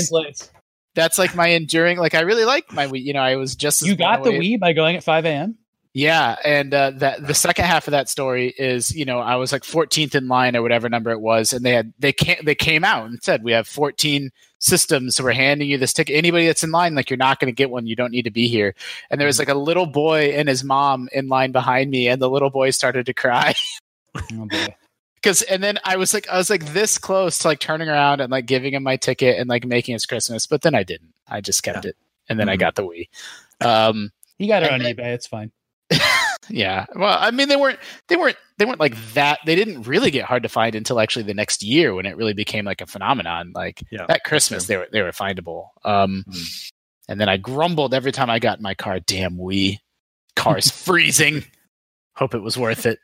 that's 0.94 1.18
like 1.18 1.34
my 1.34 1.48
enduring 1.48 1.98
like 1.98 2.14
i 2.14 2.20
really 2.20 2.46
like 2.46 2.72
my 2.72 2.86
wii 2.86 3.04
you 3.04 3.12
know 3.12 3.20
i 3.20 3.36
was 3.36 3.54
just 3.54 3.82
you 3.82 3.94
got 3.94 4.24
the 4.24 4.30
wii 4.30 4.58
by 4.58 4.72
going 4.72 4.96
at 4.96 5.04
5 5.04 5.26
a.m 5.26 5.58
yeah, 5.96 6.36
and 6.44 6.74
uh, 6.74 6.90
that 6.96 7.26
the 7.26 7.32
second 7.32 7.64
half 7.64 7.86
of 7.86 7.92
that 7.92 8.10
story 8.10 8.54
is, 8.58 8.94
you 8.94 9.06
know, 9.06 9.18
I 9.20 9.36
was 9.36 9.50
like 9.50 9.62
14th 9.62 10.14
in 10.14 10.28
line 10.28 10.54
or 10.54 10.60
whatever 10.60 10.90
number 10.90 11.10
it 11.10 11.22
was, 11.22 11.54
and 11.54 11.64
they 11.64 11.72
had 11.72 11.94
they 11.98 12.12
came 12.12 12.36
they 12.44 12.54
came 12.54 12.84
out 12.84 13.06
and 13.06 13.22
said 13.22 13.42
we 13.42 13.52
have 13.52 13.66
14 13.66 14.30
systems, 14.58 15.16
so 15.16 15.24
we're 15.24 15.32
handing 15.32 15.70
you 15.70 15.78
this 15.78 15.94
ticket. 15.94 16.14
Anybody 16.14 16.48
that's 16.48 16.62
in 16.62 16.70
line, 16.70 16.94
like 16.94 17.08
you're 17.08 17.16
not 17.16 17.40
going 17.40 17.50
to 17.50 17.56
get 17.56 17.70
one. 17.70 17.86
You 17.86 17.96
don't 17.96 18.10
need 18.10 18.24
to 18.24 18.30
be 18.30 18.46
here. 18.46 18.74
And 19.08 19.18
there 19.18 19.26
was 19.26 19.38
like 19.38 19.48
a 19.48 19.54
little 19.54 19.86
boy 19.86 20.34
and 20.34 20.50
his 20.50 20.62
mom 20.62 21.08
in 21.14 21.28
line 21.28 21.50
behind 21.50 21.90
me, 21.90 22.08
and 22.08 22.20
the 22.20 22.28
little 22.28 22.50
boy 22.50 22.72
started 22.72 23.06
to 23.06 23.14
cry. 23.14 23.54
oh. 24.34 24.48
Because 25.14 25.40
and 25.40 25.64
then 25.64 25.78
I 25.82 25.96
was 25.96 26.12
like 26.12 26.28
I 26.28 26.36
was 26.36 26.50
like 26.50 26.74
this 26.74 26.98
close 26.98 27.38
to 27.38 27.48
like 27.48 27.60
turning 27.60 27.88
around 27.88 28.20
and 28.20 28.30
like 28.30 28.44
giving 28.44 28.74
him 28.74 28.82
my 28.82 28.98
ticket 28.98 29.38
and 29.38 29.48
like 29.48 29.64
making 29.64 29.94
his 29.94 30.04
Christmas, 30.04 30.46
but 30.46 30.60
then 30.60 30.74
I 30.74 30.82
didn't. 30.82 31.14
I 31.26 31.40
just 31.40 31.62
kept 31.62 31.86
yeah. 31.86 31.92
it, 31.92 31.96
and 32.28 32.38
then 32.38 32.48
mm-hmm. 32.48 32.52
I 32.52 32.56
got 32.56 32.74
the 32.74 32.82
Wii. 32.82 33.08
Um, 33.66 34.12
you 34.36 34.46
got 34.46 34.62
it 34.62 34.70
on 34.70 34.80
eBay. 34.80 35.14
It's 35.14 35.26
fine. 35.26 35.52
yeah. 36.48 36.86
Well, 36.94 37.16
I 37.20 37.30
mean, 37.30 37.48
they 37.48 37.56
weren't 37.56 37.78
they 38.08 38.16
weren't 38.16 38.36
they 38.58 38.64
weren't 38.64 38.80
like 38.80 38.96
that. 39.14 39.40
They 39.46 39.54
didn't 39.54 39.82
really 39.82 40.10
get 40.10 40.24
hard 40.24 40.42
to 40.42 40.48
find 40.48 40.74
until 40.74 41.00
actually 41.00 41.24
the 41.24 41.34
next 41.34 41.62
year 41.62 41.94
when 41.94 42.06
it 42.06 42.16
really 42.16 42.32
became 42.32 42.64
like 42.64 42.80
a 42.80 42.86
phenomenon. 42.86 43.52
Like 43.54 43.82
yeah, 43.90 44.06
that 44.08 44.24
Christmas, 44.24 44.66
they 44.66 44.76
were 44.76 44.88
they 44.90 45.02
were 45.02 45.12
findable. 45.12 45.68
Um, 45.84 46.24
mm. 46.28 46.72
and 47.08 47.20
then 47.20 47.28
I 47.28 47.36
grumbled 47.36 47.94
every 47.94 48.12
time 48.12 48.30
I 48.30 48.38
got 48.38 48.58
in 48.58 48.62
my 48.62 48.74
car. 48.74 49.00
Damn, 49.00 49.36
Wii 49.36 49.78
car's 50.34 50.70
freezing. 50.84 51.44
Hope 52.14 52.34
it 52.34 52.42
was 52.42 52.56
worth 52.56 52.86
it. 52.86 52.98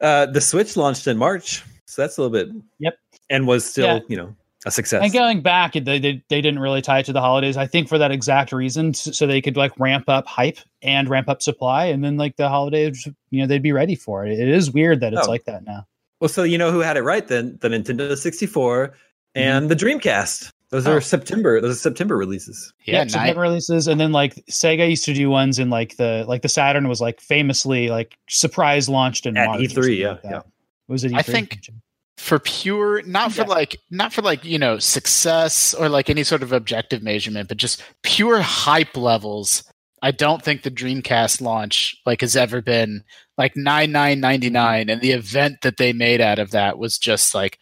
Uh, 0.00 0.26
the 0.26 0.40
Switch 0.40 0.76
launched 0.76 1.06
in 1.06 1.16
March, 1.16 1.62
so 1.86 2.02
that's 2.02 2.16
a 2.18 2.22
little 2.22 2.32
bit. 2.32 2.54
Yep. 2.78 2.94
And 3.28 3.46
was 3.46 3.64
still, 3.64 3.86
yeah. 3.86 4.00
you 4.08 4.16
know, 4.16 4.34
a 4.66 4.70
success. 4.70 5.02
And 5.02 5.12
going 5.12 5.40
back, 5.40 5.72
they, 5.72 5.98
they 5.98 6.22
they 6.28 6.40
didn't 6.40 6.58
really 6.58 6.82
tie 6.82 7.00
it 7.00 7.06
to 7.06 7.12
the 7.12 7.20
holidays. 7.20 7.56
I 7.56 7.66
think 7.66 7.88
for 7.88 7.98
that 7.98 8.10
exact 8.10 8.52
reason, 8.52 8.92
so 8.94 9.26
they 9.26 9.40
could 9.40 9.56
like 9.56 9.72
ramp 9.78 10.08
up 10.08 10.26
hype 10.26 10.58
and 10.82 11.08
ramp 11.08 11.28
up 11.28 11.42
supply, 11.42 11.86
and 11.86 12.04
then 12.04 12.16
like 12.16 12.36
the 12.36 12.48
holidays, 12.48 13.08
you 13.30 13.40
know, 13.40 13.46
they'd 13.46 13.62
be 13.62 13.72
ready 13.72 13.94
for 13.94 14.26
it. 14.26 14.38
It 14.38 14.48
is 14.48 14.70
weird 14.70 15.00
that 15.00 15.12
it's 15.12 15.26
oh. 15.26 15.30
like 15.30 15.44
that 15.44 15.64
now. 15.64 15.86
Well, 16.20 16.28
so 16.28 16.42
you 16.42 16.58
know 16.58 16.70
who 16.70 16.80
had 16.80 16.96
it 16.96 17.02
right 17.02 17.26
then? 17.26 17.58
The 17.62 17.68
Nintendo 17.68 18.16
64 18.16 18.92
and 19.34 19.62
mm-hmm. 19.62 19.68
the 19.68 19.76
Dreamcast. 19.76 20.52
Those 20.68 20.86
oh. 20.86 20.92
are 20.92 21.00
September. 21.00 21.60
Those 21.60 21.76
are 21.76 21.80
September 21.80 22.16
releases. 22.16 22.72
Yeah, 22.84 22.98
yeah 22.98 23.06
September 23.08 23.40
releases, 23.40 23.88
and 23.88 23.98
then 24.00 24.12
like 24.12 24.34
Sega 24.46 24.88
used 24.88 25.04
to 25.06 25.14
do 25.14 25.28
ones 25.28 25.58
in 25.58 25.70
like 25.70 25.96
the 25.96 26.24
like 26.28 26.42
the 26.42 26.48
Saturn 26.48 26.86
was 26.86 27.00
like 27.00 27.20
famously 27.20 27.88
like 27.88 28.16
surprise 28.28 28.88
launched 28.88 29.26
in 29.26 29.36
at 29.36 29.48
E3. 29.48 29.98
Yeah, 29.98 30.08
like 30.10 30.20
yeah. 30.22 30.40
Was 30.86 31.02
it? 31.02 31.12
E3? 31.12 31.18
I 31.18 31.22
think 31.22 31.70
for 32.18 32.38
pure 32.38 33.02
not 33.02 33.32
for 33.32 33.42
yeah. 33.42 33.48
like 33.48 33.80
not 33.90 34.12
for 34.12 34.20
like 34.20 34.44
you 34.44 34.58
know 34.58 34.78
success 34.78 35.72
or 35.72 35.88
like 35.88 36.10
any 36.10 36.22
sort 36.22 36.42
of 36.42 36.52
objective 36.52 37.02
measurement 37.02 37.48
but 37.48 37.56
just 37.56 37.82
pure 38.02 38.40
hype 38.40 38.96
levels. 38.96 39.64
I 40.02 40.12
don't 40.12 40.42
think 40.42 40.62
the 40.62 40.70
dreamcast 40.70 41.40
launch 41.40 41.96
like 42.06 42.20
has 42.22 42.36
ever 42.36 42.62
been 42.62 43.04
like 43.36 43.56
9999 43.56 44.88
and 44.88 45.00
the 45.00 45.12
event 45.12 45.58
that 45.62 45.76
they 45.76 45.92
made 45.92 46.20
out 46.20 46.38
of 46.38 46.52
that 46.52 46.78
was 46.78 46.98
just 46.98 47.34
like 47.34 47.58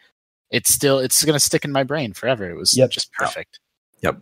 it's 0.50 0.72
still 0.72 0.98
it's 0.98 1.24
going 1.24 1.34
to 1.34 1.40
stick 1.40 1.64
in 1.64 1.72
my 1.72 1.82
brain 1.84 2.12
forever. 2.12 2.48
It 2.48 2.56
was 2.56 2.76
yep. 2.76 2.90
just 2.90 3.12
perfect. 3.12 3.60
Yep. 4.02 4.20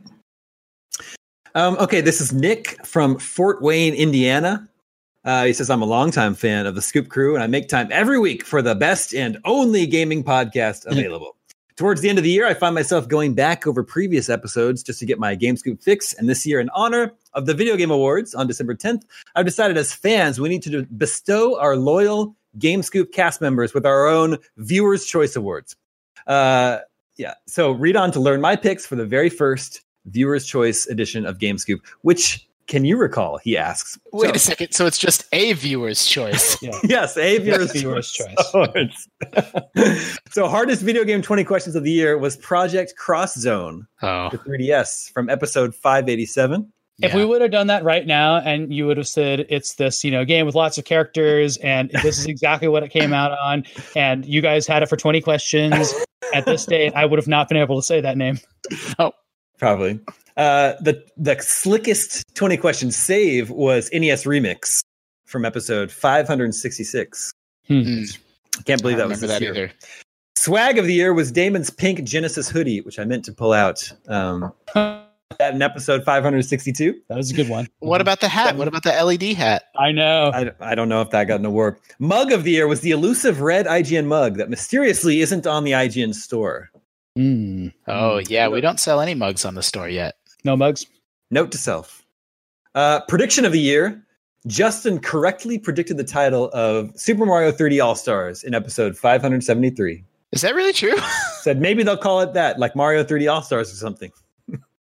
Um, 1.54 1.76
okay 1.78 2.02
this 2.02 2.20
is 2.20 2.34
nick 2.34 2.76
from 2.84 3.18
fort 3.18 3.62
wayne 3.62 3.94
indiana 3.94 4.68
uh, 5.26 5.44
he 5.44 5.52
says, 5.52 5.68
I'm 5.68 5.82
a 5.82 5.86
longtime 5.86 6.34
fan 6.34 6.66
of 6.66 6.76
the 6.76 6.80
Scoop 6.80 7.08
Crew, 7.08 7.34
and 7.34 7.42
I 7.42 7.48
make 7.48 7.68
time 7.68 7.88
every 7.90 8.18
week 8.18 8.46
for 8.46 8.62
the 8.62 8.76
best 8.76 9.12
and 9.12 9.38
only 9.44 9.84
gaming 9.84 10.22
podcast 10.22 10.86
available. 10.86 11.36
Towards 11.76 12.00
the 12.00 12.08
end 12.08 12.16
of 12.16 12.24
the 12.24 12.30
year, 12.30 12.46
I 12.46 12.54
find 12.54 12.74
myself 12.74 13.08
going 13.08 13.34
back 13.34 13.66
over 13.66 13.82
previous 13.82 14.30
episodes 14.30 14.82
just 14.82 15.00
to 15.00 15.04
get 15.04 15.18
my 15.18 15.34
Game 15.34 15.56
Scoop 15.56 15.82
fix. 15.82 16.14
And 16.14 16.28
this 16.28 16.46
year, 16.46 16.60
in 16.60 16.70
honor 16.70 17.12
of 17.34 17.44
the 17.44 17.54
Video 17.54 17.76
Game 17.76 17.90
Awards 17.90 18.34
on 18.34 18.46
December 18.46 18.74
10th, 18.74 19.02
I've 19.34 19.44
decided 19.44 19.76
as 19.76 19.92
fans, 19.92 20.40
we 20.40 20.48
need 20.48 20.62
to 20.62 20.84
bestow 20.84 21.58
our 21.58 21.76
loyal 21.76 22.34
Game 22.58 22.82
Scoop 22.82 23.12
cast 23.12 23.40
members 23.40 23.74
with 23.74 23.84
our 23.84 24.06
own 24.06 24.38
Viewers' 24.56 25.04
Choice 25.04 25.36
Awards. 25.36 25.76
Uh, 26.26 26.78
yeah, 27.16 27.34
so 27.46 27.72
read 27.72 27.96
on 27.96 28.12
to 28.12 28.20
learn 28.20 28.40
my 28.40 28.56
picks 28.56 28.86
for 28.86 28.94
the 28.94 29.04
very 29.04 29.28
first 29.28 29.82
Viewers' 30.06 30.46
Choice 30.46 30.86
edition 30.86 31.26
of 31.26 31.38
Game 31.38 31.58
Scoop, 31.58 31.84
which 32.02 32.46
can 32.66 32.84
you 32.84 32.96
recall? 32.96 33.38
He 33.38 33.56
asks. 33.56 33.98
Wait 34.12 34.28
so, 34.28 34.34
a 34.34 34.38
second. 34.38 34.72
So 34.72 34.86
it's 34.86 34.98
just 34.98 35.24
a 35.32 35.52
viewer's 35.52 36.04
choice. 36.04 36.56
yeah. 36.62 36.78
yes, 36.84 37.16
a 37.16 37.38
viewer's, 37.38 37.72
viewer's 37.72 38.10
choice. 38.10 39.08
so 40.30 40.48
hardest 40.48 40.82
video 40.82 41.04
game 41.04 41.22
20 41.22 41.44
questions 41.44 41.76
of 41.76 41.84
the 41.84 41.90
year 41.90 42.18
was 42.18 42.36
Project 42.36 42.94
Cross 42.96 43.36
Zone 43.36 43.86
oh. 44.02 44.30
for 44.30 44.38
3DS 44.38 45.12
from 45.12 45.30
episode 45.30 45.74
587. 45.74 46.72
If 47.02 47.12
yeah. 47.12 47.16
we 47.16 47.24
would 47.26 47.42
have 47.42 47.50
done 47.50 47.66
that 47.66 47.84
right 47.84 48.06
now 48.06 48.38
and 48.38 48.72
you 48.72 48.86
would 48.86 48.96
have 48.96 49.06
said 49.06 49.44
it's 49.50 49.74
this, 49.74 50.02
you 50.02 50.10
know, 50.10 50.24
game 50.24 50.46
with 50.46 50.54
lots 50.54 50.78
of 50.78 50.86
characters 50.86 51.58
and 51.58 51.90
this 52.02 52.18
is 52.18 52.24
exactly 52.24 52.68
what 52.68 52.82
it 52.82 52.88
came 52.88 53.12
out 53.12 53.32
on 53.38 53.64
and 53.94 54.24
you 54.24 54.40
guys 54.40 54.66
had 54.66 54.82
it 54.82 54.88
for 54.88 54.96
20 54.96 55.20
questions 55.20 55.92
at 56.34 56.46
this 56.46 56.64
date, 56.64 56.94
I 56.96 57.04
would 57.04 57.18
have 57.18 57.28
not 57.28 57.48
been 57.48 57.58
able 57.58 57.76
to 57.76 57.82
say 57.86 58.00
that 58.00 58.16
name. 58.16 58.38
Oh, 58.98 59.12
probably. 59.58 60.00
Uh, 60.36 60.74
the 60.80 61.02
the 61.16 61.38
slickest 61.40 62.24
20 62.34 62.56
question 62.58 62.90
save 62.90 63.50
was 63.50 63.90
NES 63.92 64.24
Remix 64.24 64.82
from 65.24 65.44
episode 65.44 65.90
566. 65.90 67.32
Hmm. 67.66 68.02
I 68.58 68.62
can't 68.62 68.80
believe 68.80 68.96
I 68.96 69.00
that 69.00 69.08
was 69.08 69.20
that 69.20 69.40
year. 69.40 69.50
either. 69.52 69.72
Swag 70.36 70.78
of 70.78 70.86
the 70.86 70.92
year 70.92 71.14
was 71.14 71.32
Daemon's 71.32 71.70
pink 71.70 72.04
Genesis 72.04 72.48
hoodie, 72.48 72.80
which 72.82 72.98
I 72.98 73.04
meant 73.04 73.24
to 73.24 73.32
pull 73.32 73.52
out. 73.52 73.90
Um, 74.08 74.52
that 75.38 75.54
in 75.54 75.62
episode 75.62 76.04
562. 76.04 76.94
That 77.08 77.16
was 77.16 77.30
a 77.30 77.34
good 77.34 77.48
one. 77.48 77.68
What 77.80 78.00
about 78.00 78.20
the 78.20 78.28
hat? 78.28 78.56
What 78.56 78.68
about 78.68 78.84
the 78.84 78.92
LED 78.92 79.36
hat? 79.36 79.64
I 79.78 79.92
know. 79.92 80.30
I, 80.32 80.52
I 80.60 80.74
don't 80.74 80.88
know 80.88 81.02
if 81.02 81.10
that 81.10 81.24
got 81.24 81.40
an 81.40 81.46
award. 81.46 81.78
Mug 81.98 82.32
of 82.32 82.44
the 82.44 82.52
year 82.52 82.66
was 82.66 82.80
the 82.80 82.90
elusive 82.90 83.40
red 83.40 83.66
IGN 83.66 84.06
mug 84.06 84.36
that 84.36 84.48
mysteriously 84.48 85.20
isn't 85.20 85.46
on 85.46 85.64
the 85.64 85.72
IGN 85.72 86.14
store. 86.14 86.70
Mm. 87.16 87.72
Oh, 87.86 88.18
yeah. 88.28 88.48
We 88.48 88.60
don't 88.60 88.78
sell 88.78 89.00
any 89.00 89.14
mugs 89.14 89.44
on 89.44 89.54
the 89.54 89.62
store 89.62 89.88
yet. 89.88 90.16
No 90.44 90.56
mugs. 90.56 90.86
Note 91.30 91.50
to 91.52 91.58
self. 91.58 92.04
Uh, 92.74 93.00
prediction 93.08 93.44
of 93.44 93.52
the 93.52 93.60
year. 93.60 94.02
Justin 94.46 95.00
correctly 95.00 95.58
predicted 95.58 95.96
the 95.96 96.04
title 96.04 96.50
of 96.52 96.92
Super 96.94 97.26
Mario 97.26 97.50
3D 97.50 97.82
All 97.82 97.96
Stars 97.96 98.44
in 98.44 98.54
episode 98.54 98.96
573. 98.96 100.04
Is 100.32 100.42
that 100.42 100.54
really 100.54 100.72
true? 100.72 100.96
Said 101.40 101.60
maybe 101.60 101.82
they'll 101.82 101.96
call 101.96 102.20
it 102.20 102.32
that, 102.34 102.58
like 102.58 102.76
Mario 102.76 103.02
3D 103.02 103.32
All 103.32 103.42
Stars 103.42 103.72
or 103.72 103.76
something. 103.76 104.12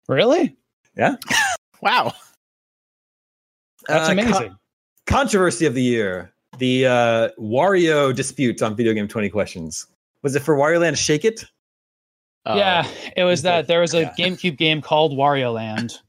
really? 0.07 0.55
Yeah. 0.95 1.15
wow. 1.81 2.13
That's 3.87 4.09
uh, 4.09 4.11
amazing. 4.11 4.33
Con- 4.33 4.59
controversy 5.07 5.65
of 5.65 5.73
the 5.73 5.81
year. 5.81 6.31
The 6.59 6.85
uh, 6.85 7.29
Wario 7.39 8.13
dispute 8.13 8.61
on 8.61 8.75
Video 8.75 8.93
Game 8.93 9.07
20 9.07 9.29
Questions. 9.29 9.87
Was 10.21 10.35
it 10.35 10.41
for 10.41 10.55
Wario 10.55 10.81
Land 10.81 10.97
Shake 10.97 11.25
It? 11.25 11.45
Uh, 12.45 12.55
yeah, 12.57 12.87
it 13.15 13.23
was 13.23 13.41
that 13.43 13.67
there 13.67 13.81
was 13.81 13.93
a 13.93 14.01
yeah. 14.01 14.13
GameCube 14.17 14.57
game 14.57 14.81
called 14.81 15.11
Wario 15.11 15.53
Land 15.53 15.99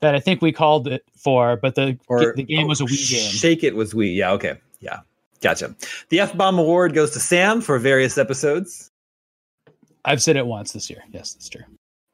that 0.00 0.14
I 0.14 0.20
think 0.20 0.40
we 0.40 0.52
called 0.52 0.88
it 0.88 1.04
for, 1.16 1.56
but 1.56 1.74
the 1.74 1.98
or, 2.08 2.34
the 2.34 2.42
game 2.42 2.64
oh, 2.64 2.68
was 2.68 2.80
a 2.80 2.84
Wii 2.84 3.10
game. 3.10 3.30
Shake 3.30 3.64
It 3.64 3.76
was 3.76 3.94
Wii. 3.94 4.14
Yeah, 4.14 4.32
okay. 4.32 4.58
Yeah. 4.80 5.00
Gotcha. 5.40 5.74
The 6.08 6.20
F 6.20 6.36
Bomb 6.36 6.58
Award 6.58 6.94
goes 6.94 7.10
to 7.12 7.20
Sam 7.20 7.60
for 7.60 7.78
various 7.78 8.18
episodes. 8.18 8.90
I've 10.04 10.22
said 10.22 10.36
it 10.36 10.46
once 10.46 10.72
this 10.72 10.88
year. 10.88 11.02
Yes, 11.12 11.34
that's 11.34 11.48
true. 11.48 11.64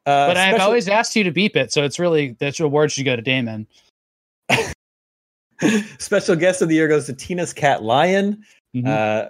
Uh, 0.05 0.27
but 0.27 0.37
I've 0.37 0.59
always 0.59 0.87
asked 0.87 1.15
you 1.15 1.23
to 1.23 1.31
beep 1.31 1.55
it, 1.55 1.71
so 1.71 1.83
it's 1.83 1.97
really 1.97 2.35
that 2.39 2.59
award 2.59 2.91
should 2.91 3.05
go 3.05 3.15
to 3.15 3.21
Daemon. 3.21 3.65
special 5.97 6.35
guest 6.35 6.61
of 6.61 6.69
the 6.69 6.75
year 6.75 6.87
goes 6.87 7.07
to 7.07 7.13
Tina's 7.13 7.53
cat 7.53 7.81
Lion. 7.81 8.43
Mm-hmm. 8.75 8.87
Uh, 8.87 9.29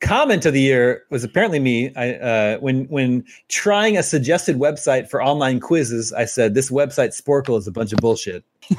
comment 0.00 0.46
of 0.46 0.52
the 0.52 0.60
year 0.60 1.04
was 1.10 1.24
apparently 1.24 1.58
me. 1.58 1.94
I 1.94 2.14
uh, 2.14 2.58
when 2.58 2.84
when 2.86 3.24
trying 3.48 3.96
a 3.96 4.02
suggested 4.02 4.56
website 4.56 5.08
for 5.08 5.22
online 5.22 5.60
quizzes, 5.60 6.12
I 6.12 6.24
said 6.24 6.54
this 6.54 6.70
website 6.70 7.20
Sporcle 7.20 7.58
is 7.58 7.66
a 7.66 7.72
bunch 7.72 7.92
of 7.92 7.98
bullshit. 7.98 8.44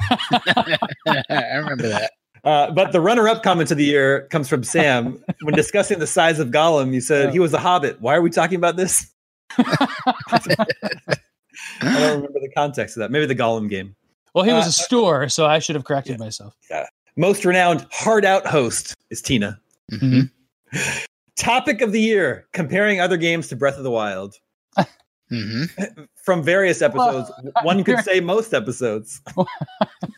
I 1.06 1.56
remember 1.56 1.88
that. 1.88 2.12
Uh, 2.44 2.70
but 2.70 2.92
the 2.92 3.00
runner-up 3.00 3.42
comment 3.42 3.70
of 3.70 3.76
the 3.76 3.84
year 3.84 4.22
comes 4.30 4.48
from 4.48 4.62
Sam. 4.62 5.22
when 5.42 5.54
discussing 5.54 5.98
the 5.98 6.06
size 6.06 6.38
of 6.38 6.48
Gollum, 6.48 6.94
you 6.94 7.00
said 7.00 7.28
oh. 7.28 7.32
he 7.32 7.40
was 7.40 7.52
a 7.52 7.58
hobbit. 7.58 8.00
Why 8.00 8.14
are 8.14 8.22
we 8.22 8.30
talking 8.30 8.56
about 8.56 8.76
this? 8.76 9.10
I 9.58 9.64
don't 11.82 12.16
remember 12.16 12.40
the 12.40 12.50
context 12.54 12.96
of 12.96 13.00
that. 13.00 13.10
Maybe 13.10 13.26
the 13.26 13.34
Gollum 13.34 13.68
game. 13.68 13.96
Well, 14.34 14.44
he 14.44 14.52
was 14.52 14.66
uh, 14.66 14.68
a 14.68 14.72
store, 14.72 15.28
so 15.28 15.46
I 15.46 15.58
should 15.58 15.74
have 15.74 15.84
corrected 15.84 16.12
yeah, 16.18 16.24
myself. 16.24 16.54
Yeah. 16.70 16.86
Most 17.16 17.44
renowned 17.44 17.86
hard 17.90 18.24
out 18.24 18.46
host 18.46 18.94
is 19.10 19.20
Tina. 19.20 19.60
Mm-hmm. 19.90 20.98
Topic 21.38 21.80
of 21.80 21.92
the 21.92 22.00
year: 22.00 22.46
comparing 22.52 23.00
other 23.00 23.16
games 23.16 23.48
to 23.48 23.56
Breath 23.56 23.76
of 23.76 23.84
the 23.84 23.90
Wild. 23.90 24.34
mm-hmm. 24.78 26.02
From 26.24 26.42
various 26.42 26.82
episodes, 26.82 27.30
well, 27.42 27.52
one 27.62 27.84
could 27.84 28.00
say 28.00 28.20
most 28.20 28.52
episodes. 28.52 29.20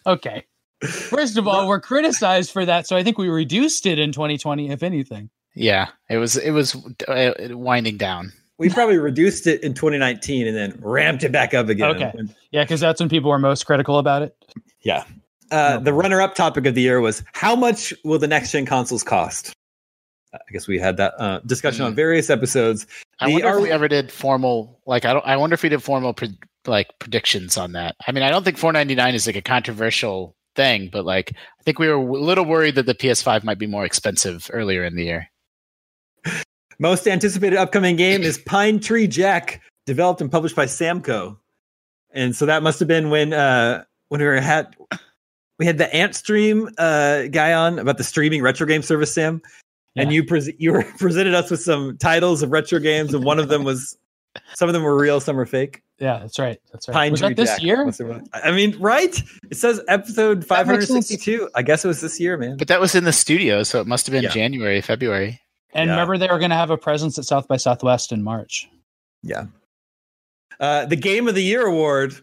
okay. 0.06 0.44
First 0.82 1.36
of 1.36 1.46
all, 1.46 1.68
we're 1.68 1.80
criticized 1.80 2.52
for 2.52 2.64
that, 2.64 2.86
so 2.86 2.96
I 2.96 3.04
think 3.04 3.18
we 3.18 3.28
reduced 3.28 3.84
it 3.84 3.98
in 3.98 4.12
2020, 4.12 4.70
if 4.70 4.82
anything. 4.82 5.28
Yeah, 5.54 5.88
it 6.08 6.16
was 6.16 6.36
it 6.36 6.52
was 6.52 6.74
uh, 7.06 7.32
winding 7.50 7.98
down. 7.98 8.32
We 8.56 8.70
probably 8.70 8.98
reduced 8.98 9.46
it 9.46 9.62
in 9.62 9.74
2019 9.74 10.46
and 10.46 10.56
then 10.56 10.78
ramped 10.80 11.22
it 11.22 11.32
back 11.32 11.54
up 11.54 11.68
again. 11.68 11.96
Okay. 11.96 12.12
Yeah, 12.50 12.62
because 12.62 12.80
that's 12.80 13.00
when 13.00 13.08
people 13.08 13.30
were 13.30 13.38
most 13.38 13.64
critical 13.64 13.98
about 13.98 14.22
it. 14.22 14.36
Yeah. 14.80 15.04
Uh, 15.50 15.78
the 15.78 15.92
runner-up 15.92 16.34
topic 16.34 16.66
of 16.66 16.74
the 16.74 16.82
year 16.82 17.00
was 17.00 17.22
how 17.32 17.56
much 17.56 17.92
will 18.04 18.18
the 18.18 18.28
next 18.28 18.52
gen 18.52 18.66
consoles 18.66 19.02
cost? 19.02 19.54
I 20.32 20.52
guess 20.52 20.68
we 20.68 20.78
had 20.78 20.96
that 20.98 21.14
uh, 21.18 21.40
discussion 21.40 21.84
mm. 21.84 21.88
on 21.88 21.94
various 21.94 22.30
episodes. 22.30 22.86
I 23.18 23.26
the, 23.26 23.32
wonder 23.34 23.58
if 23.58 23.62
we 23.62 23.70
ever 23.70 23.88
did 23.88 24.12
formal, 24.12 24.80
like 24.86 25.04
I 25.04 25.12
don't. 25.12 25.26
I 25.26 25.36
wonder 25.36 25.54
if 25.54 25.62
we 25.62 25.68
did 25.68 25.82
formal 25.82 26.14
pre- 26.14 26.38
like 26.66 26.88
predictions 26.98 27.56
on 27.56 27.72
that. 27.72 27.96
I 28.06 28.12
mean, 28.12 28.22
I 28.22 28.30
don't 28.30 28.44
think 28.44 28.56
499 28.56 29.14
is 29.14 29.26
like 29.26 29.36
a 29.36 29.42
controversial 29.42 30.36
thing, 30.54 30.88
but 30.92 31.04
like 31.04 31.32
I 31.32 31.62
think 31.64 31.78
we 31.78 31.88
were 31.88 31.94
a 31.94 32.02
little 32.02 32.44
worried 32.44 32.76
that 32.76 32.86
the 32.86 32.94
PS5 32.94 33.44
might 33.44 33.58
be 33.58 33.66
more 33.66 33.84
expensive 33.84 34.50
earlier 34.52 34.84
in 34.84 34.96
the 34.96 35.04
year. 35.04 35.30
Most 36.78 37.06
anticipated 37.06 37.56
upcoming 37.56 37.96
game 37.96 38.22
is 38.22 38.38
Pine 38.38 38.80
Tree 38.80 39.06
Jack, 39.06 39.60
developed 39.84 40.20
and 40.20 40.32
published 40.32 40.56
by 40.56 40.64
Samco, 40.64 41.36
and 42.12 42.34
so 42.34 42.46
that 42.46 42.62
must 42.62 42.78
have 42.78 42.88
been 42.88 43.10
when 43.10 43.32
uh, 43.32 43.84
when 44.08 44.20
we 44.20 44.26
were 44.26 44.40
had 44.40 44.76
we 45.58 45.66
had 45.66 45.76
the 45.76 45.84
Antstream 45.86 46.72
uh, 46.78 47.28
guy 47.28 47.52
on 47.52 47.78
about 47.78 47.98
the 47.98 48.04
streaming 48.04 48.40
retro 48.40 48.66
game 48.66 48.82
service, 48.82 49.12
Sam. 49.12 49.42
Yeah. 49.94 50.02
And 50.02 50.12
you 50.12 50.24
pre- 50.24 50.54
you 50.58 50.72
were 50.72 50.84
presented 50.98 51.34
us 51.34 51.50
with 51.50 51.60
some 51.60 51.96
titles 51.98 52.42
of 52.42 52.50
retro 52.50 52.78
games, 52.78 53.12
and 53.14 53.24
one 53.24 53.38
of 53.38 53.48
them 53.48 53.64
was 53.64 53.96
some 54.54 54.68
of 54.68 54.72
them 54.72 54.82
were 54.82 54.96
real, 54.96 55.20
some 55.20 55.36
were 55.36 55.46
fake. 55.46 55.82
Yeah, 55.98 56.18
that's 56.20 56.38
right. 56.38 56.58
That's 56.72 56.88
right. 56.88 56.94
Pine 56.94 57.10
was 57.12 57.20
that 57.20 57.36
this 57.36 57.50
Jack. 57.50 57.62
year? 57.62 57.90
I 58.32 58.52
mean, 58.52 58.78
right? 58.78 59.20
It 59.50 59.56
says 59.56 59.82
episode 59.86 60.46
562. 60.46 61.50
I 61.54 61.62
guess 61.62 61.84
it 61.84 61.88
was 61.88 62.00
this 62.00 62.18
year, 62.18 62.38
man. 62.38 62.56
But 62.56 62.68
that 62.68 62.80
was 62.80 62.94
in 62.94 63.04
the 63.04 63.12
studio, 63.12 63.62
so 63.64 63.80
it 63.80 63.86
must 63.86 64.06
have 64.06 64.12
been 64.12 64.22
yeah. 64.22 64.30
January, 64.30 64.80
February. 64.80 65.40
And 65.74 65.88
yeah. 65.88 65.92
remember, 65.92 66.16
they 66.16 66.28
were 66.28 66.38
going 66.38 66.50
to 66.50 66.56
have 66.56 66.70
a 66.70 66.78
presence 66.78 67.18
at 67.18 67.24
South 67.24 67.48
by 67.48 67.58
Southwest 67.58 68.12
in 68.12 68.22
March. 68.22 68.68
Yeah. 69.22 69.46
Uh, 70.58 70.86
the 70.86 70.96
Game 70.96 71.28
of 71.28 71.34
the 71.34 71.42
Year 71.42 71.66
award 71.66 72.14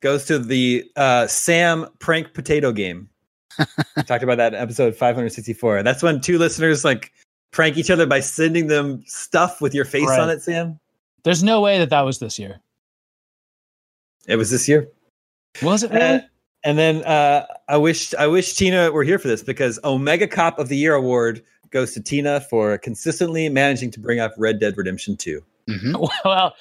goes 0.00 0.26
to 0.26 0.38
the 0.38 0.84
uh, 0.96 1.26
Sam 1.26 1.86
prank 1.98 2.34
potato 2.34 2.72
game. 2.72 3.08
Talked 4.06 4.24
about 4.24 4.38
that 4.38 4.54
in 4.54 4.60
episode 4.60 4.94
564. 4.94 5.82
That's 5.82 6.02
when 6.02 6.20
two 6.20 6.38
listeners 6.38 6.84
like 6.84 7.12
prank 7.50 7.76
each 7.76 7.90
other 7.90 8.06
by 8.06 8.20
sending 8.20 8.66
them 8.66 9.02
stuff 9.06 9.60
with 9.60 9.74
your 9.74 9.84
face 9.84 10.08
right. 10.08 10.20
on 10.20 10.30
it, 10.30 10.42
Sam. 10.42 10.78
There's 11.22 11.42
no 11.42 11.60
way 11.60 11.78
that 11.78 11.90
that 11.90 12.02
was 12.02 12.18
this 12.18 12.38
year. 12.38 12.60
It 14.26 14.36
was 14.36 14.50
this 14.50 14.68
year. 14.68 14.88
Was 15.62 15.82
it 15.82 15.90
really? 15.90 16.02
Uh, 16.02 16.20
and 16.64 16.78
then 16.78 17.04
uh, 17.04 17.46
I 17.68 17.76
wish 17.76 18.14
I 18.14 18.26
wish 18.26 18.54
Tina 18.54 18.90
were 18.90 19.04
here 19.04 19.18
for 19.18 19.28
this 19.28 19.42
because 19.42 19.78
Omega 19.84 20.26
Cop 20.26 20.58
of 20.58 20.68
the 20.68 20.76
Year 20.76 20.94
award 20.94 21.42
goes 21.70 21.92
to 21.92 22.00
Tina 22.00 22.40
for 22.40 22.78
consistently 22.78 23.48
managing 23.48 23.90
to 23.90 24.00
bring 24.00 24.20
up 24.20 24.32
Red 24.38 24.60
Dead 24.60 24.76
Redemption 24.76 25.16
2. 25.16 25.42
Mm-hmm. 25.68 26.04
Well, 26.24 26.54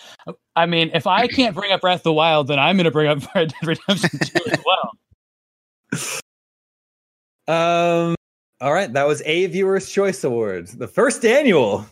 I 0.56 0.66
mean, 0.66 0.92
if 0.94 1.08
I 1.08 1.28
can't 1.28 1.56
bring 1.56 1.72
up 1.72 1.82
Breath 1.82 2.00
of 2.00 2.04
the 2.04 2.14
Wild, 2.14 2.48
then 2.48 2.60
I'm 2.60 2.76
going 2.76 2.86
to 2.86 2.92
bring 2.92 3.08
up 3.08 3.24
Red 3.36 3.54
Dead 3.54 3.68
Redemption 3.68 4.20
2 4.20 4.40
as 4.52 4.64
well. 4.66 4.92
Um. 7.48 8.16
All 8.62 8.72
right, 8.72 8.94
that 8.94 9.06
was 9.06 9.22
a 9.26 9.48
Viewer's 9.48 9.90
Choice 9.90 10.24
Award, 10.24 10.68
the 10.68 10.88
first 10.88 11.26
annual. 11.26 11.86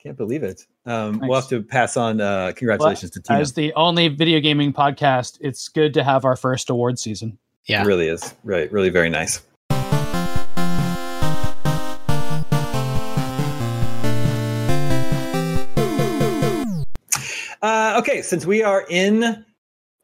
Can't 0.00 0.16
believe 0.16 0.44
it. 0.44 0.64
Um, 0.86 1.18
nice. 1.18 1.28
We'll 1.28 1.40
have 1.40 1.48
to 1.48 1.62
pass 1.62 1.96
on 1.96 2.20
uh, 2.20 2.52
congratulations 2.54 3.10
well, 3.10 3.22
to 3.22 3.28
Tina. 3.28 3.40
As 3.40 3.52
the 3.54 3.74
only 3.74 4.06
video 4.06 4.38
gaming 4.38 4.72
podcast, 4.72 5.38
it's 5.40 5.68
good 5.68 5.92
to 5.94 6.04
have 6.04 6.24
our 6.24 6.36
first 6.36 6.70
award 6.70 7.00
season. 7.00 7.38
Yeah, 7.66 7.82
it 7.82 7.86
really 7.86 8.06
is. 8.06 8.36
Right, 8.44 8.70
really 8.70 8.90
very 8.90 9.10
nice. 9.10 9.42
Uh, 17.62 17.96
okay, 17.98 18.22
since 18.22 18.46
we 18.46 18.62
are 18.62 18.86
in 18.88 19.44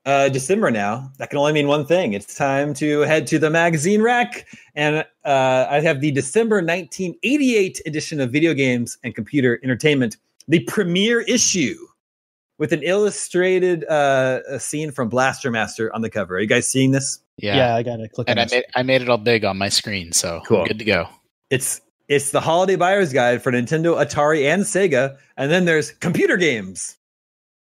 uh, 0.06 0.28
December 0.28 0.70
now, 0.70 1.10
that 1.18 1.30
can 1.30 1.38
only 1.38 1.52
mean 1.52 1.66
one 1.66 1.84
thing. 1.84 2.12
It's 2.12 2.36
time 2.36 2.72
to 2.74 3.00
head 3.00 3.26
to 3.26 3.38
the 3.40 3.50
magazine 3.50 4.00
rack. 4.00 4.46
And 4.76 5.04
uh, 5.24 5.66
I 5.68 5.80
have 5.80 6.00
the 6.00 6.12
December 6.12 6.56
1988 6.56 7.82
edition 7.86 8.20
of 8.20 8.30
Video 8.30 8.54
Games 8.54 8.98
and 9.02 9.14
Computer 9.14 9.58
Entertainment, 9.64 10.16
the 10.46 10.60
premiere 10.60 11.22
issue 11.22 11.76
with 12.58 12.72
an 12.72 12.82
illustrated 12.84 13.84
uh, 13.84 14.58
scene 14.60 14.92
from 14.92 15.08
Blaster 15.08 15.50
Master 15.50 15.92
on 15.92 16.02
the 16.02 16.08
cover. 16.08 16.36
Are 16.36 16.40
you 16.40 16.46
guys 16.46 16.68
seeing 16.68 16.92
this? 16.92 17.18
Yeah, 17.36 17.56
yeah 17.56 17.74
I 17.74 17.82
got 17.82 17.98
it. 17.98 18.12
Click 18.12 18.30
and 18.30 18.38
I 18.38 18.46
made, 18.50 18.64
I 18.76 18.82
made 18.84 19.02
it 19.02 19.08
all 19.08 19.18
big 19.18 19.44
on 19.44 19.58
my 19.58 19.68
screen, 19.68 20.12
so 20.12 20.40
cool. 20.46 20.64
good 20.64 20.78
to 20.78 20.84
go. 20.84 21.08
It's 21.50 21.80
it's 22.08 22.30
the 22.30 22.40
holiday 22.40 22.76
buyer's 22.76 23.12
guide 23.12 23.42
for 23.42 23.50
Nintendo, 23.50 24.02
Atari, 24.02 24.44
and 24.44 24.62
Sega, 24.62 25.18
and 25.36 25.50
then 25.50 25.64
there's 25.64 25.90
computer 25.90 26.36
games. 26.36 26.96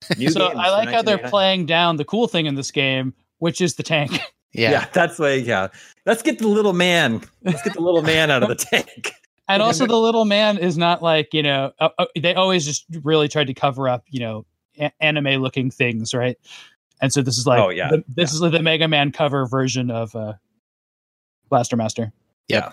So 0.01 0.47
I 0.47 0.69
like 0.69 0.89
how 0.89 1.01
they're 1.01 1.17
playing 1.17 1.65
down 1.65 1.97
the 1.97 2.05
cool 2.05 2.27
thing 2.27 2.45
in 2.45 2.55
this 2.55 2.71
game, 2.71 3.13
which 3.39 3.61
is 3.61 3.75
the 3.75 3.83
tank. 3.83 4.19
Yeah, 4.53 4.71
yeah 4.71 4.85
that's 4.93 5.19
way. 5.19 5.39
Yeah, 5.39 5.67
let's 6.05 6.23
get 6.23 6.39
the 6.39 6.47
little 6.47 6.71
man. 6.71 7.21
Let's 7.43 7.61
get 7.61 7.73
the 7.73 7.81
little 7.81 8.01
man 8.01 8.31
out 8.31 8.41
of 8.41 8.49
the 8.49 8.55
tank. 8.71 9.11
And 9.49 9.61
also, 9.61 9.85
the 9.85 9.97
little 9.97 10.23
man 10.23 10.57
is 10.57 10.77
not 10.77 11.03
like 11.03 11.33
you 11.33 11.43
know. 11.43 11.73
Uh, 11.79 11.89
uh, 11.99 12.05
they 12.19 12.33
always 12.33 12.65
just 12.65 12.85
really 13.03 13.27
tried 13.27 13.47
to 13.47 13.53
cover 13.53 13.89
up 13.89 14.05
you 14.07 14.21
know 14.21 14.45
a- 14.79 14.91
anime 15.01 15.41
looking 15.41 15.69
things, 15.69 16.13
right? 16.13 16.37
And 17.01 17.13
so 17.13 17.21
this 17.21 17.37
is 17.37 17.45
like, 17.45 17.59
oh 17.59 17.69
yeah, 17.69 17.89
the, 17.89 18.03
this 18.07 18.31
yeah. 18.31 18.35
is 18.35 18.41
like 18.41 18.53
the 18.53 18.63
Mega 18.63 18.87
Man 18.87 19.11
cover 19.11 19.45
version 19.45 19.91
of 19.91 20.15
uh, 20.15 20.33
Blaster 21.49 21.75
Master. 21.75 22.11
Yeah. 22.47 22.71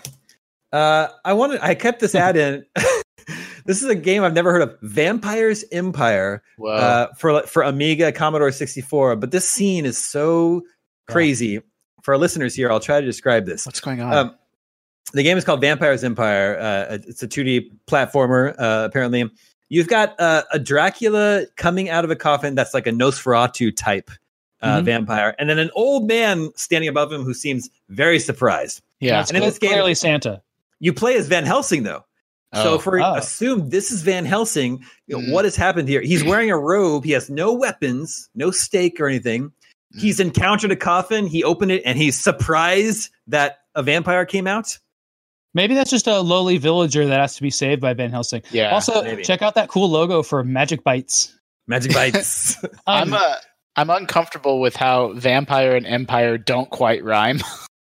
Uh, 0.71 1.09
I 1.23 1.33
wanted. 1.33 1.59
I 1.61 1.75
kept 1.75 1.99
this 1.99 2.15
ad 2.15 2.35
in 2.37 2.65
this 3.65 3.81
is 3.81 3.89
a 3.89 3.95
game 3.95 4.23
I've 4.23 4.33
never 4.33 4.51
heard 4.51 4.61
of. 4.61 4.77
Vampires 4.81 5.65
Empire 5.71 6.43
uh, 6.65 7.07
for 7.17 7.41
for 7.43 7.63
Amiga, 7.63 8.11
Commodore 8.11 8.51
64. 8.51 9.15
But 9.15 9.31
this 9.31 9.49
scene 9.49 9.85
is 9.85 9.97
so 9.97 10.61
crazy. 11.07 11.47
Yeah. 11.47 11.59
For 12.03 12.13
our 12.13 12.19
listeners 12.19 12.53
here, 12.53 12.71
I'll 12.71 12.79
try 12.79 13.01
to 13.01 13.05
describe 13.05 13.47
this. 13.47 13.65
What's 13.65 13.79
going 13.79 13.99
on? 13.99 14.13
Um, 14.13 14.35
the 15.13 15.23
game 15.23 15.37
is 15.37 15.43
called 15.43 15.61
Vampires 15.61 16.03
Empire. 16.03 16.57
Uh, 16.59 16.97
it's 17.07 17.23
a 17.23 17.27
2D 17.27 17.71
platformer, 17.87 18.53
uh, 18.59 18.85
apparently. 18.85 19.29
You've 19.69 19.87
got 19.87 20.19
uh, 20.19 20.43
a 20.51 20.59
Dracula 20.59 21.45
coming 21.55 21.89
out 21.89 22.05
of 22.05 22.11
a 22.11 22.15
coffin 22.15 22.53
that's 22.53 22.75
like 22.75 22.85
a 22.85 22.91
Nosferatu 22.91 23.75
type 23.75 24.11
uh, 24.61 24.77
mm-hmm. 24.77 24.85
vampire, 24.85 25.35
and 25.39 25.49
then 25.49 25.57
an 25.57 25.71
old 25.73 26.07
man 26.07 26.51
standing 26.55 26.87
above 26.87 27.11
him 27.11 27.23
who 27.23 27.33
seems 27.33 27.69
very 27.89 28.19
surprised. 28.19 28.81
Yeah, 28.99 29.25
and 29.27 29.37
in 29.37 29.41
this 29.41 29.57
game, 29.57 29.71
clearly 29.71 29.95
Santa. 29.95 30.43
You 30.79 30.93
play 30.93 31.15
as 31.15 31.27
Van 31.27 31.45
Helsing, 31.45 31.83
though. 31.83 32.05
So 32.55 32.71
oh. 32.71 32.75
if 32.75 32.85
we 32.85 33.01
oh. 33.01 33.15
assume 33.15 33.69
this 33.69 33.91
is 33.91 34.01
Van 34.01 34.25
Helsing, 34.25 34.83
you 35.07 35.17
know, 35.17 35.27
mm. 35.27 35.31
what 35.31 35.45
has 35.45 35.55
happened 35.55 35.89
here? 35.89 36.01
He's 36.01 36.23
wearing 36.23 36.49
a 36.49 36.57
robe. 36.57 37.03
He 37.03 37.11
has 37.11 37.29
no 37.29 37.53
weapons, 37.53 38.29
no 38.33 38.51
stake 38.51 38.99
or 38.99 39.07
anything. 39.07 39.51
Mm. 39.95 40.01
He's 40.01 40.19
encountered 40.19 40.71
a 40.71 40.75
coffin. 40.75 41.27
He 41.27 41.43
opened 41.43 41.71
it 41.71 41.83
and 41.85 41.97
he's 41.97 42.17
surprised 42.17 43.09
that 43.27 43.59
a 43.75 43.83
vampire 43.83 44.25
came 44.25 44.47
out. 44.47 44.77
Maybe 45.53 45.73
that's 45.73 45.89
just 45.89 46.07
a 46.07 46.19
lowly 46.19 46.57
villager 46.57 47.05
that 47.05 47.19
has 47.19 47.35
to 47.35 47.41
be 47.41 47.49
saved 47.49 47.81
by 47.81 47.93
Van 47.93 48.11
Helsing. 48.11 48.41
Yeah. 48.51 48.71
Also, 48.73 49.01
maybe. 49.03 49.23
check 49.23 49.41
out 49.41 49.55
that 49.55 49.69
cool 49.69 49.89
logo 49.89 50.21
for 50.21 50.43
Magic 50.43 50.83
Bites. 50.83 51.33
Magic 51.67 51.93
Bites. 51.93 52.61
um, 52.63 52.69
I'm 52.87 53.13
uh, 53.13 53.35
I'm 53.77 53.89
uncomfortable 53.89 54.59
with 54.59 54.75
how 54.75 55.13
vampire 55.13 55.75
and 55.75 55.85
empire 55.85 56.37
don't 56.37 56.69
quite 56.69 57.03
rhyme. 57.03 57.39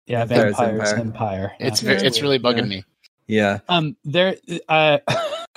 Yeah, 0.07 0.23
vampires 0.23 0.57
empire. 0.59 0.97
empire. 0.97 1.51
It's 1.59 1.83
yeah. 1.83 1.91
it's 1.91 2.21
really 2.21 2.39
bugging 2.39 2.59
yeah. 2.59 2.77
me. 2.77 2.83
Yeah. 3.27 3.59
Um. 3.69 3.95
There. 4.03 4.35
Uh. 4.69 4.99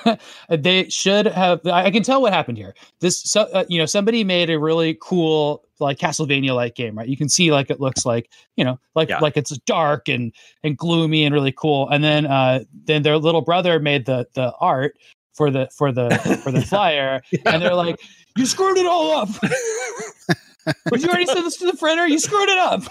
they 0.50 0.88
should 0.88 1.26
have. 1.26 1.64
I 1.66 1.90
can 1.90 2.02
tell 2.02 2.20
what 2.22 2.32
happened 2.32 2.58
here. 2.58 2.74
This. 3.00 3.20
So. 3.20 3.42
Uh, 3.42 3.64
you 3.68 3.78
know. 3.78 3.86
Somebody 3.86 4.24
made 4.24 4.50
a 4.50 4.58
really 4.58 4.98
cool 5.00 5.64
like 5.78 5.98
Castlevania 5.98 6.54
like 6.54 6.74
game, 6.74 6.96
right? 6.96 7.08
You 7.08 7.16
can 7.16 7.28
see 7.28 7.52
like 7.52 7.70
it 7.70 7.80
looks 7.80 8.04
like 8.04 8.30
you 8.56 8.64
know 8.64 8.78
like 8.94 9.08
yeah. 9.08 9.18
like 9.18 9.36
it's 9.36 9.56
dark 9.58 10.08
and 10.08 10.32
and 10.62 10.76
gloomy 10.76 11.24
and 11.24 11.34
really 11.34 11.52
cool. 11.52 11.88
And 11.88 12.04
then 12.04 12.26
uh 12.26 12.64
then 12.84 13.02
their 13.02 13.18
little 13.18 13.42
brother 13.42 13.80
made 13.80 14.06
the 14.06 14.26
the 14.34 14.52
art 14.60 14.96
for 15.34 15.50
the 15.50 15.68
for 15.76 15.92
the 15.92 16.10
for 16.42 16.50
the 16.50 16.62
flyer, 16.66 17.22
yeah. 17.32 17.40
and 17.46 17.62
they're 17.62 17.74
like, 17.74 18.00
"You 18.36 18.46
screwed 18.46 18.76
it 18.76 18.86
all 18.86 19.12
up." 19.12 19.28
but 20.84 21.00
you 21.00 21.08
already 21.08 21.26
said 21.26 21.42
this 21.42 21.56
to 21.58 21.66
the 21.66 21.76
printer. 21.76 22.06
You 22.06 22.18
screwed 22.18 22.48
it 22.48 22.58
up 22.58 22.82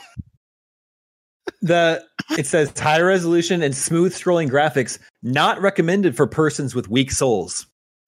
the 1.61 2.03
it 2.37 2.45
says 2.45 2.71
high 2.77 3.01
resolution 3.01 3.61
and 3.61 3.75
smooth 3.75 4.13
scrolling 4.13 4.49
graphics 4.49 4.99
not 5.23 5.59
recommended 5.61 6.15
for 6.15 6.27
persons 6.27 6.75
with 6.75 6.89
weak 6.89 7.11
souls. 7.11 7.65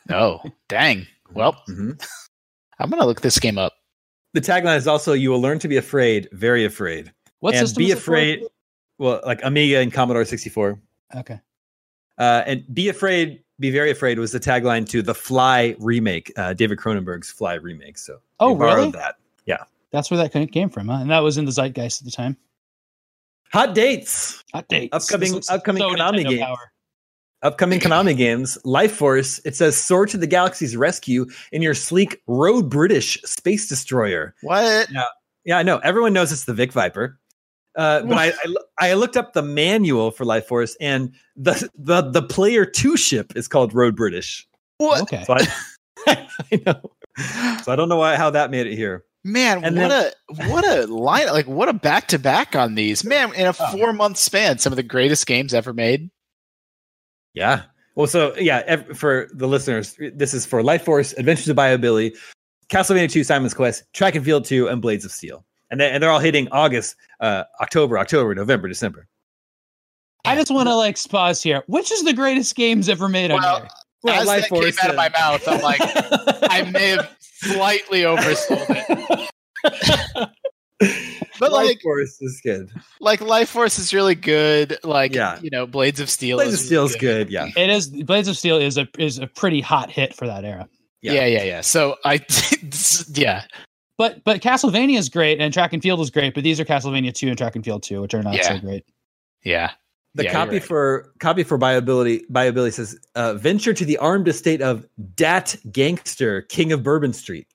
Oh, 0.10 0.41
dang. 0.67 1.08
Well, 1.34 1.54
mm-hmm. 1.69 1.91
I'm 2.80 2.89
gonna 2.89 3.06
look 3.06 3.21
this 3.21 3.39
game 3.39 3.58
up. 3.58 3.73
The 4.34 4.41
tagline 4.41 4.77
is 4.77 4.88
also 4.88 5.13
"You 5.13 5.30
will 5.30 5.41
learn 5.41 5.60
to 5.60 5.67
be 5.67 5.77
afraid, 5.77 6.27
very 6.32 6.65
afraid." 6.65 7.12
What 7.39 7.56
and 7.56 7.75
be 7.75 7.91
afraid? 7.91 8.43
Well, 8.97 9.19
like 9.25 9.43
Amiga 9.43 9.80
and 9.80 9.91
Commodore 9.91 10.25
64. 10.25 10.80
Okay. 11.15 11.39
Uh, 12.19 12.43
and 12.45 12.63
be 12.71 12.88
afraid, 12.88 13.41
be 13.60 13.71
very 13.71 13.89
afraid 13.89 14.19
was 14.19 14.32
the 14.32 14.39
tagline 14.39 14.88
to 14.89 15.01
the 15.01 15.15
Fly 15.15 15.75
remake, 15.80 16.32
uh, 16.38 16.54
David 16.54 16.77
Cronenberg's 16.77 17.32
Fly 17.32 17.56
remake. 17.56 17.97
So 17.97 18.19
oh, 18.39 18.56
really? 18.56 18.91
That 18.91 19.15
yeah, 19.47 19.63
that's 19.91 20.12
where 20.12 20.17
that 20.19 20.51
came 20.51 20.69
from, 20.69 20.88
huh? 20.88 20.99
And 21.01 21.10
that 21.10 21.19
was 21.19 21.38
in 21.38 21.45
the 21.45 21.51
zeitgeist 21.51 22.01
at 22.01 22.06
the 22.06 22.12
time. 22.12 22.38
Hot 23.53 23.75
dates. 23.75 24.43
Hot 24.53 24.67
dates. 24.69 24.93
Upcoming 24.93 25.41
upcoming 25.49 25.81
so 25.81 25.89
Konami 25.89 26.27
games. 26.27 26.41
Power. 26.41 26.71
Upcoming 27.43 27.79
Konami 27.81 28.15
games. 28.15 28.57
Life 28.63 28.93
Force. 28.93 29.39
It 29.45 29.55
says 29.55 29.75
soar 29.75 30.05
to 30.05 30.17
the 30.17 30.27
galaxy's 30.27 30.77
rescue 30.77 31.25
in 31.51 31.61
your 31.61 31.73
sleek 31.73 32.21
Lord 32.27 32.69
British 32.69 33.21
space 33.23 33.67
destroyer. 33.67 34.35
What? 34.41 34.89
Yeah, 34.91 35.03
yeah, 35.43 35.57
I 35.57 35.63
know. 35.63 35.79
Everyone 35.79 36.13
knows 36.13 36.31
it's 36.31 36.45
the 36.45 36.53
Vic 36.53 36.71
Viper. 36.71 37.19
Uh, 37.75 38.01
but 38.03 38.17
I, 38.17 38.33
I, 38.79 38.89
I 38.89 38.93
looked 38.95 39.15
up 39.15 39.33
the 39.33 39.41
manual 39.41 40.11
for 40.11 40.25
Life 40.25 40.47
Force, 40.47 40.75
and 40.81 41.13
the 41.35 41.69
the 41.75 42.01
the 42.01 42.21
player 42.21 42.65
two 42.65 42.97
ship 42.97 43.33
is 43.35 43.47
called 43.47 43.73
Lord 43.73 43.95
British. 43.95 44.47
What? 44.77 45.01
Okay. 45.03 45.23
So 45.25 45.35
I, 46.07 46.27
I 46.51 46.61
know. 46.65 46.91
So 47.63 47.71
I 47.71 47.76
don't 47.76 47.89
know 47.89 47.97
why 47.97 48.15
how 48.15 48.30
that 48.30 48.51
made 48.51 48.67
it 48.67 48.76
here. 48.76 49.05
Man, 49.24 49.63
and 49.63 49.78
what 49.78 49.89
then, 49.89 50.11
a 50.30 50.49
what 50.49 50.67
a 50.67 50.88
line 50.88 51.28
like 51.28 51.47
what 51.47 51.69
a 51.69 51.74
back 51.74 52.07
to 52.07 52.17
back 52.17 52.55
on 52.55 52.74
these. 52.74 53.03
Man, 53.03 53.34
in 53.36 53.45
a 53.45 53.49
oh. 53.49 53.78
four 53.78 53.93
month 53.93 54.17
span, 54.17 54.57
some 54.57 54.74
of 54.74 54.78
the 54.78 54.84
greatest 54.84 55.28
games 55.28 55.53
ever 55.53 55.74
made. 55.74 56.09
Yeah. 57.34 57.63
Well, 57.95 58.07
so 58.07 58.36
yeah, 58.38 58.82
for 58.93 59.30
the 59.34 59.47
listeners, 59.47 59.95
this 60.15 60.34
is 60.34 60.45
for 60.45 60.63
Life 60.63 60.84
Force, 60.84 61.13
Adventures 61.13 61.49
of 61.49 61.55
Bayou 61.55 61.78
Billy, 61.78 62.15
Castlevania 62.72 63.11
2, 63.11 63.24
Simon's 63.24 63.53
Quest, 63.53 63.84
Track 63.93 64.15
and 64.15 64.26
Field 64.26 64.45
2, 64.45 64.69
and 64.69 64.82
Blades 64.82 65.05
of 65.05 65.11
Steel. 65.11 65.45
And, 65.69 65.80
they, 65.80 65.91
and 65.91 66.01
they're 66.01 66.09
all 66.09 66.19
hitting 66.19 66.47
August, 66.51 66.95
uh, 67.19 67.43
October, 67.59 67.99
October, 67.99 68.34
November, 68.34 68.67
December. 68.67 69.07
I 70.26 70.36
just 70.36 70.51
want 70.51 70.67
to 70.67 70.76
like 70.76 70.97
pause 71.09 71.41
here. 71.41 71.63
Which 71.67 71.91
is 71.91 72.03
the 72.03 72.13
greatest 72.13 72.55
games 72.55 72.88
ever 72.89 73.09
made 73.09 73.32
well, 73.32 73.55
on 73.55 73.61
here? 73.61 73.69
Well, 74.03 74.22
as 74.22 74.28
Life 74.28 74.41
that 74.43 74.49
Force 74.49 74.78
came 74.78 74.86
out 74.86 74.89
of 74.89 74.95
my 74.95 75.09
mouth, 75.09 75.47
I'm 75.47 75.61
like, 75.61 75.82
I 76.49 76.69
may 76.72 76.89
have 76.89 77.15
slightly 77.41 78.01
oversold 78.01 78.65
it. 78.69 79.29
but 81.39 81.51
Life 81.51 81.67
like 81.67 81.81
Force 81.81 82.21
is 82.21 82.41
good. 82.43 82.71
Like 82.99 83.21
Life 83.21 83.49
Force 83.49 83.79
is 83.79 83.93
really 83.93 84.15
good. 84.15 84.77
Like 84.83 85.13
yeah. 85.13 85.39
you 85.41 85.49
know, 85.49 85.65
Blades 85.65 85.99
of 85.99 86.09
Steel. 86.09 86.37
Blades 86.37 86.53
of 86.53 86.59
Steel 86.59 86.85
is 86.85 86.95
good. 86.95 87.27
good. 87.27 87.29
Yeah, 87.29 87.49
it 87.55 87.69
is. 87.69 87.89
Blades 87.89 88.27
of 88.27 88.37
Steel 88.37 88.57
is 88.57 88.77
a 88.77 88.87
is 88.97 89.19
a 89.19 89.27
pretty 89.27 89.61
hot 89.61 89.89
hit 89.89 90.13
for 90.13 90.27
that 90.27 90.45
era. 90.45 90.67
Yeah, 91.01 91.13
yeah, 91.13 91.25
yeah. 91.25 91.43
yeah. 91.43 91.61
So 91.61 91.97
I, 92.05 92.25
yeah. 93.13 93.43
But 93.97 94.23
but 94.23 94.41
Castlevania 94.41 94.97
is 94.97 95.09
great 95.09 95.39
and 95.39 95.53
Track 95.53 95.73
and 95.73 95.81
Field 95.81 95.99
is 95.99 96.09
great, 96.09 96.33
but 96.33 96.43
these 96.43 96.59
are 96.59 96.65
Castlevania 96.65 97.13
two 97.13 97.27
and 97.27 97.37
Track 97.37 97.55
and 97.55 97.63
Field 97.63 97.83
two, 97.83 98.01
which 98.01 98.13
are 98.13 98.23
not 98.23 98.35
yeah. 98.35 98.55
so 98.55 98.59
great. 98.59 98.85
Yeah. 99.43 99.71
The 100.14 100.26
yeah, 100.26 100.34
copy 100.34 100.53
right. 100.53 100.64
for 100.64 101.14
copy 101.20 101.43
for 101.43 101.57
Bayou 101.57 101.82
Billy 101.82 102.26
viability 102.30 102.72
says 102.72 102.99
uh, 103.16 103.36
venture 103.36 103.74
to 103.74 103.86
the 103.86 103.97
armed 103.97 104.28
estate 104.28 104.62
of 104.62 104.86
Dat 105.16 105.55
Gangster, 105.72 106.41
King 106.41 106.74
of 106.74 106.84
Bourbon 106.84 107.14
Street. 107.14 107.47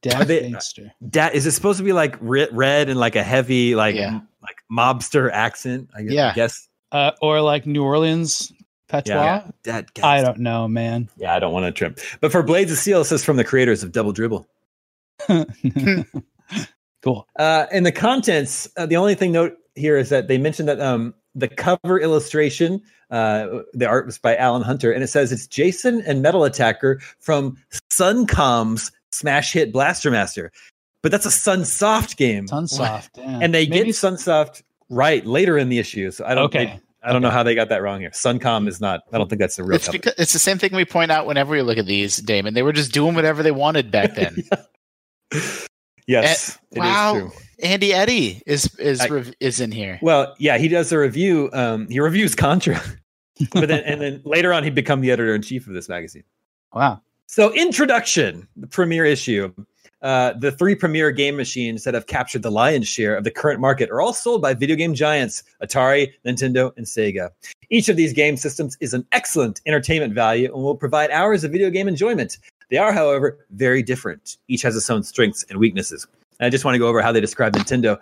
Dat 0.00 0.26
they, 0.26 0.40
Gangster. 0.40 0.92
Dat 1.10 1.34
is 1.34 1.44
it 1.44 1.52
supposed 1.52 1.78
to 1.78 1.84
be 1.84 1.92
like 1.92 2.16
red 2.20 2.88
and 2.88 2.98
like 2.98 3.16
a 3.16 3.22
heavy 3.22 3.74
like 3.74 3.96
yeah. 3.96 4.20
like 4.42 4.56
mobster 4.72 5.30
accent? 5.30 5.90
I 5.94 6.02
guess. 6.02 6.12
Yeah. 6.12 6.30
I 6.30 6.34
guess. 6.34 6.68
Uh, 6.90 7.10
or 7.20 7.40
like 7.42 7.66
New 7.66 7.84
Orleans 7.84 8.50
patois. 8.88 9.14
Yeah, 9.14 9.50
Dat 9.62 9.90
I 10.02 10.22
don't 10.22 10.38
know, 10.38 10.68
man. 10.68 11.10
Yeah, 11.16 11.34
I 11.34 11.38
don't 11.38 11.52
want 11.52 11.66
to 11.66 11.72
trim. 11.72 11.96
But 12.20 12.32
for 12.32 12.42
Blades 12.42 12.72
of 12.72 12.78
Steel, 12.78 13.02
it 13.02 13.04
says 13.04 13.24
from 13.24 13.36
the 13.36 13.44
creators 13.44 13.82
of 13.82 13.92
Double 13.92 14.12
Dribble. 14.12 14.46
cool. 17.02 17.26
Uh, 17.38 17.66
and 17.72 17.84
the 17.84 17.92
contents, 17.92 18.68
uh, 18.76 18.86
the 18.86 18.96
only 18.96 19.14
thing 19.14 19.32
note 19.32 19.56
here 19.74 19.96
is 19.96 20.10
that 20.10 20.28
they 20.28 20.38
mentioned 20.38 20.68
that 20.68 20.80
um, 20.80 21.14
the 21.34 21.48
cover 21.48 21.98
illustration, 21.98 22.80
uh, 23.10 23.60
the 23.72 23.86
art 23.86 24.06
was 24.06 24.18
by 24.18 24.36
Alan 24.36 24.62
Hunter, 24.62 24.92
and 24.92 25.02
it 25.02 25.08
says 25.08 25.32
it's 25.32 25.46
Jason 25.46 26.02
and 26.02 26.22
Metal 26.22 26.44
Attacker 26.44 27.00
from 27.20 27.56
Suncom's 27.90 28.92
smash 29.12 29.52
hit 29.52 29.72
Blaster 29.72 30.10
Master. 30.10 30.52
But 31.02 31.12
that's 31.12 31.26
a 31.26 31.30
Sunsoft 31.30 32.16
game. 32.16 32.46
Sunsoft, 32.46 33.10
yeah. 33.16 33.40
and 33.42 33.54
they 33.54 33.66
Maybe 33.66 33.86
get 33.86 33.94
Sunsoft 33.94 34.62
right 34.88 35.24
later 35.26 35.58
in 35.58 35.68
the 35.68 35.78
issue. 35.78 36.10
So 36.10 36.24
I 36.24 36.34
don't. 36.34 36.44
Okay. 36.44 36.66
They, 36.66 36.80
I 37.02 37.08
don't 37.08 37.16
okay. 37.16 37.24
know 37.24 37.30
how 37.30 37.42
they 37.42 37.54
got 37.54 37.68
that 37.68 37.82
wrong 37.82 38.00
here. 38.00 38.10
Suncom 38.10 38.66
is 38.66 38.80
not. 38.80 39.02
I 39.12 39.18
don't 39.18 39.28
think 39.28 39.38
that's 39.38 39.56
the 39.56 39.64
real. 39.64 39.76
It's 39.76 39.88
because 39.88 40.14
it's 40.16 40.32
the 40.32 40.38
same 40.38 40.56
thing 40.56 40.74
we 40.74 40.86
point 40.86 41.10
out 41.10 41.26
whenever 41.26 41.52
we 41.52 41.60
look 41.60 41.76
at 41.76 41.84
these, 41.84 42.16
Daemon. 42.16 42.54
They 42.54 42.62
were 42.62 42.72
just 42.72 42.92
doing 42.92 43.14
whatever 43.14 43.42
they 43.42 43.50
wanted 43.50 43.90
back 43.90 44.14
then. 44.14 44.42
Yes, 46.06 46.58
and, 46.72 46.80
wow. 46.80 47.30
Andy 47.62 47.92
Eddy 47.92 48.42
is 48.46 48.74
is 48.76 49.00
I, 49.00 49.32
is 49.40 49.60
in 49.60 49.72
here. 49.72 49.98
Well, 50.02 50.34
yeah, 50.38 50.58
he 50.58 50.68
does 50.68 50.92
a 50.92 50.98
review. 50.98 51.50
Um, 51.52 51.88
he 51.88 52.00
reviews 52.00 52.34
Contra, 52.34 52.80
but 53.52 53.68
then 53.68 53.82
and 53.84 54.00
then 54.00 54.22
later 54.24 54.52
on, 54.52 54.64
he'd 54.64 54.74
become 54.74 55.00
the 55.00 55.10
editor 55.10 55.34
in 55.34 55.42
chief 55.42 55.66
of 55.66 55.74
this 55.74 55.88
magazine. 55.88 56.24
Wow. 56.72 57.00
So, 57.26 57.52
introduction, 57.52 58.46
the 58.56 58.66
premiere 58.66 59.04
issue. 59.04 59.52
Uh, 60.02 60.34
the 60.34 60.52
three 60.52 60.74
premier 60.74 61.10
game 61.10 61.34
machines 61.34 61.82
that 61.84 61.94
have 61.94 62.06
captured 62.06 62.42
the 62.42 62.50
lion's 62.50 62.86
share 62.86 63.16
of 63.16 63.24
the 63.24 63.30
current 63.30 63.58
market 63.58 63.88
are 63.88 64.02
all 64.02 64.12
sold 64.12 64.42
by 64.42 64.52
video 64.52 64.76
game 64.76 64.92
giants 64.92 65.42
Atari, 65.62 66.12
Nintendo, 66.26 66.76
and 66.76 66.84
Sega. 66.84 67.30
Each 67.70 67.88
of 67.88 67.96
these 67.96 68.12
game 68.12 68.36
systems 68.36 68.76
is 68.80 68.92
an 68.92 69.06
excellent 69.12 69.62
entertainment 69.64 70.12
value 70.12 70.52
and 70.52 70.62
will 70.62 70.76
provide 70.76 71.10
hours 71.10 71.42
of 71.42 71.52
video 71.52 71.70
game 71.70 71.88
enjoyment. 71.88 72.36
They 72.70 72.78
are, 72.78 72.92
however, 72.92 73.38
very 73.50 73.82
different. 73.82 74.36
Each 74.48 74.62
has 74.62 74.76
its 74.76 74.90
own 74.90 75.02
strengths 75.02 75.44
and 75.50 75.58
weaknesses. 75.58 76.06
And 76.40 76.46
I 76.46 76.50
just 76.50 76.64
want 76.64 76.74
to 76.74 76.78
go 76.78 76.88
over 76.88 77.00
how 77.00 77.12
they 77.12 77.20
describe 77.20 77.54
Nintendo. 77.54 77.98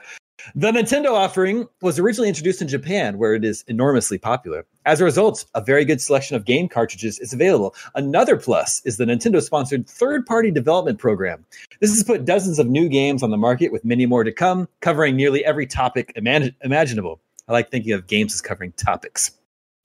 The 0.56 0.72
Nintendo 0.72 1.12
offering 1.12 1.68
was 1.82 1.98
originally 1.98 2.28
introduced 2.28 2.60
in 2.60 2.66
Japan, 2.66 3.18
where 3.18 3.34
it 3.34 3.44
is 3.44 3.64
enormously 3.68 4.18
popular. 4.18 4.66
As 4.84 5.00
a 5.00 5.04
result, 5.04 5.44
a 5.54 5.60
very 5.60 5.84
good 5.84 6.00
selection 6.00 6.34
of 6.34 6.44
game 6.44 6.68
cartridges 6.68 7.18
is 7.20 7.32
available. 7.32 7.76
Another 7.94 8.36
plus 8.36 8.82
is 8.84 8.96
the 8.96 9.04
Nintendo 9.04 9.40
sponsored 9.40 9.88
third 9.88 10.26
party 10.26 10.50
development 10.50 10.98
program. 10.98 11.44
This 11.80 11.90
has 11.90 12.02
put 12.02 12.24
dozens 12.24 12.58
of 12.58 12.66
new 12.66 12.88
games 12.88 13.22
on 13.22 13.30
the 13.30 13.36
market, 13.36 13.70
with 13.70 13.84
many 13.84 14.04
more 14.04 14.24
to 14.24 14.32
come, 14.32 14.68
covering 14.80 15.14
nearly 15.14 15.44
every 15.44 15.66
topic 15.66 16.12
imag- 16.16 16.54
imaginable. 16.62 17.20
I 17.46 17.52
like 17.52 17.70
thinking 17.70 17.92
of 17.92 18.08
games 18.08 18.34
as 18.34 18.40
covering 18.40 18.72
topics. 18.72 19.30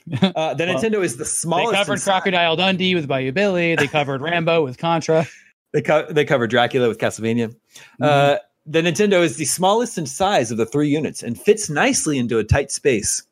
Uh, 0.22 0.54
the 0.54 0.66
well, 0.66 0.76
Nintendo 0.76 1.04
is 1.04 1.18
the 1.18 1.26
smallest. 1.26 1.72
They 1.72 1.78
covered 1.78 2.02
Crocodile 2.02 2.56
Dundee 2.56 2.96
with 2.96 3.08
Bayou 3.08 3.32
Billy. 3.32 3.76
They 3.76 3.88
covered 3.88 4.22
Rambo 4.22 4.64
with 4.64 4.78
Contra. 4.78 5.28
They, 5.74 5.82
co- 5.82 6.08
they 6.10 6.24
covered 6.24 6.50
Dracula 6.50 6.88
with 6.88 6.98
Castlevania. 6.98 7.50
Mm-hmm. 7.50 8.04
Uh, 8.04 8.38
the 8.66 8.82
Nintendo 8.82 9.22
is 9.22 9.38
the 9.38 9.46
smallest 9.46 9.98
in 9.98 10.06
size 10.06 10.52
of 10.52 10.58
the 10.58 10.66
three 10.66 10.90
units 10.90 11.24
and 11.24 11.40
fits 11.40 11.70
nicely 11.70 12.18
into 12.18 12.38
a 12.38 12.44
tight 12.44 12.72
space. 12.72 13.24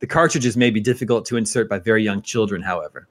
The 0.00 0.06
cartridges 0.06 0.56
may 0.56 0.70
be 0.70 0.80
difficult 0.80 1.24
to 1.26 1.36
insert 1.36 1.68
by 1.68 1.78
very 1.78 2.02
young 2.02 2.22
children, 2.22 2.62
however. 2.62 3.08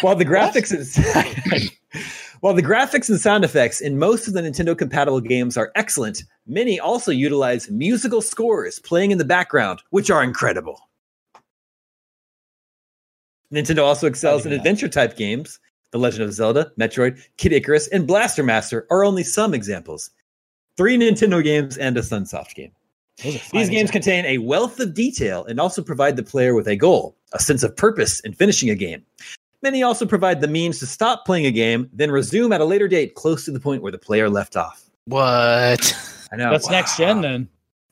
While 0.00 0.16
the 0.16 0.24
graphics 0.24 0.72
is 0.72 0.96
while 2.40 2.54
the 2.54 2.62
graphics 2.62 3.08
and 3.08 3.20
sound 3.20 3.44
effects 3.44 3.80
in 3.80 3.98
most 3.98 4.28
of 4.28 4.34
the 4.34 4.42
Nintendo 4.42 4.76
compatible 4.76 5.20
games 5.20 5.56
are 5.56 5.72
excellent, 5.74 6.24
many 6.46 6.78
also 6.78 7.10
utilize 7.10 7.70
musical 7.70 8.20
scores 8.20 8.78
playing 8.78 9.10
in 9.10 9.18
the 9.18 9.24
background, 9.24 9.82
which 9.90 10.10
are 10.10 10.22
incredible. 10.22 10.88
Nintendo 13.52 13.84
also 13.84 14.06
excels 14.06 14.44
in 14.44 14.52
adventure 14.52 14.88
type 14.88 15.16
games. 15.16 15.58
The 15.92 15.98
Legend 15.98 16.24
of 16.24 16.32
Zelda, 16.32 16.72
Metroid, 16.78 17.22
Kid 17.36 17.52
Icarus, 17.52 17.88
and 17.88 18.06
Blaster 18.06 18.42
Master 18.42 18.86
are 18.90 19.04
only 19.04 19.22
some 19.22 19.54
examples 19.54 20.10
three 20.76 20.96
Nintendo 20.96 21.42
games, 21.42 21.76
and 21.76 21.96
a 21.96 22.00
Sunsoft 22.00 22.54
game. 22.54 22.72
These 23.22 23.70
games 23.70 23.90
contain 23.90 24.26
a 24.26 24.38
wealth 24.38 24.78
of 24.78 24.92
detail 24.92 25.44
and 25.46 25.58
also 25.58 25.82
provide 25.82 26.16
the 26.16 26.22
player 26.22 26.54
with 26.54 26.68
a 26.68 26.76
goal, 26.76 27.16
a 27.32 27.38
sense 27.38 27.62
of 27.62 27.74
purpose 27.74 28.20
in 28.20 28.34
finishing 28.34 28.68
a 28.68 28.74
game. 28.74 29.02
Many 29.62 29.82
also 29.82 30.04
provide 30.04 30.42
the 30.42 30.48
means 30.48 30.78
to 30.80 30.86
stop 30.86 31.24
playing 31.24 31.46
a 31.46 31.50
game, 31.50 31.88
then 31.94 32.10
resume 32.10 32.52
at 32.52 32.60
a 32.60 32.64
later 32.64 32.88
date 32.88 33.14
close 33.14 33.46
to 33.46 33.50
the 33.50 33.60
point 33.60 33.82
where 33.82 33.90
the 33.90 33.98
player 33.98 34.28
left 34.28 34.54
off. 34.54 34.90
What? 35.06 35.96
I 36.30 36.36
know. 36.36 36.50
That's 36.50 36.66
wow. 36.66 36.72
next 36.72 36.98
gen 36.98 37.22
then. 37.22 37.48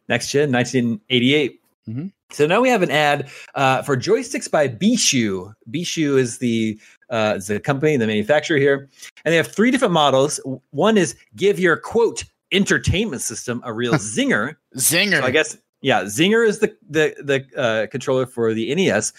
Next 0.08 0.30
gen, 0.30 0.52
1988. 0.52 1.62
Mm-hmm. 1.88 2.06
So 2.30 2.46
now 2.46 2.60
we 2.60 2.68
have 2.68 2.82
an 2.82 2.90
ad 2.90 3.28
uh, 3.54 3.82
for 3.82 3.96
joysticks 3.96 4.50
by 4.50 4.68
Beeshu. 4.68 5.52
Beeshu 5.70 6.18
is 6.18 6.38
the 6.38 6.78
uh, 7.10 7.34
is 7.36 7.46
the 7.46 7.60
company, 7.60 7.96
the 7.96 8.06
manufacturer 8.06 8.58
here, 8.58 8.88
and 9.24 9.32
they 9.32 9.36
have 9.36 9.46
three 9.46 9.70
different 9.70 9.92
models. 9.92 10.40
One 10.70 10.96
is 10.96 11.14
give 11.36 11.58
your 11.58 11.76
quote 11.76 12.24
entertainment 12.52 13.22
system 13.22 13.60
a 13.64 13.72
real 13.72 13.94
zinger. 13.94 14.56
zinger. 14.76 15.20
So 15.20 15.24
I 15.24 15.30
guess 15.30 15.56
yeah, 15.82 16.04
zinger 16.04 16.46
is 16.46 16.60
the 16.60 16.74
the 16.88 17.14
the 17.22 17.60
uh, 17.60 17.86
controller 17.88 18.26
for 18.26 18.54
the 18.54 18.74
NES, 18.74 19.12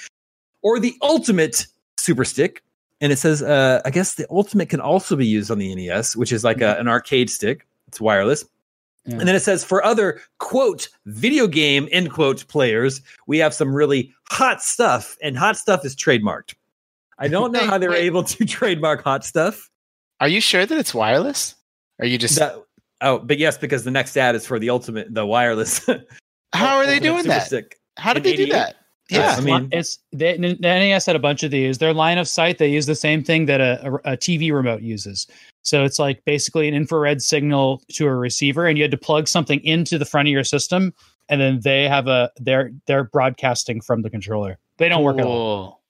or 0.63 0.79
the 0.79 0.95
ultimate 1.01 1.67
Super 1.97 2.25
Stick. 2.25 2.63
And 3.01 3.11
it 3.11 3.17
says, 3.17 3.43
uh, 3.43 3.81
I 3.83 3.89
guess 3.89 4.15
the 4.15 4.25
ultimate 4.29 4.69
can 4.69 4.79
also 4.79 5.15
be 5.15 5.27
used 5.27 5.51
on 5.51 5.57
the 5.57 5.75
NES, 5.75 6.15
which 6.15 6.31
is 6.31 6.43
like 6.43 6.57
a, 6.57 6.61
mm-hmm. 6.61 6.81
an 6.81 6.87
arcade 6.87 7.29
stick. 7.29 7.67
It's 7.87 7.99
wireless. 7.99 8.45
Yeah. 9.05 9.17
And 9.19 9.27
then 9.27 9.35
it 9.35 9.41
says 9.41 9.63
for 9.63 9.83
other 9.83 10.19
quote 10.39 10.89
video 11.05 11.47
game 11.47 11.87
end 11.91 12.11
quote 12.11 12.47
players, 12.47 13.01
we 13.27 13.37
have 13.37 13.53
some 13.53 13.73
really 13.73 14.13
hot 14.29 14.61
stuff, 14.61 15.15
and 15.21 15.37
hot 15.37 15.57
stuff 15.57 15.85
is 15.85 15.95
trademarked. 15.95 16.55
I 17.19 17.27
don't 17.27 17.51
know 17.51 17.65
how 17.65 17.77
they 17.77 17.87
were 17.87 17.95
able 17.95 18.23
to 18.23 18.45
trademark 18.45 19.03
hot 19.03 19.23
stuff. 19.23 19.69
Are 20.19 20.27
you 20.27 20.41
sure 20.41 20.65
that 20.65 20.77
it's 20.77 20.93
wireless? 20.93 21.55
Are 21.99 22.05
you 22.05 22.17
just 22.17 22.37
that, 22.39 22.55
Oh, 23.01 23.19
but 23.19 23.37
yes, 23.37 23.57
because 23.57 23.83
the 23.83 23.91
next 23.91 24.15
ad 24.17 24.35
is 24.35 24.45
for 24.45 24.59
the 24.59 24.69
ultimate, 24.69 25.13
the 25.13 25.25
wireless. 25.25 25.85
How 26.53 26.77
are 26.77 26.85
they 26.85 26.99
doing 26.99 27.25
that? 27.25 27.47
Stick. 27.47 27.77
How 27.97 28.13
did 28.13 28.23
they 28.23 28.35
do 28.35 28.47
that? 28.47 28.75
Yeah, 29.09 29.35
I 29.37 29.41
mean, 29.41 29.69
it's 29.71 29.99
they, 30.11 30.35
the 30.37 30.57
NES 30.59 31.05
had 31.05 31.15
a 31.15 31.19
bunch 31.19 31.43
of 31.43 31.51
these. 31.51 31.77
Their 31.77 31.93
line 31.93 32.17
of 32.17 32.27
sight, 32.27 32.57
they 32.57 32.69
use 32.69 32.87
the 32.87 32.95
same 32.95 33.23
thing 33.23 33.45
that 33.45 33.61
a, 33.61 33.85
a, 33.85 34.13
a, 34.13 34.17
TV 34.17 34.51
remote 34.51 34.81
uses. 34.81 35.27
So 35.65 35.83
it's 35.83 35.97
like 35.97 36.23
basically 36.25 36.67
an 36.67 36.75
infrared 36.75 37.21
signal 37.23 37.81
to 37.93 38.05
a 38.05 38.15
receiver, 38.15 38.67
and 38.67 38.77
you 38.77 38.83
had 38.83 38.91
to 38.91 38.97
plug 38.97 39.27
something 39.27 39.59
into 39.63 39.97
the 39.97 40.05
front 40.05 40.27
of 40.27 40.31
your 40.31 40.43
system, 40.43 40.93
and 41.27 41.41
then 41.41 41.59
they 41.63 41.89
have 41.89 42.07
a 42.07 42.31
they're 42.37 42.71
they're 42.85 43.03
broadcasting 43.03 43.81
from 43.81 44.03
the 44.03 44.09
controller. 44.11 44.59
They 44.77 44.87
don't 44.89 44.99
cool. 44.99 45.05
work 45.05 45.19
at 45.19 45.25
all. 45.25 45.81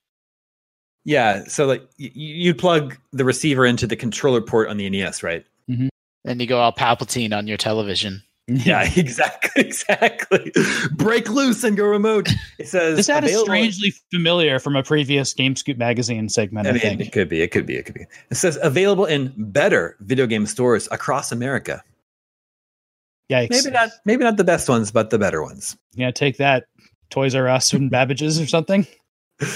Yeah, 1.04 1.44
so 1.44 1.66
like 1.66 1.86
you, 1.98 2.10
you 2.14 2.54
plug 2.54 2.96
the 3.12 3.24
receiver 3.24 3.66
into 3.66 3.86
the 3.86 3.96
controller 3.96 4.40
port 4.40 4.68
on 4.68 4.78
the 4.78 4.88
NES, 4.88 5.22
right? 5.22 5.44
Mm-hmm. 5.70 5.88
Then 6.24 6.40
you 6.40 6.46
go 6.46 6.58
all 6.58 6.72
Palpatine 6.72 7.36
on 7.36 7.46
your 7.46 7.58
television. 7.58 8.22
Yeah, 8.48 8.88
exactly, 8.96 9.64
exactly. 9.64 10.52
Break 10.92 11.28
loose 11.28 11.64
and 11.64 11.76
go 11.76 11.84
remote. 11.84 12.28
It 12.58 12.68
says 12.68 12.96
this 12.96 13.08
ad 13.08 13.24
is 13.24 13.40
strangely 13.40 13.92
familiar 14.12 14.58
from 14.60 14.76
a 14.76 14.82
previous 14.82 15.34
GameScoop 15.34 15.78
magazine 15.78 16.28
segment. 16.28 16.68
I, 16.68 16.72
mean, 16.72 16.80
I 16.80 16.84
think 16.84 17.00
it 17.00 17.12
could 17.12 17.28
be. 17.28 17.42
It 17.42 17.50
could 17.50 17.66
be. 17.66 17.76
It 17.76 17.84
could 17.84 17.96
be. 17.96 18.06
It 18.30 18.36
says 18.36 18.58
available 18.62 19.04
in 19.04 19.34
better 19.36 19.96
video 20.00 20.26
game 20.26 20.46
stores 20.46 20.88
across 20.92 21.32
America. 21.32 21.82
Yikes! 23.30 23.50
Maybe 23.50 23.70
not. 23.70 23.90
Maybe 24.04 24.22
not 24.22 24.36
the 24.36 24.44
best 24.44 24.68
ones, 24.68 24.92
but 24.92 25.10
the 25.10 25.18
better 25.18 25.42
ones. 25.42 25.76
Yeah, 25.94 26.12
take 26.12 26.36
that, 26.36 26.66
Toys 27.10 27.34
R 27.34 27.48
Us 27.48 27.72
and 27.72 27.90
Babbage's 27.90 28.40
or 28.40 28.46
something. 28.46 28.86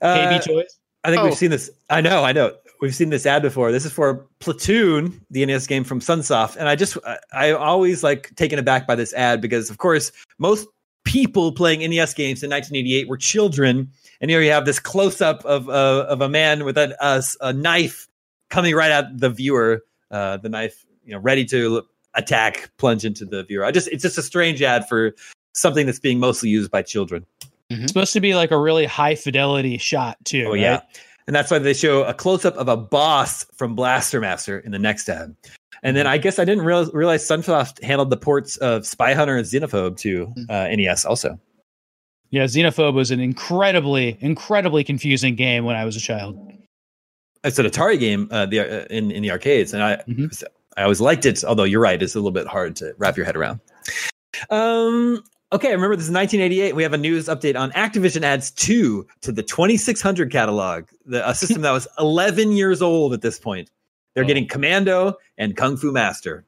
Uh, 0.00 0.16
KB 0.16 0.44
Toys. 0.44 0.80
I 1.04 1.10
think 1.10 1.22
oh. 1.22 1.26
we've 1.26 1.36
seen 1.36 1.50
this. 1.50 1.70
I 1.88 2.00
know. 2.00 2.24
I 2.24 2.32
know 2.32 2.56
we've 2.82 2.94
seen 2.94 3.10
this 3.10 3.24
ad 3.24 3.40
before. 3.40 3.72
This 3.72 3.86
is 3.86 3.92
for 3.92 4.26
Platoon, 4.40 5.24
the 5.30 5.46
NES 5.46 5.66
game 5.66 5.84
from 5.84 6.00
Sunsoft, 6.00 6.56
and 6.56 6.68
I 6.68 6.76
just 6.76 6.98
I, 7.06 7.18
I 7.32 7.52
always 7.52 8.02
like 8.02 8.34
taken 8.34 8.58
aback 8.58 8.86
by 8.86 8.94
this 8.94 9.14
ad 9.14 9.40
because 9.40 9.70
of 9.70 9.78
course 9.78 10.12
most 10.38 10.68
people 11.04 11.52
playing 11.52 11.80
NES 11.88 12.12
games 12.12 12.42
in 12.42 12.50
1988 12.50 13.08
were 13.08 13.16
children, 13.16 13.90
and 14.20 14.30
here 14.30 14.42
you 14.42 14.50
have 14.50 14.66
this 14.66 14.78
close 14.78 15.22
up 15.22 15.42
of 15.46 15.70
uh, 15.70 16.06
of 16.08 16.20
a 16.20 16.28
man 16.28 16.64
with 16.64 16.76
a, 16.76 16.94
a, 17.00 17.22
a, 17.40 17.52
knife 17.52 18.08
coming 18.50 18.74
right 18.74 18.90
at 18.90 19.18
the 19.18 19.30
viewer, 19.30 19.82
uh, 20.10 20.36
the 20.36 20.50
knife 20.50 20.84
you 21.04 21.12
know 21.12 21.20
ready 21.20 21.44
to 21.46 21.84
attack, 22.14 22.70
plunge 22.76 23.04
into 23.04 23.24
the 23.24 23.44
viewer. 23.44 23.64
I 23.64 23.70
just 23.70 23.88
it's 23.88 24.02
just 24.02 24.18
a 24.18 24.22
strange 24.22 24.60
ad 24.60 24.88
for 24.88 25.14
something 25.54 25.86
that's 25.86 26.00
being 26.00 26.18
mostly 26.18 26.50
used 26.50 26.70
by 26.70 26.82
children. 26.82 27.24
Mm-hmm. 27.70 27.84
It's 27.84 27.92
supposed 27.92 28.12
to 28.12 28.20
be 28.20 28.34
like 28.34 28.50
a 28.50 28.58
really 28.58 28.86
high 28.86 29.14
fidelity 29.14 29.78
shot 29.78 30.18
too. 30.24 30.46
Oh 30.48 30.50
right? 30.50 30.60
yeah. 30.60 30.80
And 31.26 31.34
that's 31.34 31.50
why 31.50 31.58
they 31.58 31.74
show 31.74 32.04
a 32.04 32.14
close 32.14 32.44
up 32.44 32.56
of 32.56 32.68
a 32.68 32.76
boss 32.76 33.44
from 33.56 33.74
Blaster 33.74 34.20
Master 34.20 34.58
in 34.58 34.72
the 34.72 34.78
next 34.78 35.08
ad. 35.08 35.34
And 35.82 35.96
then 35.96 36.06
I 36.06 36.18
guess 36.18 36.38
I 36.38 36.44
didn't 36.44 36.64
realize, 36.64 36.92
realize 36.92 37.26
Sunsoft 37.26 37.82
handled 37.82 38.10
the 38.10 38.16
ports 38.16 38.56
of 38.58 38.86
Spy 38.86 39.14
Hunter 39.14 39.36
and 39.36 39.46
Xenophobe 39.46 39.96
to 39.98 40.26
hmm. 40.26 40.44
uh, 40.48 40.68
NES 40.68 41.04
also. 41.04 41.38
Yeah, 42.30 42.44
Xenophobe 42.44 42.94
was 42.94 43.10
an 43.10 43.20
incredibly, 43.20 44.16
incredibly 44.20 44.84
confusing 44.84 45.34
game 45.34 45.64
when 45.64 45.76
I 45.76 45.84
was 45.84 45.96
a 45.96 46.00
child. 46.00 46.38
It's 47.44 47.58
an 47.58 47.66
Atari 47.66 47.98
game 47.98 48.28
uh, 48.30 48.46
the, 48.46 48.60
uh, 48.60 48.86
in 48.88 49.10
in 49.10 49.22
the 49.22 49.30
arcades, 49.30 49.74
and 49.74 49.82
I 49.82 49.96
mm-hmm. 49.96 50.26
I 50.76 50.84
always 50.84 51.00
liked 51.00 51.26
it. 51.26 51.44
Although 51.44 51.64
you're 51.64 51.80
right, 51.80 52.00
it's 52.00 52.14
a 52.14 52.18
little 52.18 52.30
bit 52.30 52.46
hard 52.46 52.76
to 52.76 52.94
wrap 52.98 53.16
your 53.16 53.26
head 53.26 53.36
around. 53.36 53.60
Um, 54.48 55.22
okay, 55.52 55.68
I 55.68 55.72
remember 55.72 55.96
this 55.96 56.06
is 56.06 56.12
1988. 56.12 56.74
We 56.74 56.82
have 56.82 56.92
a 56.92 56.98
news 56.98 57.28
update 57.28 57.58
on 57.58 57.70
Activision 57.72 58.22
adds 58.22 58.50
two 58.50 59.06
to 59.20 59.32
the 59.32 59.42
2600 59.42 60.30
catalog, 60.30 60.84
the, 61.04 61.28
a 61.28 61.34
system 61.34 61.62
that 61.62 61.72
was 61.72 61.86
11 61.98 62.52
years 62.52 62.82
old 62.82 63.12
at 63.12 63.22
this 63.22 63.38
point. 63.38 63.70
They're 64.14 64.24
oh. 64.24 64.26
getting 64.26 64.48
Commando 64.48 65.16
and 65.38 65.56
Kung 65.56 65.76
Fu 65.76 65.92
Master. 65.92 66.44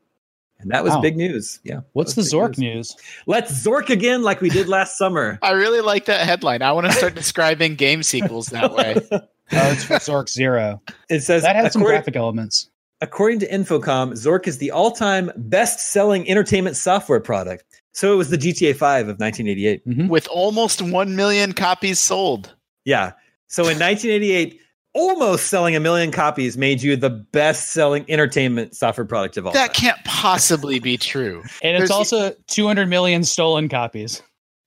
And 0.58 0.70
that 0.70 0.82
was 0.82 0.94
wow. 0.94 1.00
big 1.00 1.16
news. 1.16 1.60
Yeah. 1.62 1.80
What's 1.92 2.14
the 2.14 2.22
Zork 2.22 2.56
news? 2.58 2.94
news? 2.94 2.96
Let's 3.26 3.52
Zork 3.52 3.90
again 3.90 4.22
like 4.22 4.40
we 4.40 4.48
did 4.48 4.68
last 4.68 4.96
summer. 4.96 5.38
I 5.42 5.50
really 5.50 5.80
like 5.80 6.06
that 6.06 6.26
headline. 6.26 6.62
I 6.62 6.72
want 6.72 6.86
to 6.86 6.92
start 6.92 7.14
describing 7.14 7.74
game 7.74 8.02
sequels 8.02 8.46
that 8.46 8.72
way. 8.72 8.96
oh, 9.12 9.20
it's 9.52 9.84
for 9.84 9.94
Zork 9.94 10.28
Zero. 10.28 10.80
It 11.10 11.20
says 11.20 11.42
that 11.42 11.56
has 11.56 11.72
some 11.72 11.82
graphic 11.82 12.16
elements. 12.16 12.70
According 13.00 13.40
to 13.40 13.48
Infocom, 13.48 14.12
Zork 14.12 14.46
is 14.46 14.58
the 14.58 14.70
all-time 14.70 15.30
best-selling 15.36 16.30
entertainment 16.30 16.76
software 16.76 17.20
product. 17.20 17.73
So 17.94 18.12
it 18.12 18.16
was 18.16 18.30
the 18.30 18.36
GTA 18.36 18.76
5 18.76 19.08
of 19.08 19.20
1988. 19.20 19.86
Mm-hmm. 19.86 20.08
With 20.08 20.26
almost 20.28 20.82
1 20.82 21.16
million 21.16 21.52
copies 21.52 21.98
sold. 21.98 22.54
Yeah. 22.84 23.12
So 23.46 23.62
in 23.62 23.78
1988, 23.78 24.60
almost 24.94 25.46
selling 25.46 25.76
a 25.76 25.80
million 25.80 26.10
copies 26.10 26.56
made 26.56 26.82
you 26.82 26.96
the 26.96 27.10
best 27.10 27.70
selling 27.70 28.04
entertainment 28.08 28.74
software 28.74 29.04
product 29.04 29.36
of 29.36 29.46
all. 29.46 29.52
That 29.52 29.74
time. 29.74 29.74
can't 29.74 30.04
possibly 30.04 30.80
be 30.80 30.96
true. 30.96 31.42
And 31.62 31.80
it's 31.80 31.90
also 31.90 32.34
200 32.48 32.88
million 32.88 33.24
stolen 33.24 33.68
copies. 33.68 34.22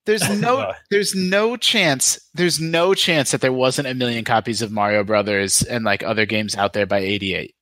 There's 0.05 0.27
no 0.41 0.73
there's 0.89 1.13
no 1.13 1.57
chance 1.57 2.17
there's 2.33 2.59
no 2.59 2.93
chance 2.93 3.31
that 3.31 3.41
there 3.41 3.53
wasn't 3.53 3.87
a 3.89 3.93
million 3.93 4.23
copies 4.23 4.61
of 4.61 4.71
Mario 4.71 5.03
Brothers 5.03 5.63
and 5.63 5.83
like 5.83 6.01
other 6.01 6.25
games 6.25 6.55
out 6.55 6.73
there 6.73 6.85
by 6.85 6.99
88. 6.99 7.53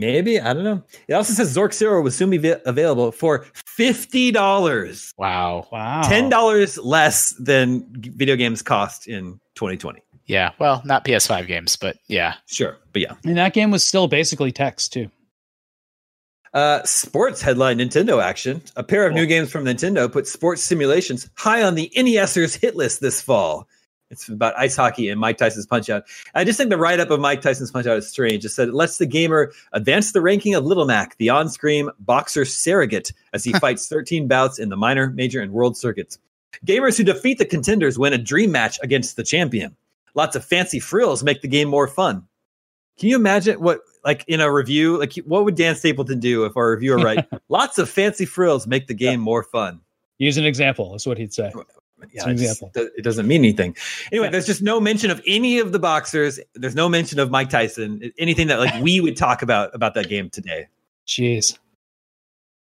Maybe 0.00 0.40
I 0.40 0.54
don't 0.54 0.64
know. 0.64 0.82
It 1.08 1.12
also 1.14 1.34
says 1.34 1.54
Zork 1.54 1.74
Zero 1.74 2.00
will 2.00 2.10
soon 2.10 2.30
be 2.30 2.38
vi- 2.38 2.60
available 2.64 3.12
for 3.12 3.44
fifty 3.54 4.30
dollars. 4.32 5.12
Wow, 5.18 5.68
wow, 5.70 6.00
ten 6.02 6.30
dollars 6.30 6.78
less 6.78 7.34
than 7.38 7.86
video 7.92 8.34
games 8.36 8.62
cost 8.62 9.06
in 9.06 9.38
2020. 9.56 10.02
Yeah, 10.24 10.52
well, 10.58 10.80
not 10.84 11.04
PS5 11.04 11.46
games, 11.46 11.76
but 11.76 11.96
yeah, 12.06 12.34
sure, 12.46 12.78
but 12.92 13.02
yeah. 13.02 13.14
And 13.24 13.36
that 13.36 13.52
game 13.52 13.70
was 13.70 13.84
still 13.84 14.08
basically 14.08 14.52
text 14.52 14.92
too. 14.92 15.10
Uh, 16.54 16.82
sports 16.84 17.42
headline 17.42 17.78
Nintendo 17.78 18.22
action. 18.22 18.62
A 18.76 18.82
pair 18.82 19.06
of 19.06 19.10
cool. 19.10 19.20
new 19.20 19.26
games 19.26 19.52
from 19.52 19.64
Nintendo 19.64 20.10
put 20.10 20.26
sports 20.26 20.62
simulations 20.62 21.28
high 21.36 21.62
on 21.62 21.74
the 21.74 21.92
NESers 21.96 22.58
hit 22.58 22.74
list 22.74 23.00
this 23.00 23.20
fall. 23.20 23.68
It's 24.10 24.28
about 24.28 24.58
ice 24.58 24.74
hockey 24.74 25.08
and 25.08 25.20
Mike 25.20 25.38
Tyson's 25.38 25.66
Punch 25.66 25.88
Out. 25.88 26.04
I 26.34 26.42
just 26.42 26.58
think 26.58 26.70
the 26.70 26.76
write 26.76 26.98
up 26.98 27.10
of 27.10 27.20
Mike 27.20 27.42
Tyson's 27.42 27.70
Punch 27.70 27.86
Out 27.86 27.96
is 27.96 28.08
strange. 28.08 28.44
It 28.44 28.48
said 28.48 28.68
it 28.68 28.74
lets 28.74 28.98
the 28.98 29.06
gamer 29.06 29.52
advance 29.72 30.10
the 30.10 30.20
ranking 30.20 30.54
of 30.54 30.64
Little 30.64 30.84
Mac, 30.84 31.16
the 31.18 31.28
on 31.28 31.48
screen 31.48 31.88
boxer 32.00 32.44
surrogate, 32.44 33.12
as 33.32 33.44
he 33.44 33.52
fights 33.60 33.88
13 33.88 34.26
bouts 34.26 34.58
in 34.58 34.68
the 34.68 34.76
minor, 34.76 35.10
major, 35.10 35.40
and 35.40 35.52
world 35.52 35.76
circuits. 35.76 36.18
Gamers 36.66 36.98
who 36.98 37.04
defeat 37.04 37.38
the 37.38 37.44
contenders 37.44 37.98
win 37.98 38.12
a 38.12 38.18
dream 38.18 38.50
match 38.50 38.80
against 38.82 39.16
the 39.16 39.22
champion. 39.22 39.76
Lots 40.14 40.34
of 40.34 40.44
fancy 40.44 40.80
frills 40.80 41.22
make 41.22 41.40
the 41.40 41.48
game 41.48 41.68
more 41.68 41.86
fun. 41.86 42.26
Can 42.98 43.08
you 43.08 43.16
imagine 43.16 43.60
what, 43.60 43.80
like 44.04 44.24
in 44.26 44.40
a 44.40 44.52
review, 44.52 44.98
like 44.98 45.14
what 45.24 45.44
would 45.44 45.54
Dan 45.54 45.76
Stapleton 45.76 46.18
do 46.18 46.44
if 46.44 46.56
our 46.56 46.70
reviewer 46.70 46.98
write, 46.98 47.26
lots 47.48 47.78
of 47.78 47.88
fancy 47.88 48.26
frills 48.26 48.66
make 48.66 48.88
the 48.88 48.94
game 48.94 49.20
yeah. 49.20 49.24
more 49.24 49.44
fun? 49.44 49.80
Use 50.18 50.36
an 50.36 50.44
example. 50.44 50.96
Is 50.96 51.06
what 51.06 51.16
he'd 51.16 51.32
say 51.32 51.52
yeah, 52.12 52.28
example. 52.28 52.70
it 52.74 53.02
doesn't 53.02 53.26
mean 53.26 53.42
anything. 53.42 53.76
Anyway, 54.12 54.26
yeah. 54.26 54.30
there's 54.30 54.46
just 54.46 54.62
no 54.62 54.80
mention 54.80 55.10
of 55.10 55.20
any 55.26 55.58
of 55.58 55.72
the 55.72 55.78
boxers. 55.78 56.40
There's 56.54 56.74
no 56.74 56.88
mention 56.88 57.18
of 57.18 57.30
Mike 57.30 57.50
Tyson. 57.50 58.12
Anything 58.18 58.46
that 58.48 58.58
like 58.58 58.82
we 58.82 59.00
would 59.00 59.16
talk 59.16 59.42
about 59.42 59.74
about 59.74 59.94
that 59.94 60.08
game 60.08 60.30
today. 60.30 60.68
Jeez. 61.06 61.58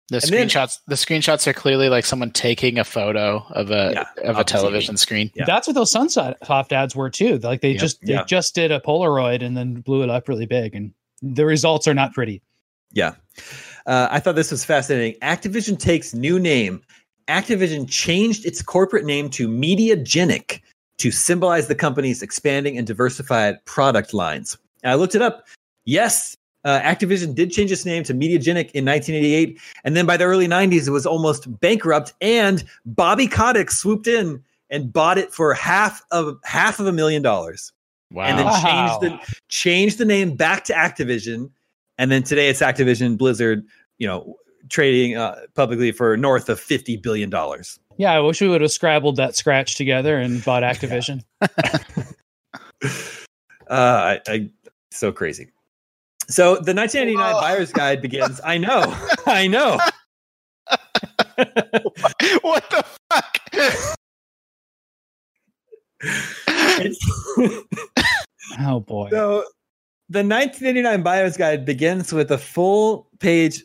The 0.10 0.18
and 0.18 0.24
screenshots. 0.24 0.80
Then, 0.86 0.88
the 0.88 0.96
screenshots 0.96 1.48
are 1.48 1.54
clearly 1.54 1.90
like 1.90 2.06
someone 2.06 2.32
taking 2.32 2.80
a 2.80 2.86
photo 2.86 3.46
of 3.50 3.72
a 3.72 3.92
yeah, 3.94 4.30
of 4.30 4.38
a 4.38 4.44
television 4.44 4.96
TV. 4.96 5.00
screen. 5.00 5.32
Yeah. 5.36 5.46
That's 5.46 5.68
what 5.68 5.74
those 5.74 5.94
Sunsoft 5.94 6.72
ads 6.72 6.96
were 6.96 7.10
too. 7.10 7.40
Like 7.40 7.62
they 7.62 7.74
just 7.74 8.02
they 8.06 8.22
just 8.26 8.56
did 8.56 8.72
a 8.72 8.80
Polaroid 8.80 9.44
and 9.44 9.58
then 9.58 9.82
blew 9.82 10.04
it 10.04 10.10
up 10.10 10.30
really 10.30 10.46
big, 10.46 10.76
and 10.76 10.94
the 11.22 11.46
results 11.46 11.88
are 11.88 11.94
not 11.94 12.14
pretty. 12.14 12.42
Yeah, 12.94 13.16
uh, 13.86 14.08
I 14.10 14.22
thought 14.22 14.36
this 14.36 14.50
was 14.50 14.64
fascinating. 14.64 15.20
Activision 15.22 15.78
takes 15.78 16.14
new 16.14 16.40
name 16.40 16.82
Activision 17.28 17.90
changed 17.90 18.46
its 18.46 18.62
corporate 18.62 19.06
name 19.06 19.30
to 19.32 19.48
Mediagenic 19.48 20.62
to 20.98 21.12
symbolize 21.12 21.68
the 21.68 21.76
company's 21.76 22.22
expanding 22.22 22.78
and 22.78 22.88
diversified 22.88 23.64
product 23.66 24.14
lines. 24.14 24.58
And 24.84 24.92
I 24.92 24.96
looked 24.96 25.16
it 25.16 25.22
up. 25.22 25.46
Yes, 25.86 26.36
uh, 26.64 26.82
Activision 26.82 27.34
did 27.34 27.52
change 27.52 27.72
its 27.72 27.86
name 27.86 28.04
to 28.04 28.14
Mediagenic 28.14 28.72
in 28.72 28.86
1988, 28.86 29.60
and 29.84 29.96
then 29.96 30.06
by 30.06 30.18
the 30.18 30.26
early 30.26 30.48
90s, 30.48 30.88
it 30.88 30.92
was 30.92 31.06
almost 31.06 31.60
bankrupt. 31.60 32.14
And 32.20 32.64
Bobby 32.86 33.28
Kotick 33.28 33.72
swooped 33.72 34.08
in 34.08 34.44
and 34.70 34.92
bought 34.92 35.18
it 35.18 35.34
for 35.34 35.54
half 35.54 36.04
of 36.12 36.38
half 36.44 36.80
of 36.80 36.88
a 36.88 36.92
million 36.92 37.22
dollars. 37.22 37.72
Wow! 38.12 38.26
And 38.26 38.40
then 38.40 38.62
changed 38.62 39.02
the 39.02 39.38
changed 39.50 39.98
the 39.98 40.06
name 40.06 40.36
back 40.36 40.66
to 40.66 40.74
Activision, 40.74 41.50
and 41.98 42.12
then 42.12 42.24
today 42.24 42.50
it's 42.50 42.62
Activision 42.62 43.18
Blizzard. 43.18 43.66
You 43.98 44.08
know, 44.08 44.36
trading 44.70 45.18
uh, 45.18 45.39
publicly 45.55 45.91
for 45.91 46.18
north 46.18 46.49
of 46.49 46.59
fifty 46.59 46.97
billion 46.97 47.30
dollars. 47.30 47.80
Yeah, 47.97 48.13
I 48.13 48.20
wish 48.20 48.41
we 48.41 48.47
would 48.47 48.61
have 48.61 48.72
scrabbled 48.72 49.15
that 49.15 49.36
scratch 49.36 49.76
together 49.76 50.18
and 50.18 50.43
bought 50.45 50.63
Activision. 50.72 51.24
uh, 51.41 51.47
I, 53.70 54.22
I, 54.28 54.49
so 54.91 55.11
crazy. 55.11 55.49
So 56.30 56.55
the 56.55 56.74
1989 56.74 57.34
Whoa. 57.34 57.41
buyer's 57.41 57.72
guide 57.72 58.01
begins. 58.01 58.41
I 58.43 58.57
know, 58.57 58.84
I 59.26 59.47
know. 59.47 59.80
what 62.41 62.70
the 62.70 62.84
fuck? 63.09 63.39
oh 68.59 68.80
boy. 68.82 69.09
So 69.09 69.45
the 70.09 70.20
1989 70.20 71.03
buyer's 71.03 71.38
guide 71.38 71.65
begins 71.65 72.11
with 72.11 72.32
a 72.32 72.38
full 72.38 73.09
page 73.20 73.63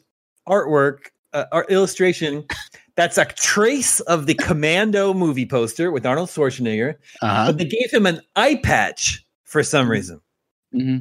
artwork, 0.49 1.09
uh, 1.33 1.45
art 1.53 1.71
illustration 1.71 2.47
that's 2.97 3.19
a 3.19 3.25
trace 3.25 4.01
of 4.01 4.27
the 4.27 4.35
Commando 4.35 5.15
movie 5.15 5.47
poster 5.47 5.91
with 5.91 6.05
Arnold 6.05 6.29
Schwarzenegger, 6.29 6.97
uh-huh. 7.23 7.47
but 7.47 7.59
they 7.59 7.65
gave 7.65 7.91
him 7.91 8.07
an 8.07 8.21
eye 8.37 8.61
patch 8.63 9.25
for 9.45 9.63
some 9.63 9.85
mm-hmm. 9.85 9.93
reason. 9.93 10.21
Mm-hmm. 10.75 10.99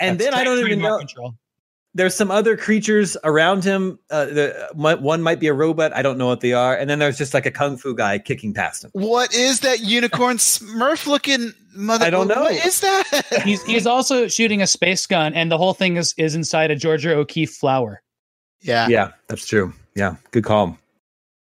And 0.00 0.18
that's 0.18 0.30
then 0.30 0.34
I 0.34 0.44
don't 0.44 0.58
even 0.58 0.80
know. 0.80 0.98
Control. 0.98 1.34
There's 1.92 2.14
some 2.14 2.30
other 2.30 2.56
creatures 2.56 3.16
around 3.24 3.64
him. 3.64 3.98
Uh, 4.10 4.26
the, 4.26 4.68
one 4.74 5.22
might 5.22 5.40
be 5.40 5.48
a 5.48 5.52
robot. 5.52 5.92
I 5.92 6.02
don't 6.02 6.18
know 6.18 6.28
what 6.28 6.40
they 6.40 6.52
are. 6.52 6.76
And 6.76 6.88
then 6.88 7.00
there's 7.00 7.18
just 7.18 7.34
like 7.34 7.46
a 7.46 7.50
kung 7.50 7.76
fu 7.76 7.96
guy 7.96 8.20
kicking 8.20 8.54
past 8.54 8.84
him. 8.84 8.90
What 8.92 9.34
is 9.34 9.60
that 9.60 9.80
unicorn 9.80 10.36
Smurf 10.38 11.08
looking 11.08 11.52
mother? 11.74 12.04
I 12.04 12.10
don't 12.10 12.28
know. 12.28 12.42
What 12.42 12.64
is 12.64 12.80
that? 12.80 13.42
he's 13.44 13.62
he's 13.64 13.86
also 13.86 14.28
shooting 14.28 14.62
a 14.62 14.68
space 14.68 15.06
gun, 15.06 15.34
and 15.34 15.50
the 15.50 15.58
whole 15.58 15.74
thing 15.74 15.96
is 15.96 16.14
is 16.16 16.34
inside 16.34 16.70
a 16.70 16.76
Georgia 16.76 17.14
O'Keeffe 17.14 17.54
flower. 17.54 18.02
Yeah. 18.62 18.88
Yeah, 18.88 19.10
that's 19.28 19.46
true. 19.46 19.72
Yeah, 19.94 20.16
good 20.30 20.44
call. 20.44 20.78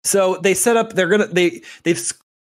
So 0.04 0.38
they 0.38 0.54
set 0.54 0.78
up. 0.78 0.94
They're 0.94 1.08
gonna 1.08 1.28
they 1.28 1.62
they've 1.84 2.00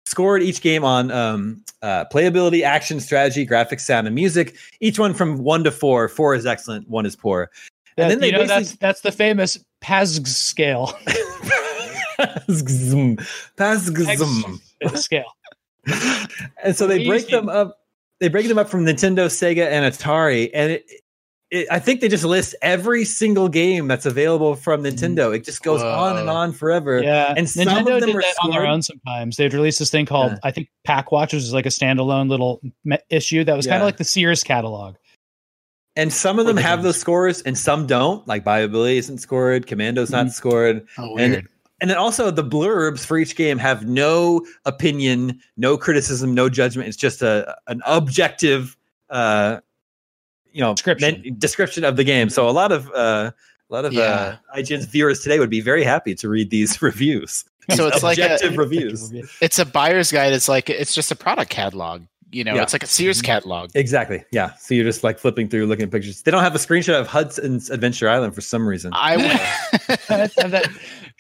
scored 0.05 0.41
each 0.41 0.62
game 0.62 0.84
on 0.84 1.12
um, 1.12 1.64
uh, 1.82 2.05
playability, 2.12 2.64
action, 2.64 2.99
strategy, 2.99 3.45
graphics, 3.45 3.82
sound, 3.82 4.07
and 4.07 4.16
music. 4.16 4.55
Each 4.80 4.97
one 4.97 5.14
from 5.14 5.38
one 5.43 5.64
to 5.64 5.72
four. 5.72 6.07
Four 6.07 6.34
is 6.36 6.45
excellent. 6.45 6.89
One 6.89 7.05
is 7.05 7.16
poor. 7.16 7.49
And 7.97 8.09
then 8.09 8.20
they 8.20 8.28
you 8.28 8.34
know 8.34 8.45
that's 8.45 8.76
that's 8.78 9.01
the 9.01 9.12
famous 9.12 9.57
PASG 9.82 10.28
scale. 10.28 10.88
PASGZM. 12.20 13.26
PASGZM. 13.57 14.97
scale. 14.97 15.26
and 16.64 16.76
so 16.76 16.88
they 16.88 17.05
break 17.05 17.28
them 17.28 17.49
up. 17.49 17.80
They 18.20 18.28
break 18.28 18.47
them 18.47 18.57
up 18.57 18.70
from 18.70 18.86
Nintendo, 18.86 19.26
Sega, 19.26 19.66
and 19.68 19.91
Atari, 19.91 20.51
and 20.53 20.74
it, 20.74 20.86
it, 21.51 21.67
I 21.69 21.79
think 21.79 21.99
they 21.99 22.07
just 22.07 22.23
list 22.23 22.55
every 22.61 23.03
single 23.03 23.49
game 23.49 23.87
that's 23.87 24.05
available 24.05 24.55
from 24.55 24.83
Nintendo. 24.83 25.35
It 25.35 25.43
just 25.43 25.61
goes 25.61 25.81
Whoa. 25.81 25.93
on 25.93 26.17
and 26.17 26.29
on 26.29 26.53
forever. 26.53 27.03
Yeah, 27.03 27.33
and 27.35 27.49
some 27.49 27.67
Nintendo 27.67 27.99
did 27.99 28.15
that 28.15 28.35
scored. 28.35 28.37
on 28.43 28.51
their 28.51 28.65
own. 28.65 28.81
Sometimes 28.81 29.35
they'd 29.35 29.53
release 29.53 29.77
this 29.77 29.91
thing 29.91 30.05
called 30.05 30.31
yeah. 30.31 30.37
I 30.43 30.51
think 30.51 30.69
Pack 30.85 31.11
Watch, 31.11 31.33
which 31.33 31.43
is 31.43 31.53
like 31.53 31.65
a 31.65 31.69
standalone 31.69 32.29
little 32.29 32.61
me- 32.85 32.97
issue 33.09 33.43
that 33.43 33.55
was 33.55 33.65
yeah. 33.65 33.73
kind 33.73 33.83
of 33.83 33.85
like 33.85 33.97
the 33.97 34.05
Sears 34.05 34.43
catalog. 34.43 34.95
And 35.97 36.13
some 36.13 36.39
of 36.39 36.45
them 36.45 36.55
have 36.55 36.83
those 36.83 36.97
scores, 36.97 37.41
and 37.41 37.57
some 37.57 37.85
don't. 37.85 38.25
Like 38.25 38.45
Bayou 38.45 38.69
Billy 38.69 38.97
isn't 38.97 39.17
scored, 39.17 39.67
Commando's 39.67 40.07
mm-hmm. 40.07 40.27
not 40.27 40.31
scored, 40.31 40.87
oh, 40.97 41.17
and 41.17 41.45
and 41.81 41.89
then 41.89 41.97
also 41.97 42.31
the 42.31 42.45
blurbs 42.45 43.05
for 43.05 43.17
each 43.17 43.35
game 43.35 43.57
have 43.57 43.85
no 43.85 44.45
opinion, 44.65 45.41
no 45.57 45.77
criticism, 45.77 46.33
no 46.33 46.47
judgment. 46.47 46.87
It's 46.87 46.95
just 46.95 47.21
a 47.21 47.57
an 47.67 47.81
objective, 47.85 48.77
uh, 49.09 49.59
you 50.51 50.61
know, 50.61 50.73
description 50.73 51.21
men, 51.23 51.35
description 51.37 51.83
of 51.83 51.97
the 51.97 52.03
game. 52.03 52.29
So 52.29 52.47
a 52.47 52.51
lot 52.51 52.71
of 52.71 52.89
uh, 52.91 53.31
a 53.69 53.73
lot 53.73 53.85
of 53.85 53.93
yeah. 53.93 54.37
uh, 54.53 54.57
IGN's 54.57 54.85
viewers 54.85 55.21
today 55.21 55.39
would 55.39 55.49
be 55.49 55.61
very 55.61 55.83
happy 55.83 56.13
to 56.15 56.29
read 56.29 56.49
these 56.49 56.81
reviews. 56.81 57.45
So 57.75 57.87
it's 57.87 58.03
like 58.03 58.17
a, 58.17 58.37
reviews. 58.55 59.11
It's 59.41 59.59
a 59.59 59.65
buyer's 59.65 60.11
guide. 60.11 60.33
It's 60.33 60.49
like 60.49 60.69
it's 60.69 60.93
just 60.93 61.11
a 61.11 61.15
product 61.15 61.51
catalog. 61.51 62.03
You 62.33 62.45
know, 62.45 62.55
yeah. 62.55 62.63
it's 62.63 62.71
like 62.71 62.83
a 62.83 62.87
Sears 62.87 63.17
mm-hmm. 63.17 63.25
catalog. 63.25 63.71
Exactly. 63.75 64.23
Yeah. 64.31 64.53
So 64.55 64.73
you're 64.73 64.85
just 64.85 65.03
like 65.03 65.19
flipping 65.19 65.49
through, 65.49 65.65
looking 65.67 65.83
at 65.83 65.91
pictures. 65.91 66.21
They 66.21 66.31
don't 66.31 66.43
have 66.43 66.55
a 66.55 66.59
screenshot 66.59 66.99
of 66.99 67.07
Hudson's 67.07 67.69
Adventure 67.69 68.07
Island 68.07 68.33
for 68.33 68.39
some 68.39 68.65
reason. 68.65 68.91
I 68.93 69.17
would 69.17 69.25
have 70.07 70.51
that 70.51 70.69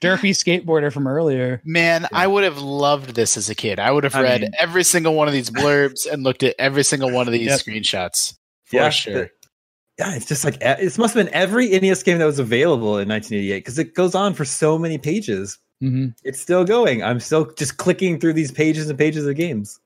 derpy 0.01 0.31
skateboarder 0.31 0.91
from 0.91 1.07
earlier. 1.07 1.61
Man, 1.65 2.03
yeah. 2.03 2.07
I 2.13 2.27
would 2.27 2.45
have 2.45 2.59
loved 2.59 3.13
this 3.15 3.35
as 3.35 3.49
a 3.49 3.55
kid. 3.55 3.77
I 3.77 3.91
would 3.91 4.05
have 4.05 4.15
I 4.15 4.21
read 4.23 4.41
mean, 4.41 4.51
every 4.57 4.83
single 4.83 5.13
one 5.13 5.27
of 5.27 5.33
these 5.33 5.49
blurbs 5.49 6.09
and 6.09 6.23
looked 6.23 6.43
at 6.43 6.55
every 6.57 6.83
single 6.83 7.11
one 7.11 7.27
of 7.27 7.33
these 7.33 7.47
yep. 7.47 7.59
screenshots. 7.59 8.37
For 8.71 8.77
yeah, 8.77 8.89
sure. 8.89 9.13
The, 9.13 9.29
yeah, 9.99 10.15
it's 10.15 10.25
just 10.25 10.43
like 10.43 10.57
it 10.61 10.97
must 10.97 11.13
have 11.13 11.25
been 11.25 11.33
every 11.33 11.69
NES 11.69 12.01
game 12.03 12.17
that 12.17 12.25
was 12.25 12.39
available 12.39 12.97
in 12.97 13.07
1988 13.09 13.59
because 13.59 13.77
it 13.77 13.93
goes 13.93 14.15
on 14.15 14.33
for 14.33 14.45
so 14.45 14.79
many 14.79 14.97
pages. 14.97 15.59
Mm-hmm. 15.83 16.07
It's 16.23 16.39
still 16.39 16.63
going. 16.63 17.03
I'm 17.03 17.19
still 17.19 17.51
just 17.53 17.77
clicking 17.77 18.19
through 18.19 18.33
these 18.33 18.51
pages 18.51 18.89
and 18.89 18.97
pages 18.97 19.27
of 19.27 19.35
games. 19.35 19.79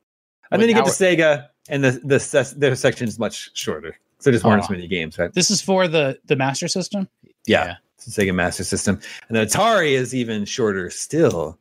And 0.51 0.61
then 0.61 0.69
you 0.69 0.75
get 0.75 0.85
to 0.85 0.91
Sega, 0.91 1.47
and 1.67 1.83
the 1.83 1.91
the 1.91 2.53
their 2.55 2.75
section 2.75 3.07
is 3.07 3.17
much 3.17 3.49
shorter, 3.57 3.97
so 4.19 4.29
there's 4.29 4.43
weren't 4.43 4.63
as 4.63 4.69
many 4.69 4.87
games, 4.87 5.17
right? 5.17 5.33
This 5.33 5.49
is 5.49 5.61
for 5.61 5.87
the 5.87 6.19
the 6.25 6.35
Master 6.35 6.67
System. 6.67 7.09
Yeah, 7.47 7.65
yeah. 7.65 7.75
Sega 7.99 8.33
Master 8.35 8.63
System, 8.63 8.99
and 9.27 9.35
the 9.35 9.45
Atari 9.45 9.93
is 9.93 10.13
even 10.13 10.45
shorter 10.45 10.91
still. 10.91 11.57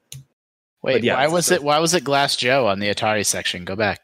Wait, 0.83 1.03
yeah, 1.03 1.15
why 1.15 1.29
was 1.29 1.51
it? 1.51 1.65
Why 1.65 1.79
was 1.79 1.95
it 1.95 2.05
Glass 2.05 2.37
Joe 2.37 2.67
on 2.67 2.79
the 2.79 2.89
Atari 2.89 3.25
section? 3.25 3.65
Go 3.65 3.75
back. 3.75 4.01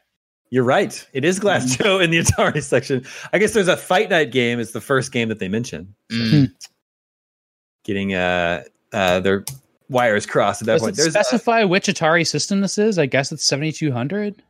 You're 0.51 0.65
right. 0.65 1.07
It 1.13 1.23
is 1.23 1.39
Glass 1.39 1.75
mm. 1.75 1.81
Joe 1.81 1.99
in 1.99 2.11
the 2.11 2.19
Atari 2.19 2.61
section. 2.63 3.05
I 3.31 3.39
guess 3.39 3.53
there's 3.53 3.69
a 3.69 3.77
Fight 3.77 4.09
Night 4.09 4.31
game. 4.31 4.59
It's 4.59 4.71
the 4.71 4.81
first 4.81 5.13
game 5.13 5.29
that 5.29 5.39
they 5.39 5.47
mention. 5.47 5.95
Mm. 6.11 6.53
Getting 7.85 8.13
uh, 8.13 8.63
uh, 8.91 9.21
their 9.21 9.45
wires 9.89 10.25
crossed 10.25 10.61
at 10.61 10.65
that 10.65 10.73
Does 10.73 10.81
point. 10.81 10.93
It 10.95 11.01
There's 11.01 11.13
specify 11.13 11.61
a, 11.61 11.67
which 11.67 11.87
Atari 11.87 12.27
system 12.27 12.59
this 12.59 12.77
is. 12.77 12.99
I 12.99 13.05
guess 13.05 13.31
it's 13.31 13.45
7200. 13.45 14.43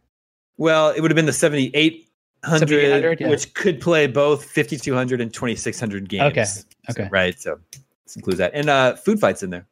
Well, 0.58 0.90
it 0.90 1.02
would 1.02 1.12
have 1.12 1.16
been 1.16 1.28
the 1.28 1.34
7800, 1.34 3.22
yeah. 3.22 3.30
which 3.30 3.54
could 3.54 3.80
play 3.80 4.08
both 4.08 4.44
5200 4.44 5.22
and 5.22 5.32
2600 5.32 6.10
games. 6.10 6.24
Okay. 6.24 6.46
Okay. 6.90 7.04
So, 7.04 7.10
right. 7.12 7.40
So 7.40 7.60
this 8.06 8.16
includes 8.16 8.40
that. 8.40 8.52
And 8.56 8.70
uh, 8.70 8.96
Food 8.96 9.20
Fight's 9.20 9.44
in 9.44 9.52
there. 9.52 9.68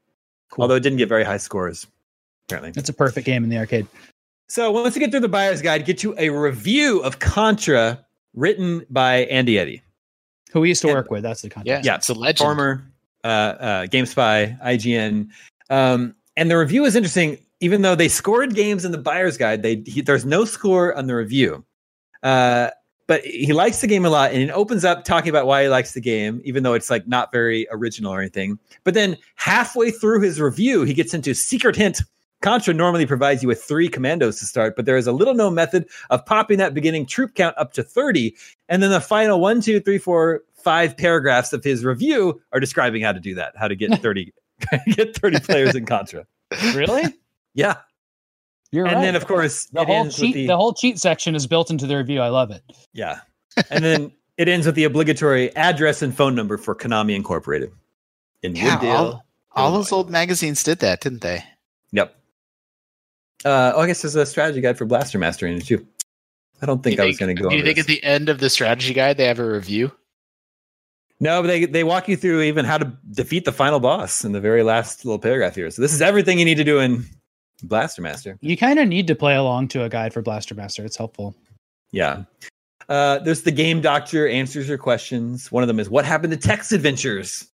Cool. 0.52 0.64
Although 0.64 0.76
it 0.76 0.84
didn't 0.84 0.98
get 1.00 1.10
very 1.10 1.24
high 1.24 1.38
scores, 1.38 1.88
apparently. 2.48 2.80
It's 2.80 2.90
a 2.90 2.94
perfect 2.94 3.26
game 3.26 3.44
in 3.44 3.50
the 3.50 3.58
arcade. 3.58 3.88
So 4.50 4.72
once 4.72 4.96
you 4.96 5.00
get 5.00 5.12
through 5.12 5.20
the 5.22 5.30
buyer's 5.30 5.62
guide, 5.62 5.86
get 5.86 6.04
you 6.04 6.16
a 6.18 6.30
review 6.30 7.00
of 7.00 7.20
Contra 7.20 8.04
written 8.34 8.86
by 8.90 9.26
Andy 9.26 9.58
Eddy. 9.58 9.82
Who 10.52 10.62
we 10.62 10.70
used 10.70 10.82
to 10.82 10.88
and, 10.88 10.96
work 10.96 11.12
with. 11.12 11.24
That's 11.24 11.44
the 11.44 11.50
content. 11.50 11.86
Yeah, 11.86 11.92
yeah, 11.94 11.96
it's 11.96 12.10
a 12.10 12.14
legend. 12.14 12.40
Former 12.40 12.84
uh, 13.24 13.28
uh, 13.28 13.86
GameSpy, 13.86 14.60
IGN. 14.62 15.30
Um, 15.70 16.16
and 16.36 16.50
the 16.50 16.58
review 16.58 16.86
is 16.86 16.96
interesting 16.96 17.38
even 17.60 17.82
though 17.82 17.96
they 17.96 18.08
scored 18.08 18.56
games 18.56 18.86
in 18.86 18.92
the 18.92 18.98
buyer's 18.98 19.38
guide, 19.38 19.64
they 19.64 19.84
he, 19.86 20.02
there's 20.02 20.26
no 20.26 20.46
score 20.46 20.96
on 20.96 21.08
the 21.08 21.16
review. 21.16 21.66
Uh, 22.24 22.70
but 23.08 23.22
he 23.22 23.54
likes 23.54 23.82
the 23.82 23.88
game 23.88 24.06
a 24.06 24.10
lot, 24.10 24.32
and 24.32 24.42
it 24.42 24.52
opens 24.52 24.86
up 24.86 25.04
talking 25.04 25.30
about 25.30 25.48
why 25.48 25.64
he 25.64 25.70
likes 25.70 25.94
the 25.94 26.02
game, 26.02 26.42
even 26.44 26.64
though 26.64 26.74
it's 26.74 26.90
like 26.90 27.08
not 27.08 27.32
very 27.32 27.68
original 27.72 28.14
or 28.14 28.20
anything. 28.20 28.60
But 28.84 28.94
then 28.94 29.18
halfway 29.36 29.90
through 29.90 30.22
his 30.22 30.40
review, 30.40 30.84
he 30.84 30.94
gets 30.94 31.14
into 31.14 31.34
secret 31.34 31.76
hint. 31.76 32.02
Contra 32.42 32.74
normally 32.74 33.06
provides 33.06 33.42
you 33.42 33.48
with 33.48 33.62
three 33.62 33.90
commandos 33.90 34.40
to 34.40 34.46
start, 34.46 34.76
but 34.76 34.86
there 34.86 34.98
is 34.98 35.08
a 35.08 35.12
little 35.12 35.34
known 35.34 35.56
method 35.56 35.88
of 36.10 36.26
popping 36.26 36.58
that 36.58 36.74
beginning 36.74 37.06
troop 37.06 37.36
count 37.36 37.58
up 37.58 37.74
to 37.74 37.84
30. 37.84 38.34
And 38.70 38.82
then 38.82 38.92
the 38.92 39.02
final 39.02 39.42
one, 39.42 39.62
two, 39.62 39.80
three, 39.82 39.98
four, 39.98 40.42
five 40.54 40.96
paragraphs 40.96 41.52
of 41.54 41.64
his 41.64 41.84
review 41.84 42.42
are 42.54 42.60
describing 42.60 43.02
how 43.02 43.12
to 43.12 43.20
do 43.20 43.36
that, 43.36 43.54
how 43.58 43.68
to 43.68 43.76
get 43.76 43.92
30 44.02 44.34
get 44.88 45.16
30 45.16 45.40
players 45.40 45.76
in 45.76 45.86
Contra. 45.86 46.26
Really? 46.74 47.04
Yeah. 47.54 47.78
You're 48.72 48.86
and 48.86 48.98
right. 48.98 49.02
then 49.02 49.16
of 49.16 49.26
course 49.26 49.66
the 49.66 49.84
whole 49.84 50.10
cheat 50.10 50.36
the, 50.36 50.48
the, 50.48 50.56
whole 50.56 50.74
cheat 50.74 51.00
section 51.00 51.34
is 51.34 51.48
built 51.48 51.72
into 51.72 51.88
the 51.88 51.98
review. 51.98 52.22
I 52.22 52.30
love 52.30 52.52
it. 52.52 52.62
Yeah. 52.94 53.22
And 53.70 53.84
then 53.84 54.12
it 54.38 54.48
ends 54.48 54.66
with 54.66 54.76
the 54.76 54.84
obligatory 54.84 55.56
address 55.56 56.02
and 56.02 56.16
phone 56.16 56.36
number 56.36 56.58
for 56.58 56.76
Konami 56.76 57.16
Incorporated. 57.16 57.72
In 58.44 58.56
yeah, 58.56 58.76
Wood 58.76 58.82
Dale, 58.82 58.96
all, 58.96 59.24
all 59.54 59.72
those 59.74 59.92
old 59.92 60.10
magazines 60.10 60.64
did 60.64 60.80
that, 60.80 61.02
didn't 61.02 61.22
they? 61.22 61.44
Yep. 61.92 62.16
Uh, 63.46 63.74
oh, 63.76 63.82
I 63.82 63.88
guess 63.88 64.02
there's 64.02 64.16
a 64.16 64.26
strategy 64.26 64.62
guide 64.62 64.78
for 64.78 64.86
Blaster 64.86 65.18
Master 65.18 65.48
in 65.48 65.58
it 65.58 65.66
too. 65.66 65.86
I 66.62 66.66
don't 66.66 66.84
think 66.84 67.00
I 67.00 67.06
was 67.06 67.18
going 67.18 67.34
to 67.36 67.42
go. 67.42 67.50
Do 67.50 67.56
you 67.56 67.64
think 67.64 67.78
this. 67.78 67.86
at 67.86 67.88
the 67.88 68.04
end 68.04 68.28
of 68.28 68.40
the 68.40 68.50
strategy 68.50 68.94
guide 68.94 69.18
they 69.18 69.26
have 69.26 69.40
a 69.40 69.50
review? 69.50 69.92
No, 71.22 71.42
but 71.42 71.48
they 71.48 71.66
they 71.66 71.84
walk 71.84 72.08
you 72.08 72.16
through 72.16 72.42
even 72.42 72.66
how 72.66 72.78
to 72.78 72.92
defeat 73.12 73.46
the 73.46 73.52
final 73.52 73.80
boss 73.80 74.24
in 74.24 74.32
the 74.32 74.42
very 74.42 74.64
last 74.64 75.06
little 75.06 75.20
paragraph 75.20 75.56
here. 75.56 75.70
So 75.70 75.82
this 75.82 75.94
is 75.94 76.02
everything 76.02 76.40
you 76.40 76.46
need 76.46 76.56
to 76.56 76.64
do 76.64 76.80
in 76.80 77.06
Blaster 77.64 78.02
Master. 78.02 78.38
You 78.42 78.56
kind 78.58 78.80
of 78.80 78.88
need 78.88 79.08
to 79.08 79.16
play 79.16 79.36
along 79.36 79.70
to 79.70 79.84
a 79.84 79.90
guide 79.90 80.14
for 80.14 80.22
Blaster 80.22 80.56
Master. 80.56 80.86
It's 80.86 80.98
helpful. 80.98 81.36
Yeah. 81.92 82.24
Uh, 82.88 83.20
there's 83.20 83.44
the 83.44 83.52
game 83.52 83.82
doctor 83.82 84.28
answers 84.28 84.68
your 84.68 84.78
questions. 84.78 85.52
One 85.52 85.64
of 85.64 85.68
them 85.68 85.80
is 85.80 85.90
what 85.90 86.06
happened 86.06 86.32
to 86.32 86.38
text 86.38 86.72
adventures? 86.72 87.48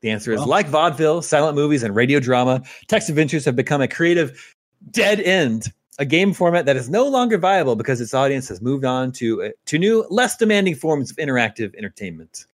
The 0.00 0.10
answer 0.10 0.32
is 0.32 0.38
well. 0.38 0.48
like 0.48 0.66
vaudeville, 0.66 1.22
silent 1.22 1.56
movies, 1.56 1.82
and 1.82 1.94
radio 1.94 2.20
drama. 2.20 2.62
Text 2.88 3.08
adventures 3.08 3.44
have 3.44 3.54
become 3.54 3.80
a 3.80 3.88
creative 3.88 4.51
dead 4.90 5.20
end, 5.20 5.72
a 5.98 6.04
game 6.04 6.32
format 6.32 6.66
that 6.66 6.76
is 6.76 6.88
no 6.88 7.06
longer 7.06 7.38
viable 7.38 7.76
because 7.76 8.00
its 8.00 8.14
audience 8.14 8.48
has 8.48 8.60
moved 8.60 8.84
on 8.84 9.12
to 9.12 9.42
uh, 9.42 9.48
to 9.66 9.78
new, 9.78 10.06
less 10.10 10.36
demanding 10.36 10.74
forms 10.74 11.10
of 11.10 11.16
interactive 11.16 11.74
entertainment. 11.76 12.46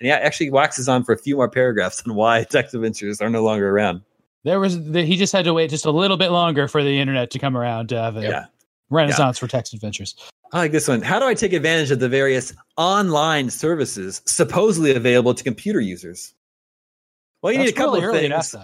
And 0.00 0.06
he 0.06 0.12
actually 0.12 0.50
waxes 0.50 0.88
on 0.88 1.04
for 1.04 1.12
a 1.12 1.18
few 1.18 1.36
more 1.36 1.48
paragraphs 1.48 2.02
on 2.06 2.14
why 2.14 2.44
text 2.50 2.74
adventures 2.74 3.20
are 3.20 3.30
no 3.30 3.42
longer 3.42 3.70
around. 3.70 4.02
There 4.44 4.60
was 4.60 4.90
the, 4.92 5.04
he 5.04 5.16
just 5.16 5.32
had 5.32 5.44
to 5.44 5.54
wait 5.54 5.70
just 5.70 5.84
a 5.84 5.90
little 5.90 6.16
bit 6.16 6.30
longer 6.30 6.68
for 6.68 6.82
the 6.82 7.00
internet 7.00 7.30
to 7.32 7.38
come 7.38 7.56
around 7.56 7.88
to 7.88 8.00
have 8.00 8.16
a 8.16 8.22
yeah. 8.22 8.46
renaissance 8.88 9.36
yeah. 9.36 9.40
for 9.40 9.48
text 9.48 9.74
adventures. 9.74 10.14
I 10.52 10.58
like 10.58 10.72
this 10.72 10.88
one. 10.88 11.02
How 11.02 11.18
do 11.18 11.26
I 11.26 11.34
take 11.34 11.52
advantage 11.52 11.90
of 11.90 11.98
the 11.98 12.08
various 12.08 12.54
online 12.76 13.50
services 13.50 14.22
supposedly 14.24 14.94
available 14.94 15.34
to 15.34 15.44
computer 15.44 15.80
users? 15.80 16.32
Well, 17.42 17.52
you 17.52 17.58
That's 17.58 17.70
need 17.70 17.74
a 17.74 17.78
couple 17.78 18.00
really 18.00 18.30
of 18.30 18.46
things. 18.46 18.56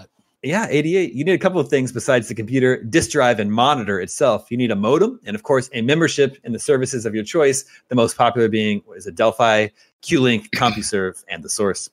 Yeah, 0.45 0.66
88. 0.68 1.14
You 1.14 1.24
need 1.24 1.32
a 1.32 1.38
couple 1.38 1.59
of 1.59 1.68
things 1.68 1.90
besides 1.90 2.28
the 2.28 2.34
computer, 2.34 2.82
disk 2.84 3.11
drive, 3.11 3.40
and 3.40 3.51
monitor 3.51 3.99
itself. 3.99 4.51
You 4.51 4.59
need 4.59 4.70
a 4.70 4.76
modem, 4.76 5.18
and 5.24 5.34
of 5.34 5.42
course, 5.42 5.70
a 5.72 5.80
membership 5.80 6.36
in 6.45 6.53
the 6.53 6.59
services 6.59 7.07
of 7.07 7.14
your 7.14 7.24
choice. 7.24 7.64
The 7.88 7.95
most 7.95 8.18
popular 8.18 8.49
being 8.51 8.82
is 8.95 9.07
a 9.07 9.11
Delphi, 9.11 9.68
QLink, 10.03 10.51
CompuServe, 10.55 11.24
and 11.28 11.42
the 11.42 11.49
source. 11.49 11.88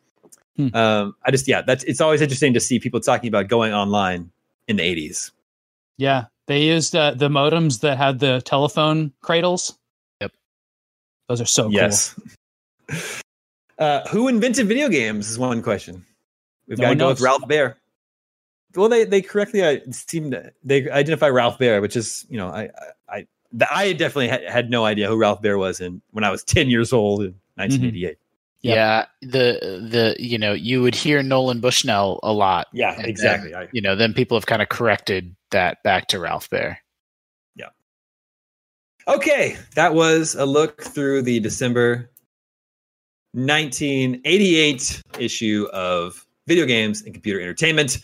Hmm. 0.57 0.75
Um, 0.75 1.15
I 1.25 1.31
just 1.31 1.47
yeah, 1.47 1.61
that's 1.61 1.85
it's 1.85 2.01
always 2.01 2.19
interesting 2.19 2.53
to 2.53 2.59
see 2.59 2.77
people 2.77 2.99
talking 2.99 3.29
about 3.29 3.47
going 3.47 3.73
online 3.73 4.31
in 4.67 4.75
the 4.75 4.83
80s. 4.83 5.31
Yeah, 5.97 6.25
they 6.47 6.63
used 6.63 6.93
uh, 6.93 7.13
the 7.13 7.29
modems 7.29 7.79
that 7.81 7.97
had 7.97 8.19
the 8.19 8.41
telephone 8.41 9.13
cradles. 9.21 9.77
Yep, 10.19 10.33
those 11.29 11.39
are 11.39 11.45
so 11.45 11.69
yes. 11.69 12.13
cool. 12.89 12.99
Uh, 13.79 14.07
who 14.09 14.27
invented 14.27 14.67
video 14.67 14.87
games 14.89 15.27
is 15.27 15.39
one 15.39 15.63
question. 15.63 16.05
We've 16.67 16.77
no 16.77 16.83
got 16.83 16.89
to 16.89 16.95
go 16.95 17.05
knows. 17.07 17.15
with 17.15 17.21
Ralph 17.25 17.47
Baer. 17.47 17.77
Well, 18.75 18.89
they 18.89 19.05
they 19.05 19.21
correctly 19.21 19.63
uh, 19.63 19.79
seem 19.91 20.31
to 20.31 20.51
they 20.63 20.89
identify 20.89 21.29
Ralph 21.29 21.59
Baer, 21.59 21.81
which 21.81 21.95
is 21.95 22.25
you 22.29 22.37
know 22.37 22.47
I 22.47 22.69
I 23.09 23.17
I, 23.17 23.27
I 23.69 23.93
definitely 23.93 24.29
had, 24.29 24.43
had 24.43 24.69
no 24.69 24.85
idea 24.85 25.07
who 25.07 25.17
Ralph 25.17 25.41
Baer 25.41 25.57
was 25.57 25.81
in 25.81 26.01
when 26.11 26.23
I 26.23 26.31
was 26.31 26.43
ten 26.43 26.69
years 26.69 26.93
old 26.93 27.21
in 27.21 27.35
1988. 27.55 28.11
Mm-hmm. 28.11 28.21
Yep. 28.63 28.75
Yeah, 28.75 29.05
the 29.21 29.87
the 29.89 30.15
you 30.19 30.37
know 30.37 30.53
you 30.53 30.83
would 30.83 30.93
hear 30.93 31.23
Nolan 31.23 31.61
Bushnell 31.61 32.19
a 32.21 32.31
lot. 32.31 32.67
Yeah, 32.71 32.99
exactly. 33.01 33.51
Then, 33.51 33.69
you 33.71 33.81
know, 33.81 33.95
then 33.95 34.13
people 34.13 34.37
have 34.37 34.45
kind 34.45 34.61
of 34.61 34.69
corrected 34.69 35.35
that 35.49 35.81
back 35.81 36.07
to 36.09 36.19
Ralph 36.19 36.47
Baer. 36.49 36.79
Yeah. 37.55 37.69
Okay, 39.07 39.57
that 39.73 39.95
was 39.95 40.35
a 40.35 40.45
look 40.45 40.83
through 40.83 41.23
the 41.23 41.39
December 41.39 42.11
1988 43.33 45.01
issue 45.17 45.67
of 45.73 46.25
Video 46.47 46.65
Games 46.67 47.01
and 47.01 47.13
Computer 47.13 47.41
Entertainment. 47.41 47.97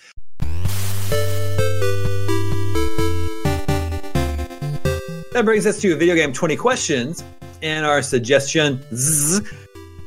That 5.34 5.46
brings 5.46 5.68
us 5.68 5.80
to 5.82 5.96
video 5.96 6.16
game 6.16 6.34
20 6.34 6.56
questions 6.56 7.24
and 7.62 7.86
our 7.86 8.02
suggestions 8.02 9.42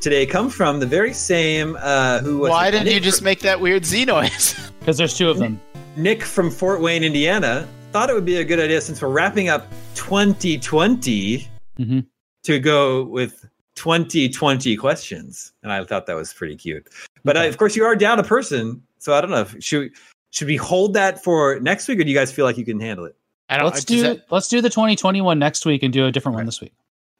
today 0.01 0.27
come 0.27 0.51
from 0.51 0.81
the 0.81 0.87
very 0.87 1.13
same 1.13 1.77
uh, 1.81 2.19
who 2.21 2.41
Why 2.41 2.71
didn't 2.71 2.87
Nick 2.87 2.95
you 2.95 3.01
just 3.01 3.23
make 3.23 3.41
that 3.41 3.61
weird 3.61 3.85
Z 3.85 4.05
noise? 4.05 4.57
Because 4.81 4.97
there's 4.97 5.15
two 5.15 5.29
of 5.29 5.37
them. 5.37 5.61
Nick 5.95 6.23
from 6.23 6.51
Fort 6.51 6.81
Wayne, 6.81 7.05
Indiana, 7.05 7.69
thought 7.93 8.09
it 8.09 8.15
would 8.15 8.25
be 8.25 8.37
a 8.37 8.45
good 8.45 8.59
idea 8.59 8.81
since 8.81 9.03
we're 9.03 9.11
wrapping 9.11 9.51
up 9.51 9.67
2020 9.95 11.49
mm-hmm. 11.79 12.01
to 12.45 12.59
go 12.59 13.05
with 13.05 13.47
2020 13.75 14.77
questions, 14.77 15.53
and 15.63 15.71
I 15.71 15.85
thought 15.85 16.07
that 16.07 16.17
was 16.17 16.33
pretty 16.33 16.57
cute. 16.57 16.89
But 17.25 17.37
okay. 17.37 17.45
I, 17.45 17.49
of 17.49 17.59
course, 17.59 17.77
you 17.77 17.85
are 17.85 17.95
down 17.95 18.19
a 18.19 18.23
person, 18.23 18.83
so 18.99 19.13
I 19.13 19.21
don't 19.21 19.31
know. 19.31 19.43
If, 19.43 19.63
should 19.63 19.93
should 20.31 20.49
we 20.49 20.57
hold 20.57 20.95
that 20.95 21.23
for 21.23 21.59
next 21.61 21.89
week, 21.89 21.99
or 21.99 22.05
do 22.05 22.11
you 22.11 22.17
guys 22.17 22.33
feel 22.33 22.45
like 22.45 22.57
you 22.57 22.65
can 22.65 22.81
handle 22.81 23.05
it? 23.05 23.17
I 23.49 23.59
don't. 23.59 23.67
Let's 23.67 23.85
do 23.85 24.03
that, 24.03 24.27
let's 24.31 24.49
do 24.49 24.61
the 24.61 24.71
2021 24.71 25.39
next 25.39 25.67
week 25.67 25.83
and 25.83 25.93
do 25.93 26.07
a 26.07 26.13
different 26.13 26.37
right. 26.37 26.41
one 26.41 26.47
this 26.47 26.61
week. 26.61 26.73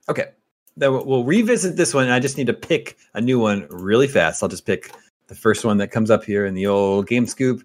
Okay, 0.09 0.29
then 0.77 0.93
we'll, 0.93 1.05
we'll 1.05 1.25
revisit 1.25 1.77
this 1.77 1.93
one. 1.93 2.09
I 2.09 2.21
just 2.21 2.37
need 2.37 2.47
to 2.47 2.55
pick 2.55 2.97
a 3.15 3.21
new 3.21 3.39
one 3.39 3.67
really 3.69 4.09
fast. 4.09 4.43
I'll 4.43 4.49
just 4.49 4.65
pick 4.65 4.93
the 5.27 5.35
first 5.35 5.65
one 5.65 5.79
that 5.79 5.89
comes 5.89 6.11
up 6.11 6.25
here 6.25 6.47
in 6.47 6.55
the 6.55 6.67
old 6.67 7.09
Game 7.09 7.27
Scoop 7.27 7.63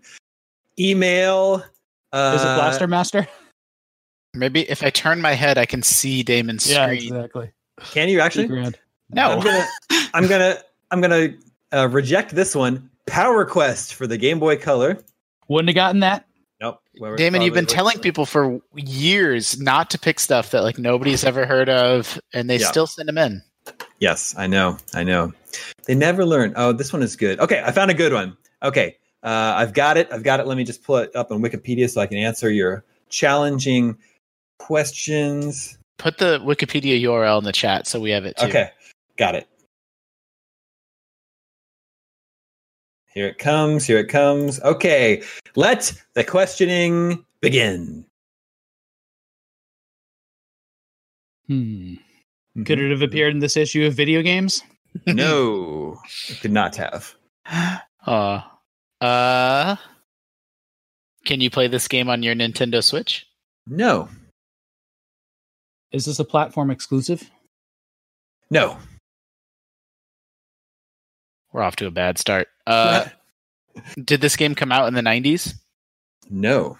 email. 0.80 1.64
Uh, 2.12 2.34
Is 2.36 2.42
it 2.42 2.46
Blaster 2.46 2.88
Master? 2.88 3.28
Maybe 4.34 4.70
if 4.70 4.84
I 4.84 4.90
turn 4.90 5.22
my 5.22 5.34
head, 5.34 5.58
I 5.58 5.66
can 5.66 5.82
see 5.82 6.24
Daemon's 6.24 6.70
yeah, 6.70 6.86
screen. 6.86 7.14
exactly. 7.14 7.52
Can 7.92 8.10
you 8.10 8.20
actually? 8.20 8.48
No. 8.48 9.32
I'm 9.32 9.40
gonna. 9.40 9.68
I'm 10.14 10.28
gonna. 10.28 10.58
I'm 10.92 11.02
gonna 11.02 11.34
uh, 11.72 11.88
reject 11.90 12.36
this 12.36 12.56
one. 12.56 12.90
Power 13.06 13.46
Quest 13.46 13.94
for 13.94 14.08
the 14.08 14.18
Game 14.18 14.40
Boy 14.40 14.58
Color. 14.58 15.04
Wouldn't 15.48 15.70
have 15.70 15.76
gotten 15.76 16.00
that. 16.02 16.26
Nope. 16.62 16.82
Daemon, 17.18 17.42
you've 17.42 17.54
been 17.54 17.66
telling 17.66 18.00
people 18.00 18.26
for 18.26 18.60
years 18.76 19.60
not 19.60 19.90
to 19.92 20.00
pick 20.00 20.20
stuff 20.20 20.52
that 20.52 20.64
like 20.64 20.78
nobody's 20.78 21.24
ever 21.24 21.46
heard 21.46 21.70
of, 21.70 22.20
and 22.34 22.50
they 22.50 22.58
yeah. 22.58 22.68
still 22.68 22.88
send 22.88 23.10
them 23.10 23.18
in. 23.18 23.42
Yes, 24.00 24.34
I 24.38 24.48
know. 24.48 24.78
I 24.94 25.04
know. 25.04 25.34
They 25.86 25.96
never 25.96 26.26
learn. 26.26 26.54
Oh, 26.56 26.72
this 26.72 26.94
one 26.94 27.02
is 27.02 27.16
good. 27.16 27.40
Okay, 27.40 27.62
I 27.66 27.72
found 27.72 27.92
a 27.92 27.94
good 27.94 28.14
one. 28.14 28.38
Okay, 28.64 28.98
uh, 29.24 29.54
I've 29.58 29.74
got 29.74 29.98
it. 29.98 30.08
I've 30.12 30.24
got 30.24 30.40
it. 30.40 30.48
Let 30.48 30.58
me 30.58 30.64
just 30.64 30.84
pull 30.84 30.98
it 30.98 31.16
up 31.16 31.32
on 31.32 31.42
Wikipedia 31.42 31.90
so 31.90 32.02
I 32.02 32.08
can 32.08 32.18
answer 32.18 32.50
your 32.50 32.86
challenging 33.10 33.98
questions. 34.60 35.78
Put 35.98 36.18
the 36.18 36.40
Wikipedia 36.40 37.02
URL 37.02 37.38
in 37.40 37.44
the 37.44 37.52
chat 37.52 37.88
so 37.88 38.00
we 38.00 38.12
have 38.12 38.26
it 38.26 38.38
too. 38.38 38.48
Okay, 38.48 38.70
got 39.18 39.36
it. 39.36 39.48
Here 43.16 43.28
it 43.28 43.38
comes. 43.38 43.86
Here 43.86 43.98
it 43.98 44.10
comes. 44.10 44.62
Okay, 44.62 45.24
let 45.56 45.94
the 46.14 46.24
questioning 46.24 47.26
begin. 47.42 48.06
Hmm. 51.48 51.54
Mm-hmm. 51.54 52.64
Could 52.64 52.80
it 52.80 52.92
have 52.92 53.02
appeared 53.02 53.34
in 53.34 53.40
this 53.40 53.58
issue 53.58 53.86
of 53.86 53.94
video 53.94 54.22
games? 54.22 54.64
no, 55.08 55.98
it 56.30 56.42
could 56.42 56.52
not 56.52 56.76
have. 56.76 57.16
Uh, 58.06 58.40
uh, 59.02 59.76
can 61.26 61.42
you 61.42 61.50
play 61.50 61.68
this 61.68 61.88
game 61.88 62.08
on 62.08 62.22
your 62.22 62.36
Nintendo 62.36 62.84
Switch? 62.84 63.26
No. 63.66 64.10
Is 65.92 66.06
this 66.06 66.20
a 66.20 66.24
platform 66.24 66.70
exclusive? 66.70 67.32
No. 68.52 68.78
We're 71.52 71.64
off 71.64 71.76
to 71.78 71.88
a 71.88 71.92
bad 71.92 72.20
start. 72.20 72.48
Uh, 72.68 73.06
did 74.04 74.22
this 74.22 74.36
game 74.36 74.56
come 74.56 74.72
out 74.72 74.88
in 74.88 74.94
the 74.94 75.02
90s? 75.02 75.56
No. 76.30 76.78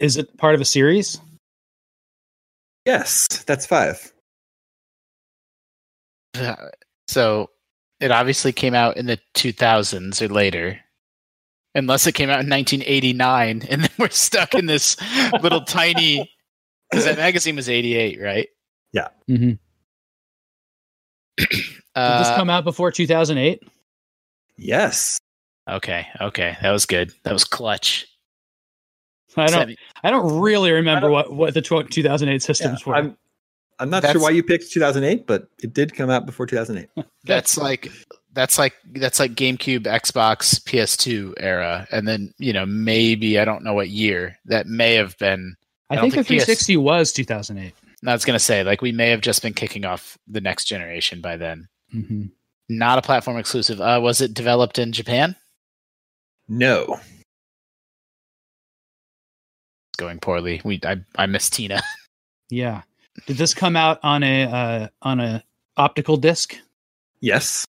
Is 0.00 0.16
it 0.16 0.36
part 0.38 0.54
of 0.54 0.60
a 0.60 0.64
series? 0.64 1.20
Yes, 2.84 3.26
that's 3.46 3.66
five. 3.66 4.12
So 7.08 7.48
it 8.00 8.10
obviously 8.10 8.52
came 8.52 8.74
out 8.74 8.98
in 8.98 9.06
the 9.06 9.18
2000s 9.34 10.20
or 10.20 10.28
later. 10.28 10.78
Unless 11.74 12.06
it 12.06 12.12
came 12.12 12.28
out 12.28 12.40
in 12.40 12.50
1989 12.50 13.62
and 13.70 13.82
then 13.82 13.90
we're 13.98 14.10
stuck 14.10 14.54
in 14.54 14.66
this 14.66 14.96
little 15.42 15.62
tiny 15.62 16.30
because 16.90 17.06
that 17.06 17.16
magazine 17.16 17.56
was 17.56 17.70
88, 17.70 18.20
right? 18.20 18.48
Yeah. 18.92 19.08
Mm-hmm. 19.28 19.52
uh, 21.94 22.18
Did 22.18 22.26
this 22.26 22.36
come 22.36 22.50
out 22.50 22.64
before 22.64 22.90
2008? 22.90 23.62
Yes. 24.58 25.18
Okay. 25.68 26.06
Okay. 26.20 26.56
That 26.60 26.70
was 26.72 26.84
good. 26.84 27.12
That 27.22 27.32
was 27.32 27.44
clutch. 27.44 28.06
I 29.36 29.46
don't. 29.46 29.76
I 30.02 30.10
don't 30.10 30.40
really 30.40 30.72
remember 30.72 31.02
don't, 31.02 31.12
what, 31.12 31.32
what 31.32 31.54
the 31.54 31.62
2008 31.62 32.42
systems 32.42 32.80
yeah, 32.80 32.88
were. 32.90 32.96
I'm, 32.96 33.16
I'm 33.78 33.90
not 33.90 34.02
that's, 34.02 34.12
sure 34.12 34.22
why 34.22 34.30
you 34.30 34.42
picked 34.42 34.72
2008, 34.72 35.26
but 35.26 35.48
it 35.62 35.72
did 35.72 35.94
come 35.94 36.10
out 36.10 36.26
before 36.26 36.46
2008. 36.46 36.88
That's 37.24 37.56
like 37.56 37.92
that's 38.32 38.58
like 38.58 38.74
that's 38.92 39.20
like 39.20 39.32
GameCube, 39.32 39.80
Xbox, 39.80 40.60
PS2 40.62 41.34
era, 41.38 41.86
and 41.90 42.06
then 42.06 42.32
you 42.38 42.52
know 42.52 42.64
maybe 42.66 43.38
I 43.38 43.44
don't 43.44 43.62
know 43.64 43.74
what 43.74 43.88
year 43.88 44.38
that 44.46 44.66
may 44.66 44.94
have 44.94 45.16
been. 45.18 45.56
I, 45.90 45.96
I 45.96 46.00
think, 46.00 46.14
think 46.14 46.26
the 46.26 46.28
360 46.28 46.74
PS, 46.74 46.78
was 46.78 47.12
2008. 47.12 47.74
I 48.06 48.12
was 48.12 48.24
gonna 48.24 48.38
say 48.38 48.62
like 48.62 48.80
we 48.80 48.92
may 48.92 49.10
have 49.10 49.20
just 49.20 49.42
been 49.42 49.54
kicking 49.54 49.84
off 49.84 50.16
the 50.26 50.40
next 50.40 50.64
generation 50.64 51.20
by 51.20 51.36
then. 51.36 51.68
Mm-hmm. 51.94 52.26
Not 52.68 52.98
a 52.98 53.02
platform 53.02 53.38
exclusive. 53.38 53.80
Uh, 53.80 54.00
was 54.02 54.20
it 54.20 54.34
developed 54.34 54.78
in 54.78 54.92
Japan? 54.92 55.34
No. 56.48 56.98
It's 59.90 59.96
going 59.96 60.18
poorly. 60.18 60.60
We 60.64 60.80
I 60.84 60.96
I 61.16 61.26
miss 61.26 61.50
Tina. 61.50 61.82
Yeah. 62.50 62.80
Did 63.26 63.36
this 63.36 63.52
come 63.52 63.76
out 63.76 63.98
on 64.02 64.22
a 64.22 64.44
uh, 64.44 64.88
on 65.02 65.20
a 65.20 65.44
optical 65.76 66.16
disc? 66.16 66.56
Yes. 67.20 67.66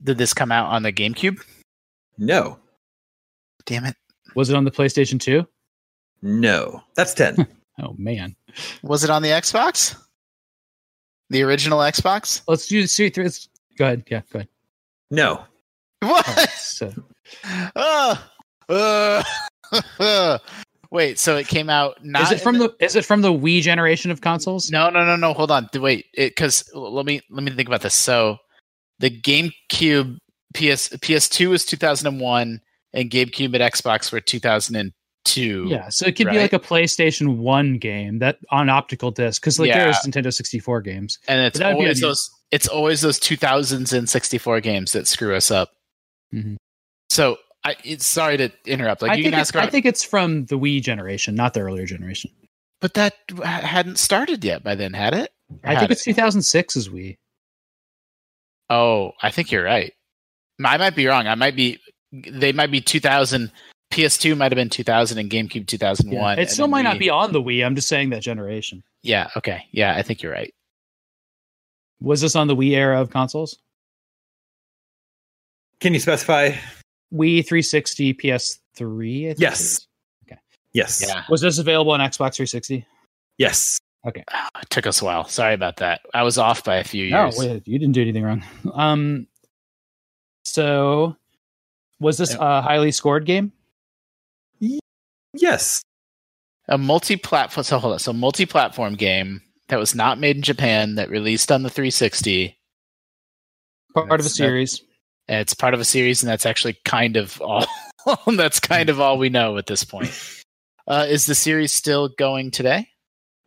Did 0.00 0.16
this 0.18 0.32
come 0.32 0.52
out 0.52 0.70
on 0.70 0.84
the 0.84 0.92
GameCube? 0.92 1.40
No. 2.18 2.58
Damn 3.66 3.86
it. 3.86 3.96
Was 4.36 4.50
it 4.50 4.54
on 4.54 4.64
the 4.64 4.70
PlayStation 4.70 5.18
2? 5.18 5.44
No. 6.22 6.82
That's 6.94 7.14
10. 7.14 7.46
oh 7.82 7.94
man. 7.98 8.36
Was 8.82 9.02
it 9.02 9.10
on 9.10 9.22
the 9.22 9.30
Xbox? 9.30 9.96
The 11.34 11.42
original 11.42 11.80
Xbox? 11.80 12.42
Let's 12.46 12.68
do 12.68 12.86
see 12.86 13.10
through 13.10 13.28
go 13.76 13.86
ahead. 13.86 14.04
Yeah, 14.08 14.20
go 14.32 14.38
ahead. 14.38 14.48
No. 15.10 15.44
What? 15.98 16.24
Oh, 16.28 16.46
so. 16.56 16.92
oh, 17.74 18.30
uh, 19.98 20.38
Wait, 20.92 21.18
so 21.18 21.36
it 21.36 21.48
came 21.48 21.68
out 21.68 21.98
not 22.04 22.22
Is 22.22 22.30
it 22.30 22.40
from 22.40 22.58
the, 22.58 22.68
the, 22.68 22.84
Is 22.84 22.94
it 22.94 23.04
from 23.04 23.22
the 23.22 23.32
Wii 23.32 23.62
generation 23.62 24.12
of 24.12 24.20
consoles? 24.20 24.70
No, 24.70 24.90
no, 24.90 25.04
no, 25.04 25.16
no. 25.16 25.32
Hold 25.32 25.50
on. 25.50 25.68
Wait, 25.74 26.06
it 26.14 26.36
cuz 26.36 26.70
let 26.72 27.04
me 27.04 27.20
let 27.30 27.42
me 27.42 27.50
think 27.50 27.66
about 27.68 27.80
this. 27.80 27.94
So 27.94 28.36
the 29.00 29.10
GameCube 29.10 30.18
PS 30.54 30.90
PS2 30.90 31.50
was 31.50 31.64
2001 31.64 32.60
and 32.92 33.10
GameCube 33.10 33.46
and 33.46 33.54
Xbox 33.56 34.12
were 34.12 34.20
2002. 34.20 34.94
Yeah, 35.68 35.88
so 35.88 36.06
it 36.06 36.16
could 36.16 36.26
right? 36.26 36.34
be 36.34 36.38
like 36.38 36.52
a 36.52 36.58
PlayStation 36.58 37.36
1 37.38 37.78
game 37.78 38.18
that 38.18 38.38
on 38.50 38.68
optical 38.68 39.10
disc 39.10 39.42
cuz 39.42 39.58
like 39.58 39.68
yeah. 39.68 39.84
there's 39.84 39.96
Nintendo 39.98 40.32
64 40.32 40.82
games. 40.82 41.18
And 41.28 41.40
it's 41.40 41.60
always 41.60 42.00
those 42.00 42.30
it's 42.50 42.68
always 42.68 43.00
those 43.00 43.18
2000s 43.18 43.92
and 43.92 44.08
64 44.08 44.60
games 44.60 44.92
that 44.92 45.06
screw 45.06 45.34
us 45.34 45.50
up. 45.50 45.72
Mm-hmm. 46.32 46.54
So 47.10 47.38
I, 47.64 47.76
it's 47.82 48.04
sorry 48.04 48.36
to 48.36 48.52
interrupt. 48.66 49.02
Like 49.02 49.12
I 49.12 49.14
you 49.14 49.24
can 49.24 49.34
ask. 49.34 49.56
I 49.56 49.66
think 49.66 49.86
it's 49.86 50.04
from 50.04 50.44
the 50.46 50.58
Wii 50.58 50.82
generation, 50.82 51.34
not 51.34 51.54
the 51.54 51.60
earlier 51.60 51.86
generation. 51.86 52.30
But 52.80 52.94
that 52.94 53.14
hadn't 53.42 53.98
started 53.98 54.44
yet 54.44 54.62
by 54.62 54.74
then, 54.74 54.92
had 54.92 55.14
it? 55.14 55.32
Or 55.50 55.70
I 55.70 55.78
think 55.78 55.90
it's 55.90 56.04
2006 56.04 56.76
is 56.76 56.88
Wii. 56.90 57.16
Oh, 58.68 59.12
I 59.22 59.30
think 59.30 59.50
you're 59.50 59.64
right. 59.64 59.92
I 60.62 60.76
might 60.76 60.94
be 60.94 61.06
wrong. 61.06 61.26
I 61.26 61.34
might 61.34 61.56
be. 61.56 61.78
They 62.12 62.52
might 62.52 62.70
be 62.70 62.80
2000. 62.80 63.50
PS2 63.94 64.36
might 64.36 64.52
have 64.52 64.56
been 64.56 64.68
2000 64.70 65.18
and 65.18 65.30
GameCube 65.30 65.66
2001. 65.66 66.36
Yeah, 66.36 66.42
it 66.42 66.50
still 66.50 66.68
might 66.68 66.80
Wii. 66.80 66.84
not 66.84 66.98
be 66.98 67.10
on 67.10 67.32
the 67.32 67.42
Wii. 67.42 67.64
I'm 67.64 67.74
just 67.74 67.88
saying 67.88 68.10
that 68.10 68.22
generation. 68.22 68.82
Yeah. 69.02 69.28
Okay. 69.36 69.66
Yeah, 69.72 69.94
I 69.96 70.02
think 70.02 70.22
you're 70.22 70.32
right. 70.32 70.52
Was 72.00 72.20
this 72.20 72.36
on 72.36 72.48
the 72.48 72.56
Wii 72.56 72.72
era 72.72 73.00
of 73.00 73.10
consoles? 73.10 73.58
Can 75.80 75.94
you 75.94 76.00
specify 76.00 76.50
Wii 77.12 77.46
360, 77.46 78.14
PS3. 78.14 79.34
yes. 79.38 79.86
Okay. 80.26 80.38
Yes. 80.72 81.04
Yeah. 81.06 81.22
Was 81.28 81.40
this 81.40 81.58
available 81.58 81.92
on 81.92 82.00
Xbox 82.00 82.36
360? 82.36 82.86
Yes. 83.38 83.78
Okay. 84.06 84.24
Oh, 84.32 84.48
it 84.60 84.70
took 84.70 84.86
us 84.86 85.00
a 85.00 85.04
while. 85.04 85.24
Sorry 85.26 85.54
about 85.54 85.76
that. 85.78 86.02
I 86.12 86.22
was 86.24 86.36
off 86.36 86.64
by 86.64 86.76
a 86.76 86.84
few 86.84 87.04
years. 87.04 87.38
No, 87.38 87.46
wait, 87.46 87.66
you 87.66 87.78
didn't 87.78 87.94
do 87.94 88.02
anything 88.02 88.22
wrong. 88.24 88.44
Um. 88.74 89.26
So, 90.46 91.16
was 92.00 92.18
this 92.18 92.34
a 92.34 92.60
highly 92.60 92.92
scored 92.92 93.24
game? 93.24 93.50
Yes. 95.34 95.82
A 96.68 96.78
multi-platform. 96.78 97.64
So 97.64 97.78
hold 97.78 97.94
on. 97.94 97.98
So 97.98 98.12
multi-platform 98.12 98.94
game 98.94 99.42
that 99.68 99.78
was 99.78 99.94
not 99.94 100.18
made 100.18 100.36
in 100.36 100.42
Japan 100.42 100.94
that 100.94 101.10
released 101.10 101.52
on 101.52 101.62
the 101.62 101.70
360. 101.70 102.56
Part 103.94 104.20
of 104.20 104.26
a 104.26 104.28
series. 104.28 104.82
It's 105.28 105.54
part 105.54 105.74
of 105.74 105.80
a 105.80 105.84
series, 105.84 106.22
and 106.22 106.30
that's 106.30 106.46
actually 106.46 106.76
kind 106.84 107.16
of 107.16 107.40
all. 107.40 107.66
that's 108.36 108.60
kind 108.60 108.90
of 108.90 109.00
all 109.00 109.16
we 109.18 109.30
know 109.30 109.56
at 109.56 109.66
this 109.66 109.84
point. 109.84 110.12
Uh, 110.86 111.06
is 111.08 111.26
the 111.26 111.34
series 111.34 111.72
still 111.72 112.08
going 112.08 112.50
today? 112.50 112.88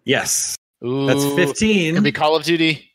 Yes. 0.03 0.55
Ooh, 0.83 1.05
that's 1.05 1.25
fifteen. 1.35 1.95
Could 1.95 2.03
be 2.03 2.11
Call 2.11 2.35
of 2.35 2.43
Duty. 2.43 2.91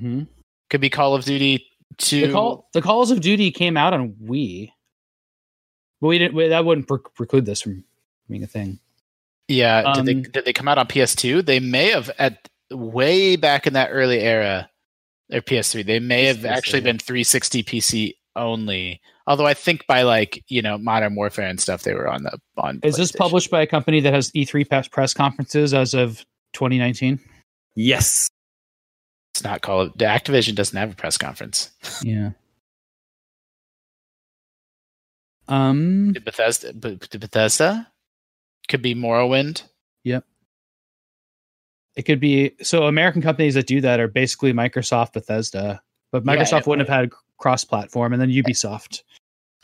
Mm-hmm. 0.00 0.24
Could 0.68 0.80
be 0.80 0.90
Call 0.90 1.14
of 1.14 1.24
Duty 1.24 1.64
Two. 1.98 2.26
The, 2.26 2.32
Call, 2.32 2.68
the 2.74 2.82
Calls 2.82 3.10
of 3.10 3.20
Duty 3.20 3.50
came 3.50 3.76
out 3.76 3.94
on 3.94 4.14
Wii, 4.22 4.70
but 6.00 6.08
we 6.08 6.18
didn't. 6.18 6.50
that 6.50 6.64
wouldn't 6.64 6.88
pre- 6.88 6.98
preclude 7.14 7.46
this 7.46 7.62
from 7.62 7.84
being 8.28 8.42
a 8.42 8.46
thing. 8.46 8.78
Yeah. 9.48 9.82
Um, 9.82 9.94
did 9.94 10.06
they 10.06 10.26
um, 10.26 10.32
did 10.32 10.44
they 10.44 10.52
come 10.52 10.68
out 10.68 10.78
on 10.78 10.86
PS2? 10.86 11.44
They 11.44 11.60
may 11.60 11.90
have 11.90 12.10
at 12.18 12.48
way 12.70 13.36
back 13.36 13.66
in 13.66 13.74
that 13.74 13.90
early 13.90 14.20
era 14.20 14.70
or 15.32 15.40
PS3. 15.40 15.84
They 15.84 16.00
may 16.00 16.24
have 16.24 16.44
actually 16.44 16.80
been 16.80 16.98
360 16.98 17.62
PC 17.62 18.14
only. 18.36 19.00
Although 19.26 19.46
I 19.46 19.54
think 19.54 19.86
by 19.86 20.02
like 20.02 20.42
you 20.48 20.62
know 20.62 20.78
Modern 20.78 21.14
Warfare 21.14 21.46
and 21.46 21.60
stuff, 21.60 21.82
they 21.82 21.94
were 21.94 22.08
on 22.08 22.24
the 22.24 22.38
on. 22.56 22.80
Is 22.82 22.96
this 22.96 23.12
published 23.12 23.50
by 23.50 23.62
a 23.62 23.66
company 23.66 24.00
that 24.00 24.12
has 24.12 24.30
E3 24.32 24.90
press 24.90 25.14
conferences 25.14 25.74
as 25.74 25.94
of 25.94 26.24
2019? 26.54 27.20
Yes. 27.74 28.28
It's 29.34 29.44
not 29.44 29.62
called. 29.62 29.98
The 29.98 30.04
Activision 30.04 30.54
doesn't 30.54 30.76
have 30.76 30.92
a 30.92 30.96
press 30.96 31.16
conference. 31.16 31.70
Yeah. 32.02 32.30
Um. 35.48 36.12
Bethesda. 36.12 36.72
Bethesda 36.72 37.91
could 38.68 38.82
be 38.82 38.94
Morrowind. 38.94 39.62
Yep. 40.04 40.24
It 41.96 42.02
could 42.02 42.20
be 42.20 42.54
so. 42.62 42.84
American 42.84 43.22
companies 43.22 43.54
that 43.54 43.66
do 43.66 43.80
that 43.80 44.00
are 44.00 44.08
basically 44.08 44.52
Microsoft, 44.52 45.12
Bethesda, 45.12 45.82
but 46.10 46.24
Microsoft 46.24 46.62
yeah, 46.62 46.62
wouldn't 46.66 46.88
have 46.88 47.00
had 47.00 47.10
cross-platform, 47.38 48.12
and 48.12 48.22
then 48.22 48.30
Ubisoft. 48.30 49.02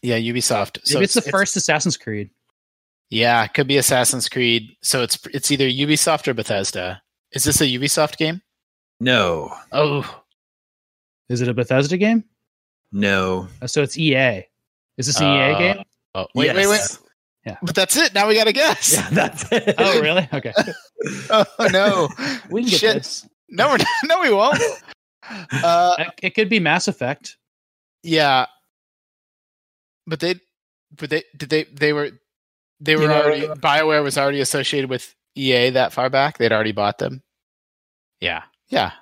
Yeah, 0.02 0.18
Ubisoft. 0.18 0.78
So 0.84 1.00
it's, 1.00 1.16
it's 1.16 1.24
the 1.24 1.30
first 1.30 1.56
Assassin's 1.56 1.96
Creed. 1.96 2.30
Yeah, 3.10 3.44
it 3.44 3.54
could 3.54 3.66
be 3.66 3.78
Assassin's 3.78 4.28
Creed. 4.28 4.76
So 4.82 5.02
it's 5.02 5.18
it's 5.32 5.50
either 5.50 5.64
Ubisoft 5.64 6.28
or 6.28 6.34
Bethesda. 6.34 7.02
Is 7.32 7.44
this 7.44 7.60
a 7.60 7.64
Ubisoft 7.64 8.16
game? 8.18 8.42
No. 9.00 9.52
Oh. 9.72 10.22
Is 11.28 11.40
it 11.40 11.48
a 11.48 11.54
Bethesda 11.54 11.96
game? 11.96 12.24
No. 12.92 13.48
Uh, 13.60 13.66
so 13.66 13.82
it's 13.82 13.98
EA. 13.98 14.44
Is 14.96 15.06
this 15.06 15.20
an 15.20 15.26
uh, 15.26 15.34
EA 15.34 15.58
game? 15.58 15.84
Oh, 16.14 16.26
wait, 16.34 16.46
yes. 16.46 16.56
wait, 16.56 16.66
wait. 16.66 17.07
Yeah. 17.48 17.56
But 17.62 17.74
that's 17.74 17.96
it. 17.96 18.14
Now 18.14 18.28
we 18.28 18.34
got 18.34 18.44
to 18.44 18.52
guess. 18.52 18.94
Yeah, 18.94 19.08
that's 19.12 19.50
it. 19.50 19.74
oh, 19.78 20.00
really? 20.02 20.28
Okay. 20.32 20.52
oh 21.30 21.44
no. 21.72 22.08
we 22.50 22.62
can 22.62 22.70
get 22.70 22.80
Shit. 22.80 22.94
this. 22.94 23.28
No, 23.48 23.68
we're 23.68 23.78
not, 23.78 23.86
no, 24.04 24.20
we 24.20 24.32
won't. 24.32 24.60
Uh, 25.64 26.04
it 26.22 26.34
could 26.34 26.50
be 26.50 26.60
Mass 26.60 26.86
Effect. 26.88 27.38
Yeah. 28.02 28.46
But 30.06 30.20
they, 30.20 30.34
but 30.94 31.08
they, 31.08 31.22
did 31.36 31.48
they, 31.48 31.64
they 31.64 31.94
were, 31.94 32.10
they 32.80 32.96
were 32.96 33.02
you 33.02 33.08
know, 33.08 33.22
already, 33.22 33.46
BioWare 33.46 34.02
was 34.02 34.18
already 34.18 34.40
associated 34.40 34.90
with 34.90 35.14
EA 35.34 35.70
that 35.70 35.94
far 35.94 36.10
back. 36.10 36.36
They'd 36.36 36.52
already 36.52 36.72
bought 36.72 36.98
them. 36.98 37.22
Yeah. 38.20 38.42
Yeah. 38.68 38.92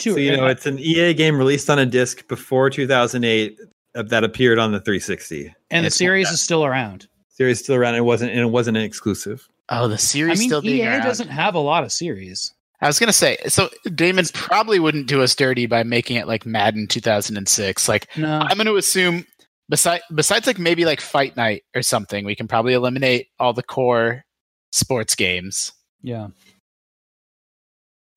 So, 0.00 0.16
you 0.16 0.36
know, 0.36 0.46
it's 0.46 0.66
an 0.66 0.78
EA 0.78 1.14
game 1.14 1.36
released 1.36 1.70
on 1.70 1.78
a 1.78 1.86
disc 1.86 2.26
before 2.28 2.70
2008 2.70 3.60
that 4.02 4.24
appeared 4.24 4.58
on 4.58 4.72
the 4.72 4.80
360. 4.80 5.54
And 5.70 5.86
the 5.86 5.90
series 5.90 6.30
is 6.30 6.40
still 6.40 6.64
around. 6.64 7.08
Series 7.28 7.60
still 7.60 7.76
around. 7.76 7.94
It 7.94 8.04
wasn't, 8.04 8.32
and 8.32 8.40
it 8.40 8.50
wasn't 8.50 8.76
an 8.76 8.82
exclusive. 8.82 9.48
Oh, 9.68 9.88
the 9.88 9.98
series 9.98 10.38
I 10.38 10.40
mean, 10.40 10.48
still 10.48 10.62
being 10.62 10.78
EA 10.78 10.86
around. 10.88 11.02
doesn't 11.04 11.28
have 11.28 11.54
a 11.54 11.60
lot 11.60 11.84
of 11.84 11.92
series. 11.92 12.52
I 12.80 12.86
was 12.86 12.98
gonna 12.98 13.12
say, 13.12 13.38
so 13.48 13.70
Daemon 13.94 14.26
probably 14.34 14.78
wouldn't 14.78 15.06
do 15.06 15.22
us 15.22 15.34
dirty 15.34 15.66
by 15.66 15.82
making 15.82 16.16
it 16.16 16.26
like 16.26 16.44
Madden 16.44 16.86
2006. 16.86 17.88
Like, 17.88 18.06
no. 18.16 18.40
I'm 18.40 18.56
gonna 18.58 18.74
assume 18.74 19.24
besides 19.68 20.02
besides 20.14 20.46
like 20.46 20.58
maybe 20.58 20.84
like 20.84 21.00
Fight 21.00 21.36
Night 21.36 21.64
or 21.74 21.82
something, 21.82 22.24
we 22.24 22.34
can 22.34 22.46
probably 22.46 22.74
eliminate 22.74 23.28
all 23.38 23.52
the 23.52 23.62
core 23.62 24.24
sports 24.72 25.14
games. 25.14 25.72
Yeah. 26.02 26.28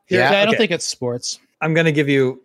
Yeah, 0.09 0.29
I 0.29 0.45
don't 0.45 0.49
okay. 0.49 0.57
think 0.57 0.71
it's 0.71 0.85
sports. 0.85 1.39
I'm 1.61 1.73
gonna 1.73 1.91
give 1.91 2.09
you 2.09 2.43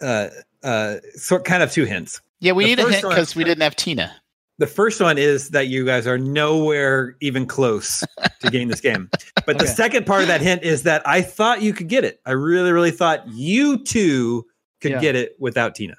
uh 0.00 0.28
uh 0.62 0.96
sort 1.14 1.44
kind 1.44 1.62
of 1.62 1.70
two 1.70 1.84
hints. 1.84 2.20
Yeah, 2.44 2.52
we 2.52 2.64
the 2.64 2.76
need 2.76 2.78
a 2.80 2.92
hint 2.92 3.08
because 3.08 3.34
we 3.34 3.42
didn't 3.42 3.62
have 3.62 3.74
Tina. 3.74 4.14
The 4.58 4.66
first 4.66 5.00
one 5.00 5.16
is 5.16 5.48
that 5.50 5.68
you 5.68 5.86
guys 5.86 6.06
are 6.06 6.18
nowhere 6.18 7.16
even 7.22 7.46
close 7.46 8.04
to 8.40 8.50
getting 8.50 8.68
this 8.68 8.82
game. 8.82 9.08
But 9.46 9.56
okay. 9.56 9.64
the 9.64 9.66
second 9.66 10.04
part 10.04 10.20
of 10.20 10.28
that 10.28 10.42
hint 10.42 10.62
is 10.62 10.82
that 10.82 11.00
I 11.08 11.22
thought 11.22 11.62
you 11.62 11.72
could 11.72 11.88
get 11.88 12.04
it. 12.04 12.20
I 12.26 12.32
really, 12.32 12.70
really 12.70 12.90
thought 12.90 13.26
you 13.28 13.82
two 13.82 14.44
could 14.82 14.90
yeah. 14.90 15.00
get 15.00 15.16
it 15.16 15.36
without 15.38 15.74
Tina. 15.74 15.96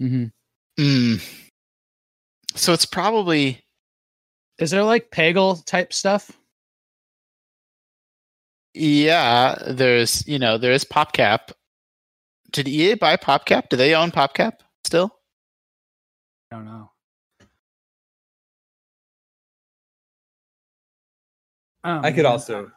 Mm-hmm. 0.00 0.82
Mm. 0.82 1.44
So 2.54 2.72
it's 2.72 2.86
probably. 2.86 3.62
Is 4.58 4.70
there 4.70 4.84
like 4.84 5.10
Peggle 5.10 5.62
type 5.66 5.92
stuff? 5.92 6.30
Yeah, 8.72 9.62
there's 9.68 10.26
you 10.26 10.38
know 10.38 10.56
there 10.56 10.72
is 10.72 10.86
PopCap. 10.86 11.52
Did 12.52 12.68
EA 12.68 12.94
buy 12.94 13.18
PopCap? 13.18 13.68
Do 13.68 13.76
they 13.76 13.94
own 13.94 14.12
PopCap 14.12 14.52
still? 14.82 15.14
I 16.50 16.56
don't 16.56 16.64
know. 16.64 16.90
Um, 21.84 22.04
I 22.04 22.12
could 22.12 22.24
also. 22.24 22.70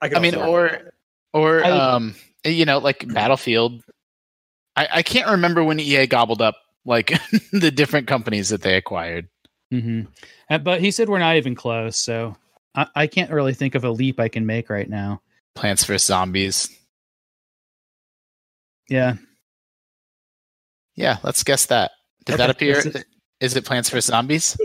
I, 0.00 0.08
could 0.08 0.18
I 0.18 0.20
mean, 0.20 0.36
or 0.36 0.92
or 1.32 1.64
I, 1.64 1.70
um, 1.70 2.14
you 2.44 2.64
know, 2.64 2.78
like 2.78 3.06
Battlefield. 3.12 3.82
I 4.76 4.88
I 4.92 5.02
can't 5.02 5.30
remember 5.30 5.64
when 5.64 5.80
EA 5.80 6.06
gobbled 6.06 6.40
up 6.40 6.56
like 6.84 7.12
the 7.52 7.70
different 7.70 8.06
companies 8.06 8.50
that 8.50 8.62
they 8.62 8.76
acquired. 8.76 9.28
Mm-hmm. 9.72 10.02
Uh, 10.50 10.58
but 10.58 10.80
he 10.80 10.90
said 10.90 11.08
we're 11.08 11.18
not 11.18 11.36
even 11.36 11.54
close, 11.54 11.96
so 11.96 12.36
I, 12.74 12.86
I 12.94 13.06
can't 13.06 13.30
really 13.30 13.54
think 13.54 13.74
of 13.74 13.84
a 13.84 13.90
leap 13.90 14.20
I 14.20 14.28
can 14.28 14.46
make 14.46 14.70
right 14.70 14.88
now. 14.88 15.22
Plants 15.54 15.84
vs 15.84 16.04
Zombies. 16.04 16.68
Yeah. 18.88 19.14
Yeah, 20.94 21.18
let's 21.22 21.42
guess 21.42 21.66
that. 21.66 21.92
Did 22.26 22.34
okay. 22.34 22.36
that 22.38 22.50
appear? 22.50 23.04
Is 23.42 23.56
it 23.56 23.64
Plants 23.64 23.90
vs 23.90 24.06
Zombies? 24.06 24.56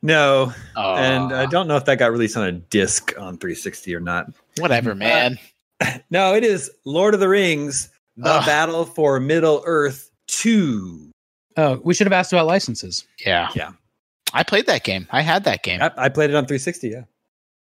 No. 0.00 0.52
And 0.76 1.32
I 1.32 1.44
don't 1.46 1.68
know 1.68 1.76
if 1.76 1.84
that 1.84 1.98
got 1.98 2.10
released 2.10 2.36
on 2.36 2.44
a 2.46 2.52
disc 2.52 3.12
on 3.18 3.36
360 3.36 3.94
or 3.94 4.00
not. 4.00 4.32
Whatever, 4.58 4.92
uh, 4.92 4.96
man. 4.96 5.38
Uh, 5.80 5.98
no, 6.10 6.34
it 6.34 6.42
is 6.42 6.70
Lord 6.86 7.12
of 7.14 7.20
the 7.20 7.28
Rings, 7.28 7.90
The 8.16 8.30
Ugh. 8.30 8.46
Battle 8.46 8.86
for 8.86 9.20
Middle 9.20 9.62
Earth 9.66 10.10
2. 10.28 11.10
Oh, 11.58 11.80
we 11.84 11.92
should 11.92 12.06
have 12.06 12.12
asked 12.12 12.32
about 12.32 12.46
licenses. 12.46 13.06
Yeah. 13.24 13.50
Yeah. 13.54 13.72
I 14.32 14.42
played 14.42 14.66
that 14.66 14.84
game. 14.84 15.06
I 15.10 15.20
had 15.20 15.44
that 15.44 15.62
game. 15.62 15.82
I, 15.82 15.90
I 15.96 16.08
played 16.08 16.30
it 16.30 16.36
on 16.36 16.44
360, 16.44 16.88
yeah. 16.88 17.02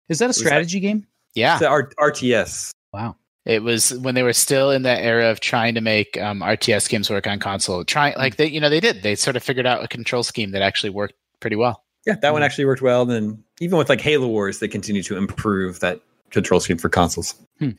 Is 0.08 0.20
that 0.20 0.30
a 0.30 0.34
strategy 0.34 0.80
game? 0.80 1.06
Yeah. 1.34 1.56
It's 1.56 1.64
R- 1.64 1.92
RTS. 2.00 2.72
Wow. 2.94 3.18
It 3.48 3.64
was 3.64 3.98
when 4.00 4.14
they 4.14 4.24
were 4.24 4.34
still 4.34 4.72
in 4.72 4.82
that 4.82 5.02
era 5.02 5.32
of 5.32 5.40
trying 5.40 5.74
to 5.76 5.82
make 5.82 6.20
um, 6.22 6.42
RTS 6.42 6.90
games 6.90 7.10
work 7.10 7.26
on 7.28 7.40
console. 7.40 7.86
Trying 7.86 8.14
like 8.18 8.36
they, 8.36 8.48
you 8.48 8.60
know, 8.60 8.70
they 8.70 8.82
did. 8.82 9.04
They 9.04 9.16
sort 9.16 9.38
of 9.38 9.44
figured 9.44 9.66
out 9.66 9.82
a 9.82 9.88
control 9.88 10.22
scheme 10.22 10.52
that 10.52 10.62
actually 10.62 10.90
worked 10.90 11.14
pretty 11.40 11.56
well. 11.56 11.86
Yeah, 12.06 12.16
that 12.16 12.22
mm-hmm. 12.24 12.34
one 12.34 12.44
actually 12.44 12.66
worked 12.66 12.82
well. 12.82 13.10
And 13.10 13.42
even 13.62 13.78
with 13.78 13.88
like 13.88 14.02
Halo 14.02 14.28
Wars, 14.28 14.60
they 14.60 14.68
continue 14.68 15.02
to 15.04 15.16
improve 15.16 15.80
that 15.80 16.02
control 16.30 16.60
scheme 16.60 16.78
for 16.78 16.90
consoles. 16.90 17.36
Hmm. 17.60 17.70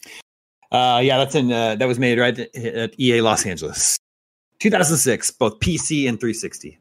Uh, 0.72 1.00
yeah, 1.04 1.18
that's 1.18 1.34
in 1.34 1.52
uh, 1.52 1.76
that 1.76 1.86
was 1.86 1.98
made 1.98 2.18
right 2.18 2.38
at 2.38 2.98
EA 2.98 3.20
Los 3.20 3.44
Angeles, 3.44 3.98
2006, 4.60 5.30
both 5.32 5.60
PC 5.60 6.08
and 6.08 6.18
360. 6.18 6.78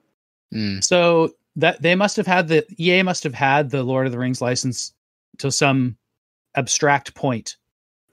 Mm. 0.54 0.82
So 0.82 1.34
that 1.58 1.82
they 1.82 1.96
must 1.96 2.16
have 2.16 2.28
had 2.28 2.48
the 2.48 2.66
EA 2.80 3.04
must 3.04 3.24
have 3.24 3.34
had 3.34 3.70
the 3.70 3.84
Lord 3.84 4.06
of 4.06 4.14
the 4.14 4.20
Rings 4.20 4.42
license 4.42 4.94
to 5.40 5.52
some 5.52 5.98
abstract 6.56 7.16
point. 7.16 7.58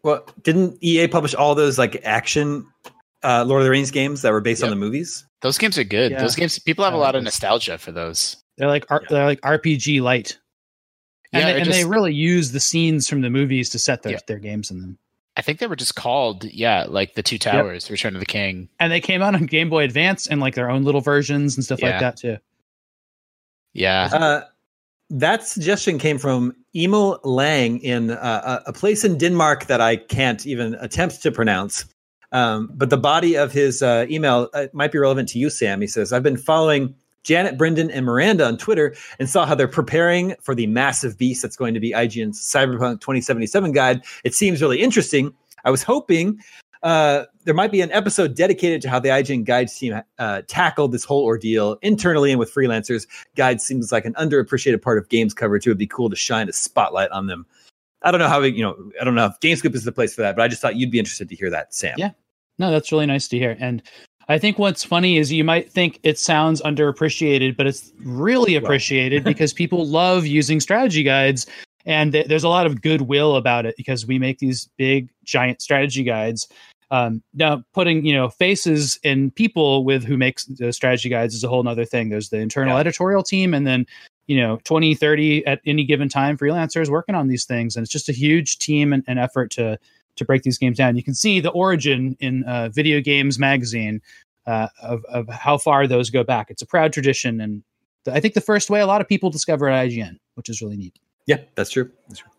Well, 0.04 0.24
didn't 0.42 0.78
EA 0.82 1.08
publish 1.08 1.34
all 1.34 1.54
those 1.54 1.78
like 1.78 2.00
action 2.04 2.66
uh, 3.22 3.44
Lord 3.44 3.62
of 3.62 3.64
the 3.64 3.70
Rings 3.70 3.90
games 3.90 4.22
that 4.22 4.30
were 4.30 4.42
based 4.42 4.60
yep. 4.60 4.70
on 4.70 4.78
the 4.78 4.84
movies? 4.84 5.26
Those 5.40 5.58
games 5.58 5.78
are 5.78 5.84
good. 5.84 6.12
Yeah. 6.12 6.20
Those 6.20 6.36
games, 6.36 6.58
people 6.58 6.84
have 6.84 6.94
a 6.94 6.98
lot 6.98 7.16
of 7.16 7.22
nostalgia 7.22 7.78
for 7.78 7.90
those. 7.90 8.36
They're 8.56 8.68
like 8.68 8.84
yeah. 8.90 8.98
they're 9.08 9.24
like 9.24 9.40
RPG 9.40 10.00
light, 10.00 10.38
and, 11.32 11.40
yeah, 11.40 11.52
they, 11.52 11.56
and 11.56 11.64
just, 11.64 11.78
they 11.78 11.84
really 11.84 12.14
use 12.14 12.52
the 12.52 12.60
scenes 12.60 13.08
from 13.08 13.22
the 13.22 13.30
movies 13.30 13.70
to 13.70 13.78
set 13.78 14.02
their, 14.02 14.12
yeah. 14.12 14.18
their 14.28 14.38
games 14.38 14.70
in 14.70 14.78
them. 14.78 14.98
I 15.36 15.42
think 15.42 15.58
they 15.58 15.66
were 15.66 15.74
just 15.74 15.96
called, 15.96 16.44
yeah, 16.44 16.84
like 16.88 17.14
the 17.14 17.22
Two 17.22 17.38
Towers, 17.38 17.86
yep. 17.86 17.90
Return 17.90 18.14
of 18.14 18.20
the 18.20 18.26
King, 18.26 18.68
and 18.78 18.92
they 18.92 19.00
came 19.00 19.22
out 19.22 19.34
on 19.34 19.46
Game 19.46 19.70
Boy 19.70 19.82
Advance 19.82 20.28
and 20.28 20.40
like 20.40 20.54
their 20.54 20.70
own 20.70 20.84
little 20.84 21.00
versions 21.00 21.56
and 21.56 21.64
stuff 21.64 21.82
like 21.82 21.98
that 21.98 22.16
too. 22.16 22.36
Yeah. 23.72 24.08
Uh, 24.12 24.42
that 25.10 25.44
suggestion 25.44 25.98
came 25.98 26.18
from 26.18 26.54
Emil 26.74 27.20
Lang 27.24 27.78
in 27.80 28.10
uh, 28.10 28.62
a 28.66 28.72
place 28.72 29.04
in 29.04 29.16
Denmark 29.18 29.66
that 29.66 29.80
I 29.80 29.96
can't 29.96 30.44
even 30.46 30.74
attempt 30.74 31.22
to 31.22 31.30
pronounce. 31.30 31.84
Um, 32.32 32.70
but 32.74 32.90
the 32.90 32.96
body 32.96 33.36
of 33.36 33.52
his 33.52 33.82
uh, 33.82 34.06
email 34.10 34.50
uh, 34.54 34.66
might 34.72 34.90
be 34.90 34.98
relevant 34.98 35.28
to 35.30 35.38
you, 35.38 35.50
Sam. 35.50 35.80
He 35.80 35.86
says, 35.86 36.12
I've 36.12 36.24
been 36.24 36.36
following 36.36 36.94
Janet, 37.22 37.56
Brendan, 37.56 37.90
and 37.90 38.04
Miranda 38.04 38.46
on 38.46 38.58
Twitter 38.58 38.94
and 39.18 39.30
saw 39.30 39.46
how 39.46 39.54
they're 39.54 39.68
preparing 39.68 40.34
for 40.40 40.54
the 40.54 40.66
massive 40.66 41.16
beast 41.16 41.42
that's 41.42 41.56
going 41.56 41.74
to 41.74 41.80
be 41.80 41.92
IGN's 41.92 42.40
Cyberpunk 42.40 43.00
2077 43.00 43.72
guide. 43.72 44.04
It 44.24 44.34
seems 44.34 44.60
really 44.60 44.80
interesting. 44.80 45.32
I 45.64 45.70
was 45.70 45.82
hoping 45.82 46.40
uh, 46.82 47.24
there 47.44 47.54
might 47.54 47.70
be 47.70 47.80
an 47.80 47.92
episode 47.92 48.34
dedicated 48.34 48.82
to 48.82 48.90
how 48.90 48.98
the 48.98 49.08
IGN 49.10 49.44
Guides 49.44 49.78
team 49.78 50.00
uh, 50.18 50.42
tackled 50.46 50.92
this 50.92 51.04
whole 51.04 51.24
ordeal 51.24 51.78
internally 51.82 52.30
and 52.30 52.38
with 52.38 52.52
freelancers. 52.52 53.06
Guides 53.36 53.64
seems 53.64 53.92
like 53.92 54.04
an 54.04 54.14
underappreciated 54.14 54.82
part 54.82 54.98
of 54.98 55.08
games 55.08 55.34
coverage. 55.34 55.64
Too. 55.64 55.70
It 55.70 55.72
would 55.72 55.78
be 55.78 55.86
cool 55.86 56.10
to 56.10 56.16
shine 56.16 56.48
a 56.48 56.52
spotlight 56.52 57.10
on 57.10 57.26
them. 57.26 57.46
I 58.02 58.10
don't 58.10 58.20
know 58.20 58.28
how 58.28 58.40
you 58.42 58.62
know. 58.62 58.76
I 59.00 59.04
don't 59.04 59.14
know 59.14 59.26
if 59.26 59.40
GameScoop 59.40 59.74
is 59.74 59.84
the 59.84 59.92
place 59.92 60.14
for 60.14 60.22
that, 60.22 60.36
but 60.36 60.42
I 60.42 60.48
just 60.48 60.60
thought 60.60 60.76
you'd 60.76 60.90
be 60.90 60.98
interested 60.98 61.28
to 61.28 61.34
hear 61.34 61.48
that, 61.50 61.72
Sam. 61.72 61.94
Yeah, 61.96 62.10
no, 62.58 62.70
that's 62.70 62.92
really 62.92 63.06
nice 63.06 63.28
to 63.28 63.38
hear. 63.38 63.56
And 63.58 63.82
I 64.28 64.38
think 64.38 64.58
what's 64.58 64.84
funny 64.84 65.16
is 65.16 65.32
you 65.32 65.44
might 65.44 65.70
think 65.72 66.00
it 66.02 66.18
sounds 66.18 66.60
underappreciated, 66.62 67.56
but 67.56 67.66
it's 67.66 67.92
really 68.00 68.56
appreciated 68.56 69.24
because 69.24 69.52
people 69.52 69.86
love 69.86 70.26
using 70.26 70.60
strategy 70.60 71.02
guides 71.02 71.46
and 71.86 72.12
th- 72.12 72.26
there's 72.26 72.44
a 72.44 72.48
lot 72.48 72.66
of 72.66 72.80
goodwill 72.80 73.36
about 73.36 73.66
it 73.66 73.76
because 73.76 74.06
we 74.06 74.18
make 74.18 74.38
these 74.38 74.68
big 74.76 75.10
giant 75.24 75.60
strategy 75.60 76.02
guides 76.02 76.48
Um, 76.90 77.22
now, 77.32 77.64
putting 77.72 78.04
you 78.04 78.14
know 78.14 78.28
faces 78.28 78.98
and 79.04 79.34
people 79.34 79.84
with 79.84 80.04
who 80.04 80.16
makes 80.16 80.44
the 80.44 80.72
strategy 80.72 81.08
guides 81.08 81.34
is 81.34 81.44
a 81.44 81.48
whole 81.48 81.66
other 81.66 81.84
thing. 81.84 82.08
There's 82.08 82.30
the 82.30 82.38
internal 82.38 82.74
yeah. 82.74 82.80
editorial 82.80 83.22
team, 83.22 83.54
and 83.54 83.66
then 83.66 83.86
you 84.26 84.40
know 84.40 84.58
20, 84.64 84.94
30 84.94 85.46
at 85.46 85.60
any 85.66 85.84
given 85.84 86.08
time 86.08 86.36
freelancers 86.36 86.88
working 86.88 87.14
on 87.14 87.28
these 87.28 87.44
things, 87.44 87.76
and 87.76 87.84
it's 87.84 87.92
just 87.92 88.08
a 88.08 88.12
huge 88.12 88.58
team 88.58 88.92
and, 88.92 89.04
and 89.06 89.18
effort 89.18 89.50
to 89.52 89.78
to 90.16 90.24
break 90.24 90.42
these 90.42 90.58
games 90.58 90.78
down. 90.78 90.96
You 90.96 91.02
can 91.02 91.14
see 91.14 91.40
the 91.40 91.50
origin 91.50 92.16
in 92.20 92.44
uh, 92.44 92.68
Video 92.68 93.00
Games 93.00 93.38
Magazine 93.38 94.00
uh, 94.46 94.68
of 94.82 95.04
of 95.06 95.28
how 95.28 95.58
far 95.58 95.86
those 95.86 96.10
go 96.10 96.24
back. 96.24 96.50
It's 96.50 96.62
a 96.62 96.66
proud 96.66 96.92
tradition, 96.92 97.40
and 97.40 97.62
I 98.10 98.20
think 98.20 98.34
the 98.34 98.40
first 98.40 98.70
way 98.70 98.80
a 98.80 98.86
lot 98.86 99.00
of 99.00 99.08
people 99.08 99.30
discover 99.30 99.66
IGN, 99.66 100.18
which 100.34 100.48
is 100.48 100.60
really 100.60 100.76
neat. 100.76 100.98
Yeah, 101.26 101.38
that's 101.54 101.70
true. 101.70 101.90
That's 102.08 102.20
true. 102.20 102.30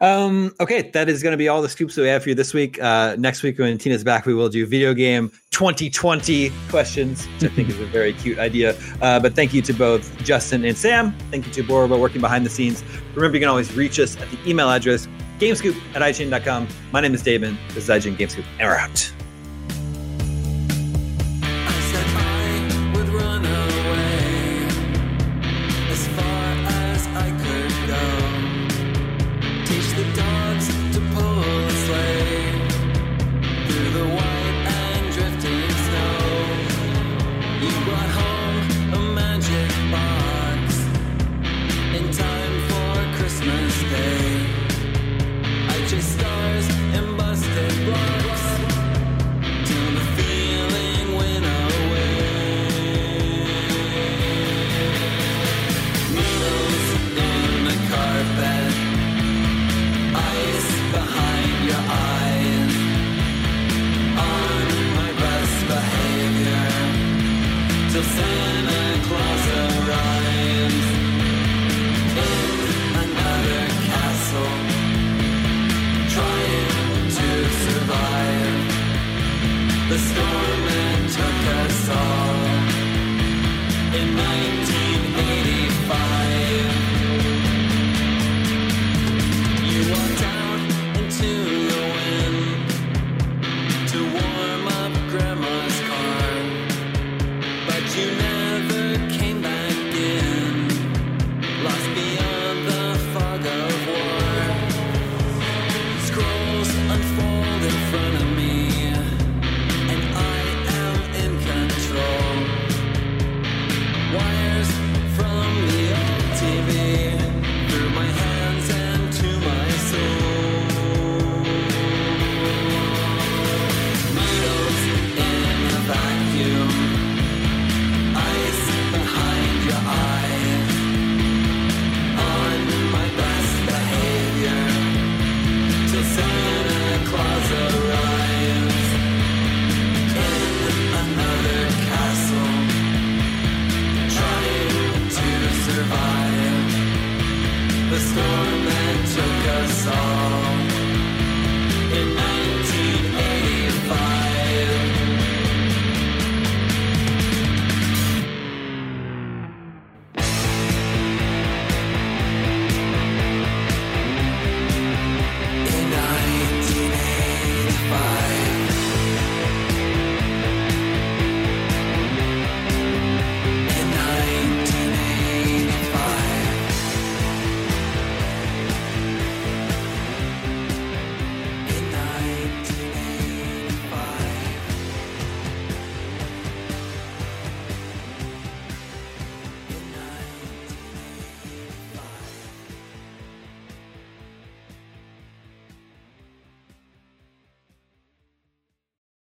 Um, 0.00 0.54
okay, 0.60 0.90
that 0.90 1.08
is 1.08 1.22
going 1.22 1.32
to 1.32 1.36
be 1.36 1.48
all 1.48 1.62
the 1.62 1.68
scoops 1.68 1.94
that 1.94 2.02
we 2.02 2.08
have 2.08 2.22
for 2.22 2.28
you 2.28 2.34
this 2.34 2.52
week. 2.52 2.80
Uh, 2.82 3.16
next 3.18 3.42
week, 3.42 3.58
when 3.58 3.78
Tina's 3.78 4.04
back, 4.04 4.26
we 4.26 4.34
will 4.34 4.48
do 4.48 4.66
video 4.66 4.94
game 4.94 5.30
2020 5.50 6.52
questions, 6.68 7.26
which 7.26 7.50
I 7.50 7.54
think 7.54 7.68
is 7.68 7.80
a 7.80 7.86
very 7.86 8.12
cute 8.12 8.38
idea. 8.38 8.76
Uh, 9.00 9.18
but 9.20 9.34
thank 9.34 9.54
you 9.54 9.62
to 9.62 9.72
both 9.72 10.16
Justin 10.22 10.64
and 10.64 10.76
Sam. 10.76 11.16
Thank 11.30 11.46
you 11.46 11.52
to 11.52 11.64
Boroba 11.64 11.98
working 11.98 12.20
behind 12.20 12.44
the 12.44 12.50
scenes. 12.50 12.84
Remember, 13.14 13.36
you 13.36 13.40
can 13.40 13.48
always 13.48 13.74
reach 13.74 13.98
us 13.98 14.16
at 14.20 14.30
the 14.30 14.38
email 14.48 14.70
address 14.70 15.08
gamescoop 15.38 15.76
at 15.94 16.02
IGN.com. 16.02 16.68
My 16.92 17.00
name 17.00 17.14
is 17.14 17.22
Daemon. 17.22 17.58
This 17.68 17.88
is 17.88 17.90
IGN 17.90 18.16
Gamescoop, 18.16 18.44
and 18.58 18.68
we're 18.68 18.76
out. 18.76 19.15